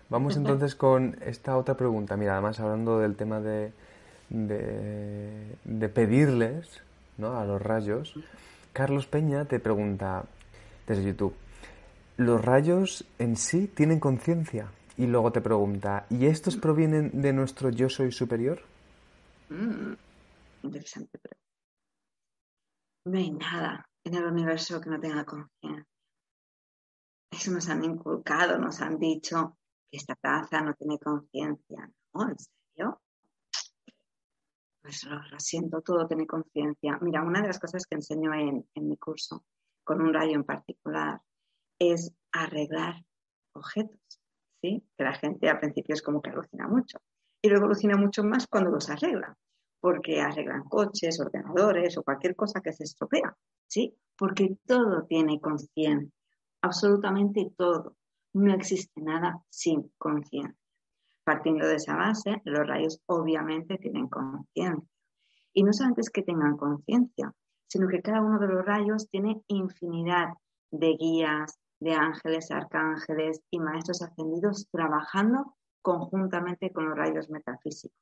Vamos 0.09 0.35
entonces 0.37 0.75
con 0.75 1.17
esta 1.21 1.57
otra 1.57 1.75
pregunta. 1.75 2.17
Mira, 2.17 2.33
además 2.33 2.59
hablando 2.59 2.99
del 2.99 3.15
tema 3.15 3.39
de, 3.39 3.73
de, 4.29 5.89
pedirles 5.93 6.81
¿no? 7.17 7.39
a 7.39 7.45
los 7.45 7.61
rayos, 7.61 8.13
Carlos 8.73 9.07
Peña 9.07 9.45
te 9.45 9.59
pregunta 9.59 10.25
desde 10.85 11.05
YouTube, 11.05 11.35
¿los 12.17 12.43
rayos 12.43 13.05
en 13.19 13.35
sí 13.35 13.67
tienen 13.67 13.99
conciencia? 13.99 14.71
Y 14.97 15.05
luego 15.05 15.31
te 15.31 15.41
pregunta, 15.41 16.07
¿y 16.09 16.25
estos 16.25 16.57
provienen 16.57 17.21
de 17.21 17.31
nuestro 17.31 17.69
yo 17.69 17.87
soy 17.87 18.11
superior? 18.11 18.61
Mm, 19.49 19.93
interesante 20.63 21.19
pregunta. 21.19 21.37
No 23.05 23.17
hay 23.17 23.31
nada 23.31 23.87
en 24.03 24.15
el 24.15 24.25
universo 24.25 24.81
que 24.81 24.89
no 24.89 24.99
tenga 24.99 25.23
conciencia. 25.23 25.85
eso 27.31 27.51
nos 27.51 27.69
han 27.69 27.83
inculcado, 27.83 28.57
nos 28.57 28.81
han 28.81 28.97
dicho 28.97 29.57
que 29.89 29.97
esta 29.97 30.15
taza 30.15 30.61
no 30.61 30.73
tiene 30.73 30.97
conciencia. 30.97 31.89
¿No? 32.13 32.29
¿En 32.29 32.39
serio? 32.39 32.56
Pues 34.87 35.03
lo, 35.03 35.19
siento, 35.37 35.81
todo 35.81 36.07
tiene 36.07 36.25
conciencia. 36.25 36.97
Mira, 37.01 37.21
una 37.21 37.41
de 37.41 37.47
las 37.47 37.59
cosas 37.59 37.85
que 37.85 37.95
enseño 37.95 38.33
en, 38.33 38.65
en 38.73 38.87
mi 38.87 38.95
curso, 38.95 39.43
con 39.83 40.01
un 40.01 40.13
rayo 40.13 40.33
en 40.33 40.45
particular, 40.45 41.19
es 41.77 42.13
arreglar 42.31 43.03
objetos. 43.51 43.99
¿sí? 44.61 44.81
Que 44.97 45.03
la 45.03 45.13
gente 45.15 45.49
al 45.49 45.59
principio 45.59 45.93
es 45.93 46.01
como 46.01 46.21
que 46.21 46.29
alucina 46.29 46.69
mucho. 46.69 46.99
Y 47.41 47.49
luego 47.49 47.65
alucina 47.65 47.97
mucho 47.97 48.23
más 48.23 48.47
cuando 48.47 48.71
los 48.71 48.89
arregla, 48.89 49.37
porque 49.81 50.21
arreglan 50.21 50.63
coches, 50.63 51.19
ordenadores 51.19 51.97
o 51.97 52.03
cualquier 52.03 52.37
cosa 52.37 52.61
que 52.61 52.71
se 52.71 52.85
estropea. 52.85 53.35
¿sí? 53.67 53.93
Porque 54.17 54.55
todo 54.65 55.03
tiene 55.03 55.41
conciencia, 55.41 56.17
absolutamente 56.61 57.51
todo. 57.57 57.97
No 58.31 58.53
existe 58.53 59.01
nada 59.01 59.43
sin 59.49 59.91
conciencia. 59.97 60.55
Partiendo 61.27 61.67
de 61.67 61.75
esa 61.75 61.93
base, 61.97 62.41
los 62.45 62.65
rayos 62.65 63.01
obviamente 63.05 63.77
tienen 63.77 64.07
conciencia. 64.07 64.81
Y 65.51 65.61
no 65.61 65.73
solamente 65.73 65.99
es 65.99 66.09
que 66.09 66.21
tengan 66.21 66.55
conciencia, 66.55 67.33
sino 67.67 67.89
que 67.89 68.01
cada 68.01 68.21
uno 68.21 68.39
de 68.39 68.47
los 68.47 68.63
rayos 68.65 69.09
tiene 69.09 69.41
infinidad 69.47 70.29
de 70.71 70.95
guías, 70.97 71.59
de 71.81 71.95
ángeles, 71.95 72.49
arcángeles 72.49 73.41
y 73.51 73.59
maestros 73.59 74.01
ascendidos 74.03 74.69
trabajando 74.71 75.57
conjuntamente 75.81 76.71
con 76.71 76.87
los 76.87 76.97
rayos 76.97 77.29
metafísicos. 77.29 77.99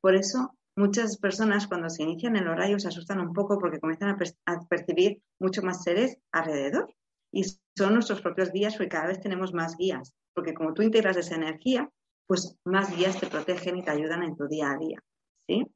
Por 0.00 0.14
eso, 0.14 0.54
muchas 0.74 1.18
personas 1.18 1.66
cuando 1.66 1.90
se 1.90 2.02
inician 2.02 2.34
en 2.36 2.46
los 2.46 2.56
rayos 2.56 2.80
se 2.80 2.88
asustan 2.88 3.20
un 3.20 3.34
poco 3.34 3.58
porque 3.58 3.78
comienzan 3.78 4.16
a, 4.46 4.60
percibir 4.70 5.20
mucho 5.38 5.60
más 5.60 5.82
seres 5.82 6.16
alrededor. 6.32 6.94
Y 7.30 7.44
son 7.76 7.92
nuestros 7.92 8.22
propios 8.22 8.52
guías 8.52 8.74
porque 8.74 8.88
cada 8.88 9.08
vez 9.08 9.20
tenemos 9.20 9.52
más 9.52 9.76
guías. 9.76 10.14
Porque 10.32 10.54
como 10.54 10.72
tú 10.72 10.80
integras 10.80 11.18
esa 11.18 11.34
energía, 11.34 11.90
pues 12.28 12.56
más 12.64 12.94
guías 12.94 13.18
te 13.18 13.26
protegen 13.26 13.78
y 13.78 13.82
te 13.82 13.90
ayudan 13.90 14.22
en 14.22 14.36
tu 14.36 14.46
día 14.46 14.70
a 14.70 14.76
día. 14.76 15.02
¿Sí? 15.46 15.66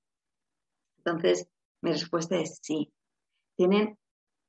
Entonces, 0.99 1.49
mi 1.81 1.93
respuesta 1.93 2.37
es 2.37 2.59
sí. 2.63 2.93
Tienen, 3.57 3.99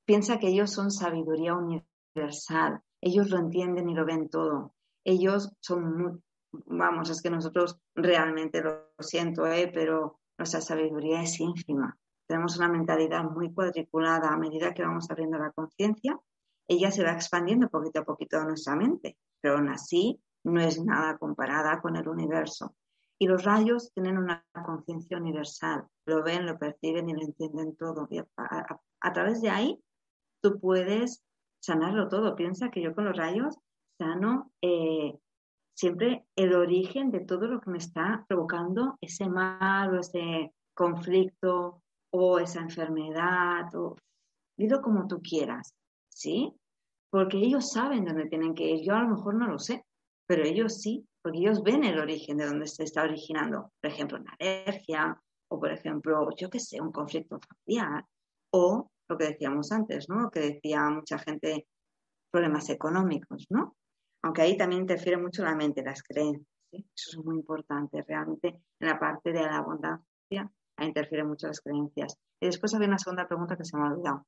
piensa 0.05 0.37
que 0.37 0.49
ellos 0.49 0.69
son 0.69 0.91
sabiduría 0.91 1.55
universal. 1.55 2.81
Ellos 3.01 3.29
lo 3.29 3.39
entienden 3.39 3.89
y 3.89 3.95
lo 3.95 4.05
ven 4.05 4.29
todo. 4.29 4.75
Ellos 5.05 5.53
son 5.61 5.97
muy, 5.97 6.19
vamos, 6.51 7.09
es 7.09 7.21
que 7.21 7.29
nosotros 7.29 7.79
realmente 7.95 8.61
lo 8.61 8.91
siento, 8.99 9.47
¿eh? 9.47 9.71
pero 9.73 10.19
nuestra 10.37 10.59
sabiduría 10.59 11.21
es 11.21 11.39
ínfima. 11.39 11.97
Tenemos 12.27 12.57
una 12.57 12.67
mentalidad 12.67 13.23
muy 13.23 13.53
cuadriculada 13.53 14.29
a 14.29 14.37
medida 14.37 14.73
que 14.73 14.83
vamos 14.83 15.09
abriendo 15.09 15.37
la 15.37 15.51
conciencia. 15.51 16.19
Ella 16.67 16.91
se 16.91 17.03
va 17.03 17.13
expandiendo 17.13 17.69
poquito 17.69 17.99
a 18.01 18.05
poquito 18.05 18.37
a 18.37 18.45
nuestra 18.45 18.75
mente, 18.75 19.17
pero 19.41 19.55
aún 19.55 19.69
así 19.69 20.21
no 20.43 20.61
es 20.61 20.83
nada 20.83 21.17
comparada 21.17 21.81
con 21.81 21.95
el 21.95 22.07
universo. 22.07 22.75
Y 23.19 23.27
los 23.27 23.43
rayos 23.43 23.91
tienen 23.93 24.17
una 24.17 24.45
conciencia 24.65 25.17
universal, 25.17 25.85
lo 26.05 26.23
ven, 26.23 26.45
lo 26.45 26.57
perciben 26.57 27.09
y 27.09 27.13
lo 27.13 27.21
entienden 27.21 27.75
todo. 27.75 28.07
a, 28.37 29.13
través 29.13 29.41
de 29.41 29.49
ahí 29.49 29.79
tú 30.41 30.59
puedes 30.59 31.23
sanarlo 31.61 32.09
todo. 32.09 32.35
Piensa 32.35 32.69
que 32.69 32.81
yo 32.81 32.93
con 32.93 33.05
los 33.05 33.15
rayos 33.15 33.57
sano 33.97 34.51
eh, 34.61 35.17
siempre 35.73 36.25
el 36.35 36.53
origen 36.53 37.11
de 37.11 37.21
todo 37.21 37.47
lo 37.47 37.61
que 37.61 37.69
me 37.69 37.77
está 37.77 38.25
provocando 38.27 38.97
ese 39.01 39.29
mal 39.29 39.93
o 39.93 39.99
ese 39.99 40.53
conflicto 40.73 41.81
o 42.11 42.39
esa 42.39 42.61
enfermedad 42.61 43.73
o 43.75 43.95
dilo 44.57 44.81
como 44.81 45.07
tú 45.07 45.21
quieras, 45.21 45.73
¿sí? 46.09 46.53
Porque 47.09 47.37
ellos 47.37 47.71
saben 47.71 48.05
dónde 48.05 48.27
tienen 48.27 48.53
que 48.53 48.69
ir. 48.69 48.85
Yo 48.85 48.95
a 48.95 49.01
lo 49.01 49.09
mejor 49.09 49.35
no 49.35 49.47
lo 49.47 49.59
sé, 49.59 49.85
pero 50.27 50.43
ellos 50.43 50.81
sí, 50.81 51.05
porque 51.21 51.39
ellos 51.39 51.63
ven 51.63 51.83
el 51.83 51.99
origen 51.99 52.37
de 52.37 52.45
dónde 52.45 52.67
se 52.67 52.83
está 52.83 53.03
originando, 53.03 53.71
por 53.81 53.91
ejemplo, 53.91 54.19
una 54.19 54.35
alergia 54.39 55.19
o, 55.49 55.59
por 55.59 55.71
ejemplo, 55.71 56.29
yo 56.37 56.49
qué 56.49 56.59
sé, 56.59 56.81
un 56.81 56.91
conflicto 56.91 57.39
familiar 57.39 58.05
o 58.51 58.89
lo 59.09 59.17
que 59.17 59.25
decíamos 59.25 59.71
antes, 59.71 60.09
¿no? 60.09 60.29
Que 60.29 60.39
decía 60.39 60.89
mucha 60.89 61.17
gente, 61.19 61.67
problemas 62.31 62.69
económicos, 62.69 63.45
¿no? 63.49 63.75
Aunque 64.23 64.41
ahí 64.41 64.57
también 64.57 64.81
interfiere 64.81 65.17
mucho 65.17 65.43
la 65.43 65.55
mente, 65.55 65.83
las 65.83 66.01
creencias. 66.01 66.47
Eso 66.71 67.11
es 67.11 67.17
muy 67.17 67.35
importante. 67.35 68.03
Realmente 68.07 68.47
en 68.79 68.87
la 68.87 68.99
parte 68.99 69.31
de 69.31 69.41
la 69.41 69.57
abundancia 69.57 70.51
ahí 70.77 70.87
interfieren 70.87 71.27
mucho 71.27 71.47
las 71.47 71.61
creencias. 71.61 72.17
Y 72.41 72.47
después 72.47 72.73
había 72.73 72.87
una 72.87 72.97
segunda 72.97 73.27
pregunta 73.27 73.55
que 73.55 73.65
se 73.65 73.77
me 73.77 73.83
ha 73.83 73.91
olvidado. 73.91 74.25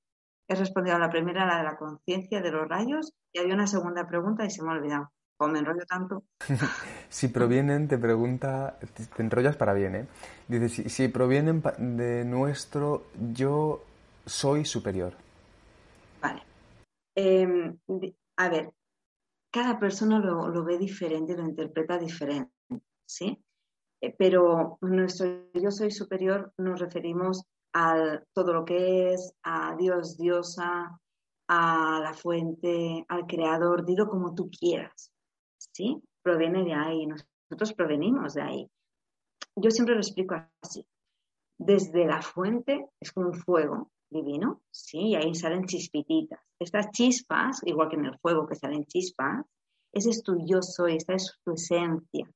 He 0.47 0.55
respondido 0.55 0.95
a 0.95 0.99
la 0.99 1.09
primera, 1.09 1.45
la 1.45 1.57
de 1.57 1.63
la 1.63 1.77
conciencia 1.77 2.41
de 2.41 2.51
los 2.51 2.67
rayos, 2.67 3.13
y 3.33 3.39
había 3.39 3.55
una 3.55 3.65
segunda 3.65 4.05
pregunta 4.07 4.45
y 4.45 4.51
se 4.51 4.63
me 4.63 4.69
ha 4.69 4.75
olvidado. 4.75 5.11
¿Cómo 5.37 5.53
me 5.53 5.59
enrollo 5.59 5.85
tanto? 5.85 6.23
si 7.09 7.27
provienen, 7.27 7.87
te 7.87 7.97
pregunta, 7.97 8.77
te 8.95 9.21
enrollas 9.21 9.57
para 9.57 9.73
bien, 9.73 9.95
¿eh? 9.95 10.07
Dice, 10.47 10.69
si, 10.69 10.89
si 10.89 11.07
provienen 11.07 11.61
de 11.77 12.23
nuestro 12.25 13.07
yo 13.33 13.83
soy 14.25 14.65
superior? 14.65 15.13
Vale. 16.21 16.41
Em, 17.15 17.77
a 18.37 18.49
ver, 18.49 18.71
cada 19.51 19.79
persona 19.79 20.19
lo, 20.19 20.63
ve 20.63 20.77
diferente, 20.77 21.35
lo 21.35 21.43
interpreta 21.43 21.97
diferente, 21.97 22.51
¿sí? 23.05 23.41
Eh, 24.01 24.13
pero 24.17 24.77
nuestro 24.81 25.49
yo 25.53 25.71
soy 25.71 25.91
superior 25.91 26.51
nos 26.57 26.79
referimos 26.79 27.43
a 27.73 28.21
todo 28.33 28.53
lo 28.53 28.65
que 28.65 29.13
es, 29.13 29.33
a 29.43 29.75
Dios, 29.77 30.17
diosa, 30.17 30.99
a 31.47 31.99
la 32.03 32.13
fuente, 32.13 33.05
al 33.07 33.25
creador, 33.27 33.85
dilo 33.85 34.07
como 34.09 34.33
tú 34.33 34.49
quieras, 34.49 35.11
¿sí? 35.75 36.01
Proviene 36.23 36.63
de 36.63 36.73
ahí, 36.73 37.05
nosotros 37.05 37.73
provenimos 37.73 38.33
de 38.33 38.41
ahí. 38.41 38.71
Yo 39.57 39.69
siempre 39.71 39.95
lo 39.95 40.01
explico 40.01 40.35
así. 40.63 40.85
Desde 41.57 42.05
la 42.05 42.21
fuente 42.21 42.89
es 42.99 43.11
como 43.11 43.27
un 43.27 43.33
fuego, 43.33 43.91
divino, 44.09 44.61
sí, 44.71 45.09
y 45.09 45.15
ahí 45.15 45.35
salen 45.35 45.65
chispititas. 45.65 46.39
Estas 46.59 46.91
chispas, 46.91 47.61
igual 47.65 47.89
que 47.89 47.97
en 47.97 48.05
el 48.05 48.17
fuego 48.19 48.47
que 48.47 48.55
salen 48.55 48.85
chispas, 48.85 49.45
es 49.91 50.23
tu 50.23 50.45
yo 50.45 50.61
soy, 50.61 50.95
esta 50.95 51.13
es 51.13 51.37
tu 51.43 51.53
esencia, 51.53 52.29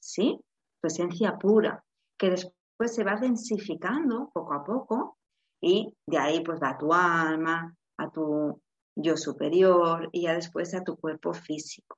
¿sí? 0.00 0.38
Tu 0.80 0.86
esencia 0.86 1.36
pura, 1.36 1.84
que 2.18 2.30
después 2.30 2.94
se 2.94 3.04
va 3.04 3.16
densificando 3.16 4.30
poco 4.32 4.54
a 4.54 4.64
poco 4.64 5.18
y 5.60 5.92
de 6.06 6.18
ahí 6.18 6.40
pues 6.44 6.62
a 6.62 6.76
tu 6.78 6.92
alma, 6.92 7.74
a 7.98 8.10
tu 8.10 8.60
yo 8.96 9.16
superior 9.16 10.08
y 10.12 10.22
ya 10.22 10.34
después 10.34 10.74
a 10.74 10.84
tu 10.84 10.96
cuerpo 10.96 11.32
físico, 11.32 11.96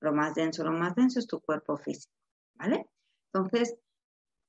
Lo 0.00 0.12
más 0.12 0.34
denso, 0.34 0.64
lo 0.64 0.72
más 0.72 0.94
denso 0.94 1.18
es 1.18 1.26
tu 1.26 1.40
cuerpo 1.40 1.76
físico, 1.76 2.12
¿vale? 2.54 2.88
Entonces, 3.32 3.76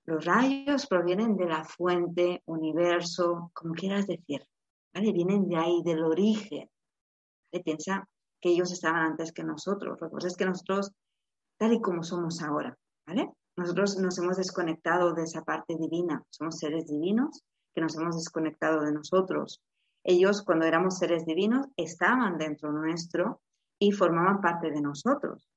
los 0.05 0.23
rayos 0.23 0.87
provienen 0.87 1.35
de 1.35 1.45
la 1.45 1.63
fuente, 1.65 2.41
universo, 2.45 3.51
como 3.53 3.73
quieras 3.73 4.07
decir, 4.07 4.41
¿vale? 4.93 5.11
Vienen 5.11 5.47
de 5.47 5.57
ahí, 5.57 5.81
del 5.83 6.03
origen. 6.03 6.69
Piensa 7.63 8.07
que 8.39 8.49
ellos 8.49 8.71
estaban 8.71 9.01
antes 9.01 9.31
que 9.31 9.43
nosotros. 9.43 9.99
Lo 9.99 10.07
que 10.07 10.13
pasa 10.13 10.27
es 10.27 10.37
que 10.37 10.45
nosotros, 10.45 10.91
tal 11.57 11.73
y 11.73 11.81
como 11.81 12.03
somos 12.03 12.41
ahora, 12.41 12.77
¿vale? 13.05 13.33
Nosotros 13.57 13.97
nos 13.97 14.17
hemos 14.19 14.37
desconectado 14.37 15.13
de 15.13 15.23
esa 15.23 15.43
parte 15.43 15.75
divina. 15.75 16.23
Somos 16.29 16.59
seres 16.59 16.87
divinos 16.87 17.43
que 17.73 17.81
nos 17.81 17.95
hemos 17.95 18.15
desconectado 18.15 18.81
de 18.81 18.91
nosotros. 18.91 19.61
Ellos, 20.03 20.43
cuando 20.43 20.65
éramos 20.65 20.99
seres 20.99 21.25
divinos, 21.25 21.67
estaban 21.75 22.37
dentro 22.37 22.71
nuestro 22.71 23.41
y 23.79 23.91
formaban 23.91 24.41
parte 24.41 24.71
de 24.71 24.81
nosotros. 24.81 25.49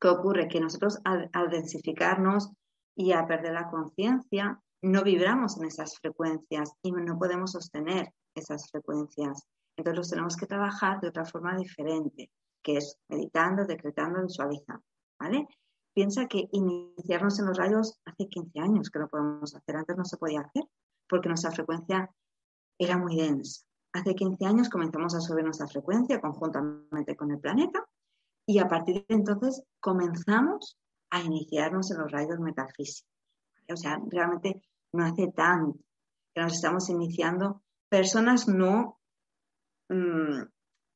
¿Qué 0.00 0.08
ocurre? 0.08 0.48
Que 0.48 0.60
nosotros 0.60 0.98
al, 1.04 1.30
densificarnos, 1.50 2.50
y 2.98 3.12
a 3.12 3.26
perder 3.26 3.52
la 3.52 3.68
conciencia, 3.68 4.58
no 4.82 5.02
vibramos 5.02 5.58
en 5.58 5.66
esas 5.66 5.98
frecuencias 5.98 6.72
y 6.82 6.92
no 6.92 7.18
podemos 7.18 7.52
sostener 7.52 8.10
esas 8.34 8.70
frecuencias. 8.70 9.46
Entonces 9.76 10.08
tenemos 10.08 10.36
que 10.36 10.46
trabajar 10.46 11.00
de 11.00 11.08
otra 11.08 11.26
forma 11.26 11.54
diferente, 11.56 12.30
que 12.62 12.78
es 12.78 12.96
meditando, 13.08 13.66
decretando, 13.66 14.22
visualizando. 14.22 14.82
¿vale? 15.20 15.46
Piensa 15.94 16.26
que 16.26 16.48
iniciarnos 16.52 17.38
en 17.38 17.46
los 17.46 17.58
rayos 17.58 18.00
hace 18.06 18.28
15 18.28 18.60
años 18.60 18.90
que 18.90 18.98
lo 18.98 19.08
podemos 19.08 19.54
hacer, 19.54 19.76
antes 19.76 19.96
no 19.96 20.04
se 20.04 20.16
podía 20.16 20.40
hacer 20.40 20.64
porque 21.08 21.28
nuestra 21.28 21.52
frecuencia 21.52 22.10
era 22.78 22.96
muy 22.98 23.16
densa. 23.16 23.65
Hace 23.96 24.14
15 24.14 24.44
años 24.44 24.68
comenzamos 24.68 25.14
a 25.14 25.20
subir 25.20 25.42
nuestra 25.42 25.66
frecuencia 25.66 26.20
conjuntamente 26.20 27.16
con 27.16 27.30
el 27.30 27.40
planeta 27.40 27.82
y 28.44 28.58
a 28.58 28.68
partir 28.68 29.06
de 29.08 29.14
entonces 29.14 29.62
comenzamos 29.80 30.76
a 31.08 31.22
iniciarnos 31.22 31.90
en 31.90 31.98
los 32.00 32.12
rayos 32.12 32.38
metafísicos. 32.38 33.10
O 33.70 33.76
sea, 33.76 33.98
realmente 34.10 34.60
no 34.92 35.06
hace 35.06 35.28
tanto 35.28 35.78
que 36.34 36.42
nos 36.42 36.52
estamos 36.52 36.90
iniciando. 36.90 37.62
Personas 37.88 38.48
no, 38.48 39.00
mm, 39.88 40.42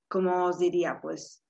como 0.07 0.45
os 0.45 0.59
diría, 0.59 1.01
pues, 1.01 1.43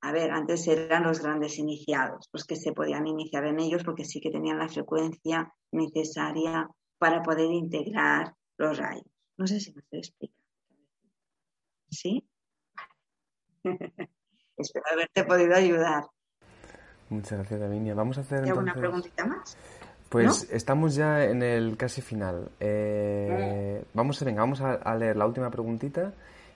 a 0.00 0.12
ver, 0.12 0.30
antes 0.30 0.66
eran 0.66 1.02
los 1.02 1.20
grandes 1.20 1.58
iniciados, 1.58 2.30
los 2.32 2.44
que 2.46 2.56
se 2.56 2.72
podían 2.72 3.06
iniciar 3.06 3.44
en 3.44 3.60
ellos 3.60 3.84
porque 3.84 4.06
sí 4.06 4.18
que 4.18 4.30
tenían 4.30 4.58
la 4.58 4.68
frecuencia 4.70 5.52
necesaria 5.72 6.70
para 6.96 7.22
poder 7.22 7.50
integrar 7.50 8.34
los 8.56 8.78
rayos. 8.78 9.04
No 9.36 9.46
sé 9.46 9.60
si 9.60 9.74
me 9.74 9.82
estoy. 9.90 10.32
¿Sí? 11.96 12.22
Espero 14.56 14.84
haberte 14.92 15.24
podido 15.24 15.54
ayudar. 15.54 16.04
Muchas 17.08 17.38
gracias, 17.38 17.60
Davinia. 17.60 17.94
Vamos 17.94 18.18
a 18.18 18.20
hacer 18.20 18.38
entonces... 18.38 18.58
¿Alguna 18.58 18.74
preguntita 18.74 19.26
más? 19.26 19.56
Pues 20.08 20.48
estamos 20.52 20.94
ya 20.94 21.24
en 21.24 21.42
el 21.42 21.76
casi 21.76 22.00
final. 22.02 22.50
Eh, 22.60 23.82
mm. 23.82 23.96
Vamos 23.96 24.20
a, 24.20 24.24
venga, 24.24 24.40
vamos 24.42 24.60
a, 24.60 24.94
leer 24.94 25.16
la 25.16 25.26
última 25.26 25.50
preguntita 25.50 26.12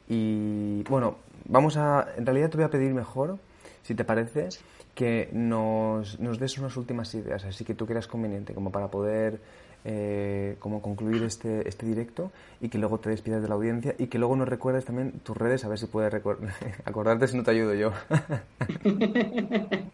y 0.09 0.83
bueno, 0.85 1.17
vamos 1.47 1.77
a, 1.77 2.09
en 2.17 2.27
realidad 2.27 2.51
te 2.51 2.59
voy 2.59 2.67
a 2.67 2.71
pedir 2.71 2.93
mejor, 2.95 3.39
si 3.83 3.95
te 3.95 4.05
parece, 4.05 4.49
que 4.95 5.31
nos, 5.33 6.21
nos 6.21 6.39
des 6.39 6.59
unas 6.59 6.77
últimas 6.77 7.13
ideas, 7.15 7.45
así 7.45 7.65
que 7.65 7.75
tú 7.75 7.87
quieras 7.87 8.07
conveniente, 8.07 8.55
como 8.55 8.71
para 8.71 8.89
poder 8.89 9.41
eh, 9.83 10.57
como 10.59 10.83
concluir 10.83 11.23
este, 11.23 11.67
este 11.67 11.87
directo 11.87 12.33
y 12.61 12.69
que 12.69 12.77
luego 12.77 13.01
te 13.01 13.09
despidas 13.09 13.41
de 13.41 13.49
la 13.49 13.55
audiencia 13.55 13.95
y 13.99 14.09
que 14.09 14.19
luego 14.19 14.37
nos 14.37 14.47
recuerdes 14.47 14.85
también 14.85 15.21
tus 15.21 15.35
redes, 15.35 15.65
a 15.65 15.69
ver 15.69 15.79
si 15.79 15.87
puedes 15.87 16.13
acordarte 16.85 17.29
si 17.29 17.37
no 17.37 17.43
te 17.43 17.53
ayudo 17.53 17.73
yo. 17.75 17.93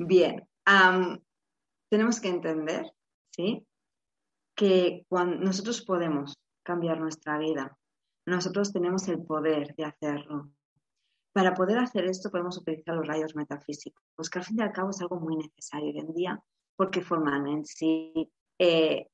Bien, 0.00 0.44
tenemos 1.88 2.20
que 2.20 2.28
entender, 2.28 2.92
¿sí? 3.30 3.64
Que 4.56 5.04
cuando 5.08 5.36
nosotros 5.36 5.82
podemos 5.82 6.34
cambiar 6.64 6.98
nuestra 7.00 7.38
vida, 7.38 7.78
nosotros 8.26 8.72
tenemos 8.72 9.06
el 9.08 9.22
poder 9.22 9.74
de 9.76 9.84
hacerlo. 9.84 10.50
Para 11.32 11.54
poder 11.54 11.78
hacer 11.78 12.06
esto 12.06 12.30
podemos 12.30 12.58
utilizar 12.58 12.96
los 12.96 13.06
rayos 13.06 13.36
metafísicos, 13.36 14.28
que 14.30 14.38
al 14.40 14.44
fin 14.44 14.58
y 14.58 14.62
al 14.62 14.72
cabo 14.72 14.90
es 14.90 15.00
algo 15.00 15.20
muy 15.20 15.36
necesario 15.36 15.90
hoy 15.90 15.98
en 16.00 16.12
día 16.12 16.42
porque 16.78 17.02
forman 17.02 17.48
en 17.48 17.64
sí 17.66 18.30
eh, 18.56 19.08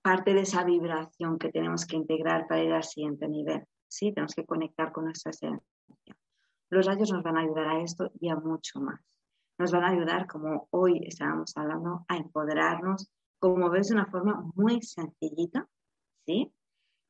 parte 0.00 0.32
de 0.32 0.42
esa 0.42 0.62
vibración 0.62 1.40
que 1.40 1.50
tenemos 1.50 1.84
que 1.84 1.96
integrar 1.96 2.46
para 2.46 2.62
ir 2.62 2.72
al 2.72 2.84
siguiente 2.84 3.26
nivel. 3.28 3.64
¿sí? 3.88 4.12
Tenemos 4.12 4.32
que 4.32 4.46
conectar 4.46 4.92
con 4.92 5.06
nuestra 5.06 5.30
esencia. 5.30 5.60
Los 6.70 6.86
rayos 6.86 7.10
nos 7.10 7.24
van 7.24 7.36
a 7.36 7.40
ayudar 7.40 7.66
a 7.66 7.82
esto 7.82 8.12
y 8.20 8.28
a 8.28 8.36
mucho 8.36 8.80
más. 8.80 9.00
Nos 9.58 9.72
van 9.72 9.82
a 9.82 9.88
ayudar, 9.88 10.28
como 10.28 10.68
hoy 10.70 11.02
estábamos 11.04 11.52
hablando, 11.56 12.04
a 12.06 12.16
empoderarnos, 12.16 13.10
como 13.40 13.70
ves, 13.70 13.88
de 13.88 13.94
una 13.94 14.06
forma 14.06 14.44
muy 14.54 14.80
sencillita, 14.80 15.68
¿sí? 16.24 16.52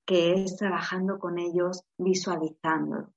que 0.06 0.32
es 0.32 0.56
trabajando 0.56 1.18
con 1.18 1.38
ellos, 1.38 1.84
visualizándolos, 1.98 3.12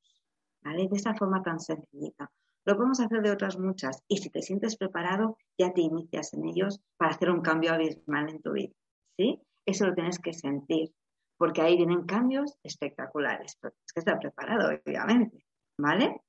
¿vale? 0.61 0.89
De 0.89 0.97
esa 0.97 1.15
forma 1.15 1.41
tan 1.41 1.61
sencillita. 1.61 2.29
Lo 2.66 2.76
podemos 2.76 2.99
hacer 2.99 3.22
de 3.22 3.32
otras 3.32 3.57
muchas 3.59 4.03
y 4.07 4.18
si 4.18 4.30
te 4.30 4.41
sientes 4.41 4.76
preparado, 4.78 5.38
ya 5.57 5.74
te 5.74 5.82
inicias 5.82 6.34
en 6.34 6.47
ellos 6.47 6.80
para 6.97 7.11
hacer 7.11 7.30
un 7.30 7.41
cambio 7.41 7.74
abismal 7.74 8.30
en 8.30 8.41
tu 8.41 8.53
vida. 8.53 8.74
¿sí? 9.18 9.41
Eso 9.66 9.86
lo 9.86 9.93
tienes 9.93 10.18
que 10.20 10.32
sentir, 10.34 10.93
porque 11.38 11.61
ahí 11.61 11.76
vienen 11.76 12.05
cambios 12.05 12.55
espectaculares. 12.64 13.57
Pero 13.59 13.74
tienes 13.74 13.91
que 13.93 13.99
estar 13.99 14.18
preparado, 14.20 14.70
obviamente. 14.86 15.45
¿Vale? 15.78 16.22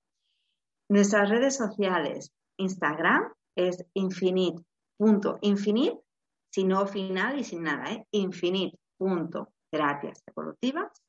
Nuestras 0.88 1.30
redes 1.30 1.56
sociales, 1.56 2.32
Instagram 2.58 3.32
es 3.56 3.84
infinite.infinite, 3.94 6.00
sin 6.52 6.68
no 6.68 6.86
final 6.86 7.38
y 7.38 7.44
sin 7.44 7.62
nada, 7.62 7.90
¿eh? 7.92 8.04
infinite.terapias 8.10 10.22
evolutivas. 10.26 11.00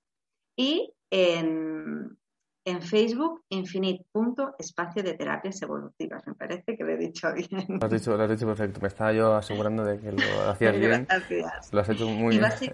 Y 0.57 0.93
en 1.11 2.17
en 2.65 2.81
Facebook, 2.81 3.43
infinite.espacio 3.49 5.03
de 5.03 5.13
terapias 5.13 5.61
evolutivas. 5.61 6.25
Me 6.25 6.33
parece 6.33 6.75
que 6.75 6.83
lo 6.83 6.93
he 6.93 6.97
dicho 6.97 7.31
bien. 7.31 7.65
Lo 7.67 7.85
has 7.85 7.91
dicho, 7.91 8.17
lo 8.17 8.23
has 8.23 8.29
dicho 8.29 8.47
perfecto. 8.47 8.79
Me 8.81 8.87
estaba 8.87 9.13
yo 9.13 9.35
asegurando 9.35 9.85
de 9.85 9.99
que 9.99 10.11
lo 10.11 10.49
hacías 10.49 10.75
bien. 10.79 11.05
Gracias. 11.07 11.71
Lo 11.71 11.81
has 11.81 11.89
hecho 11.89 12.07
muy 12.07 12.37
bien. 12.37 12.73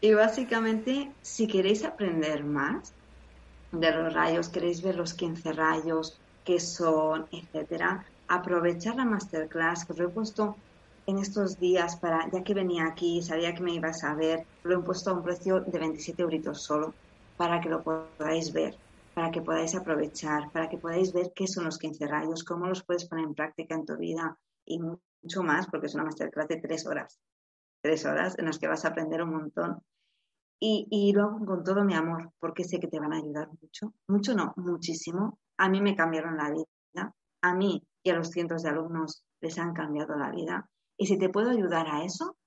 Y 0.00 0.14
básicamente, 0.14 1.12
si 1.22 1.46
queréis 1.46 1.84
aprender 1.84 2.42
más 2.42 2.92
de 3.70 3.92
los 3.92 4.12
rayos, 4.12 4.48
queréis 4.48 4.82
ver 4.82 4.96
los 4.96 5.14
15 5.14 5.52
rayos, 5.52 6.18
qué 6.44 6.58
son, 6.58 7.26
etcétera, 7.30 8.04
aprovechar 8.26 8.96
la 8.96 9.04
masterclass 9.04 9.84
que 9.84 9.92
os 9.92 10.00
he 10.00 10.08
puesto 10.08 10.56
en 11.06 11.18
estos 11.18 11.60
días 11.60 11.96
para, 11.96 12.28
ya 12.30 12.42
que 12.42 12.54
venía 12.54 12.86
aquí, 12.86 13.22
sabía 13.22 13.54
que 13.54 13.62
me 13.62 13.74
ibas 13.74 14.02
a 14.02 14.14
ver, 14.14 14.44
lo 14.64 14.78
he 14.78 14.82
puesto 14.82 15.10
a 15.10 15.12
un 15.12 15.22
precio 15.22 15.60
de 15.60 15.78
27 15.78 16.22
euritos 16.22 16.62
solo 16.62 16.94
para 17.36 17.60
que 17.60 17.68
lo 17.68 17.82
podáis 17.82 18.52
ver 18.52 18.76
para 19.20 19.32
que 19.32 19.42
podáis 19.42 19.74
aprovechar, 19.74 20.50
para 20.50 20.66
que 20.70 20.78
podáis 20.78 21.12
ver 21.12 21.30
qué 21.34 21.46
son 21.46 21.66
los 21.66 21.76
15 21.76 22.06
rayos, 22.06 22.42
cómo 22.42 22.66
los 22.66 22.82
puedes 22.82 23.04
poner 23.04 23.26
en 23.26 23.34
práctica 23.34 23.74
en 23.74 23.84
tu 23.84 23.94
vida 23.98 24.38
y 24.64 24.80
mucho 24.80 25.42
más, 25.42 25.66
porque 25.66 25.88
es 25.88 25.94
una 25.94 26.04
masterclass 26.04 26.48
de 26.48 26.56
tres 26.56 26.86
horas, 26.86 27.20
tres 27.82 28.06
horas 28.06 28.38
en 28.38 28.46
las 28.46 28.58
que 28.58 28.66
vas 28.66 28.82
a 28.86 28.88
aprender 28.88 29.22
un 29.22 29.32
montón. 29.32 29.82
Y, 30.58 30.88
y 30.90 31.12
lo 31.12 31.24
hago 31.24 31.44
con 31.44 31.62
todo 31.62 31.84
mi 31.84 31.92
amor, 31.94 32.32
porque 32.38 32.64
sé 32.64 32.80
que 32.80 32.88
te 32.88 32.98
van 32.98 33.12
a 33.12 33.18
ayudar 33.18 33.48
mucho, 33.60 33.92
mucho 34.08 34.34
no, 34.34 34.54
muchísimo. 34.56 35.38
A 35.58 35.68
mí 35.68 35.82
me 35.82 35.94
cambiaron 35.94 36.38
la 36.38 36.50
vida, 36.50 37.14
a 37.42 37.54
mí 37.54 37.86
y 38.02 38.08
a 38.08 38.14
los 38.14 38.30
cientos 38.30 38.62
de 38.62 38.70
alumnos 38.70 39.22
les 39.42 39.58
han 39.58 39.74
cambiado 39.74 40.16
la 40.16 40.30
vida. 40.30 40.66
Y 40.96 41.08
si 41.08 41.18
te 41.18 41.28
puedo 41.28 41.50
ayudar 41.50 41.88
a 41.88 42.04
eso, 42.04 42.38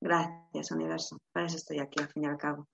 gracias 0.00 0.70
universo, 0.70 1.18
para 1.32 1.46
eso 1.46 1.56
estoy 1.56 1.80
aquí 1.80 2.00
al 2.00 2.10
fin 2.10 2.22
y 2.22 2.26
al 2.26 2.38
cabo. 2.38 2.68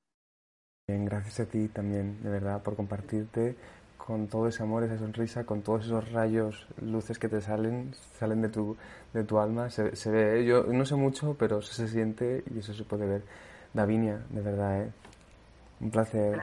Bien, 0.89 1.05
gracias 1.05 1.41
a 1.41 1.47
ti 1.47 1.67
también, 1.67 2.23
de 2.23 2.31
verdad, 2.31 2.63
por 2.63 2.77
compartirte 2.77 3.57
con 3.97 4.29
todo 4.29 4.47
ese 4.47 4.63
amor, 4.63 4.85
esa 4.85 4.97
sonrisa, 4.97 5.43
con 5.43 5.63
todos 5.63 5.87
esos 5.87 6.13
rayos, 6.13 6.69
luces 6.81 7.19
que 7.19 7.29
te 7.29 7.41
salen, 7.41 7.93
salen 8.21 8.41
de 8.41 8.51
tu, 8.51 8.77
de 9.13 9.25
tu 9.25 9.41
alma. 9.41 9.69
Se, 9.69 9.97
se 9.97 10.13
ve, 10.13 10.45
yo 10.45 10.63
no 10.63 10.87
sé 10.87 10.95
mucho, 10.95 11.35
pero 11.37 11.61
se, 11.61 11.89
siente 11.89 12.45
y 12.55 12.61
eso 12.61 12.73
se 12.73 12.85
puede 12.85 13.05
ver. 13.05 13.23
Davinia, 13.75 14.21
de 14.31 14.41
verdad, 14.41 14.83
¿eh? 14.83 14.93
un 15.81 15.91
placer 15.91 16.41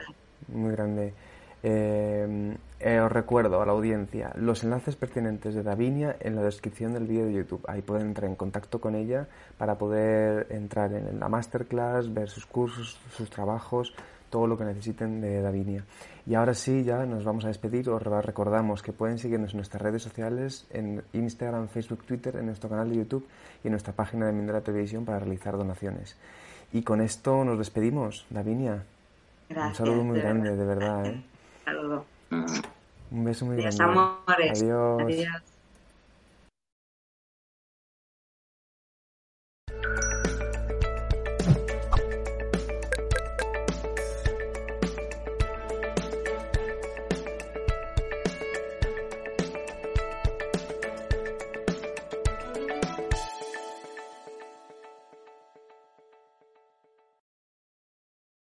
muy 0.48 0.72
grande. 0.72 1.14
Eh, 1.62 2.54
eh, 2.80 3.00
os 3.00 3.10
recuerdo 3.10 3.62
a 3.62 3.64
la 3.64 3.72
audiencia 3.72 4.30
los 4.34 4.62
enlaces 4.62 4.96
pertinentes 4.96 5.54
de 5.54 5.62
Davinia 5.62 6.16
en 6.20 6.36
la 6.36 6.42
descripción 6.42 6.92
del 6.92 7.06
vídeo 7.06 7.24
de 7.24 7.32
YouTube. 7.32 7.64
Ahí 7.66 7.80
pueden 7.80 8.08
entrar 8.08 8.28
en 8.28 8.36
contacto 8.36 8.78
con 8.78 8.94
ella 8.94 9.26
para 9.56 9.78
poder 9.78 10.48
entrar 10.50 10.92
en 10.92 11.18
la 11.18 11.30
masterclass, 11.30 12.12
ver 12.12 12.28
sus 12.28 12.44
cursos, 12.44 13.00
sus 13.16 13.30
trabajos, 13.30 13.94
todo 14.34 14.48
lo 14.48 14.58
que 14.58 14.64
necesiten 14.64 15.20
de 15.20 15.40
Davinia. 15.40 15.84
Y 16.26 16.34
ahora 16.34 16.54
sí, 16.54 16.82
ya 16.82 17.06
nos 17.06 17.22
vamos 17.22 17.44
a 17.44 17.48
despedir. 17.48 17.88
Os 17.88 18.02
recordamos 18.02 18.82
que 18.82 18.92
pueden 18.92 19.16
seguirnos 19.16 19.52
en 19.52 19.58
nuestras 19.58 19.80
redes 19.80 20.02
sociales, 20.02 20.66
en 20.70 21.04
Instagram, 21.12 21.68
Facebook, 21.68 22.02
Twitter, 22.04 22.34
en 22.34 22.46
nuestro 22.46 22.68
canal 22.68 22.90
de 22.90 22.96
YouTube 22.96 23.24
y 23.62 23.68
en 23.68 23.70
nuestra 23.70 23.92
página 23.92 24.26
de 24.26 24.32
Mindera 24.32 24.60
Televisión 24.60 25.04
para 25.04 25.20
realizar 25.20 25.56
donaciones. 25.56 26.16
Y 26.72 26.82
con 26.82 27.00
esto 27.00 27.44
nos 27.44 27.58
despedimos, 27.58 28.26
Davinia. 28.28 28.82
Gracias. 29.48 29.78
Un 29.78 29.86
saludo 29.86 30.02
muy 30.02 30.18
grande, 30.18 30.56
de 30.56 30.66
verdad. 30.66 31.06
¿eh? 31.06 31.24
Saludo. 31.64 32.04
Un 33.12 33.24
beso 33.24 33.46
muy 33.46 33.56
grande. 33.56 33.84
Adiós. 33.84 35.00
Adiós. 35.00 35.53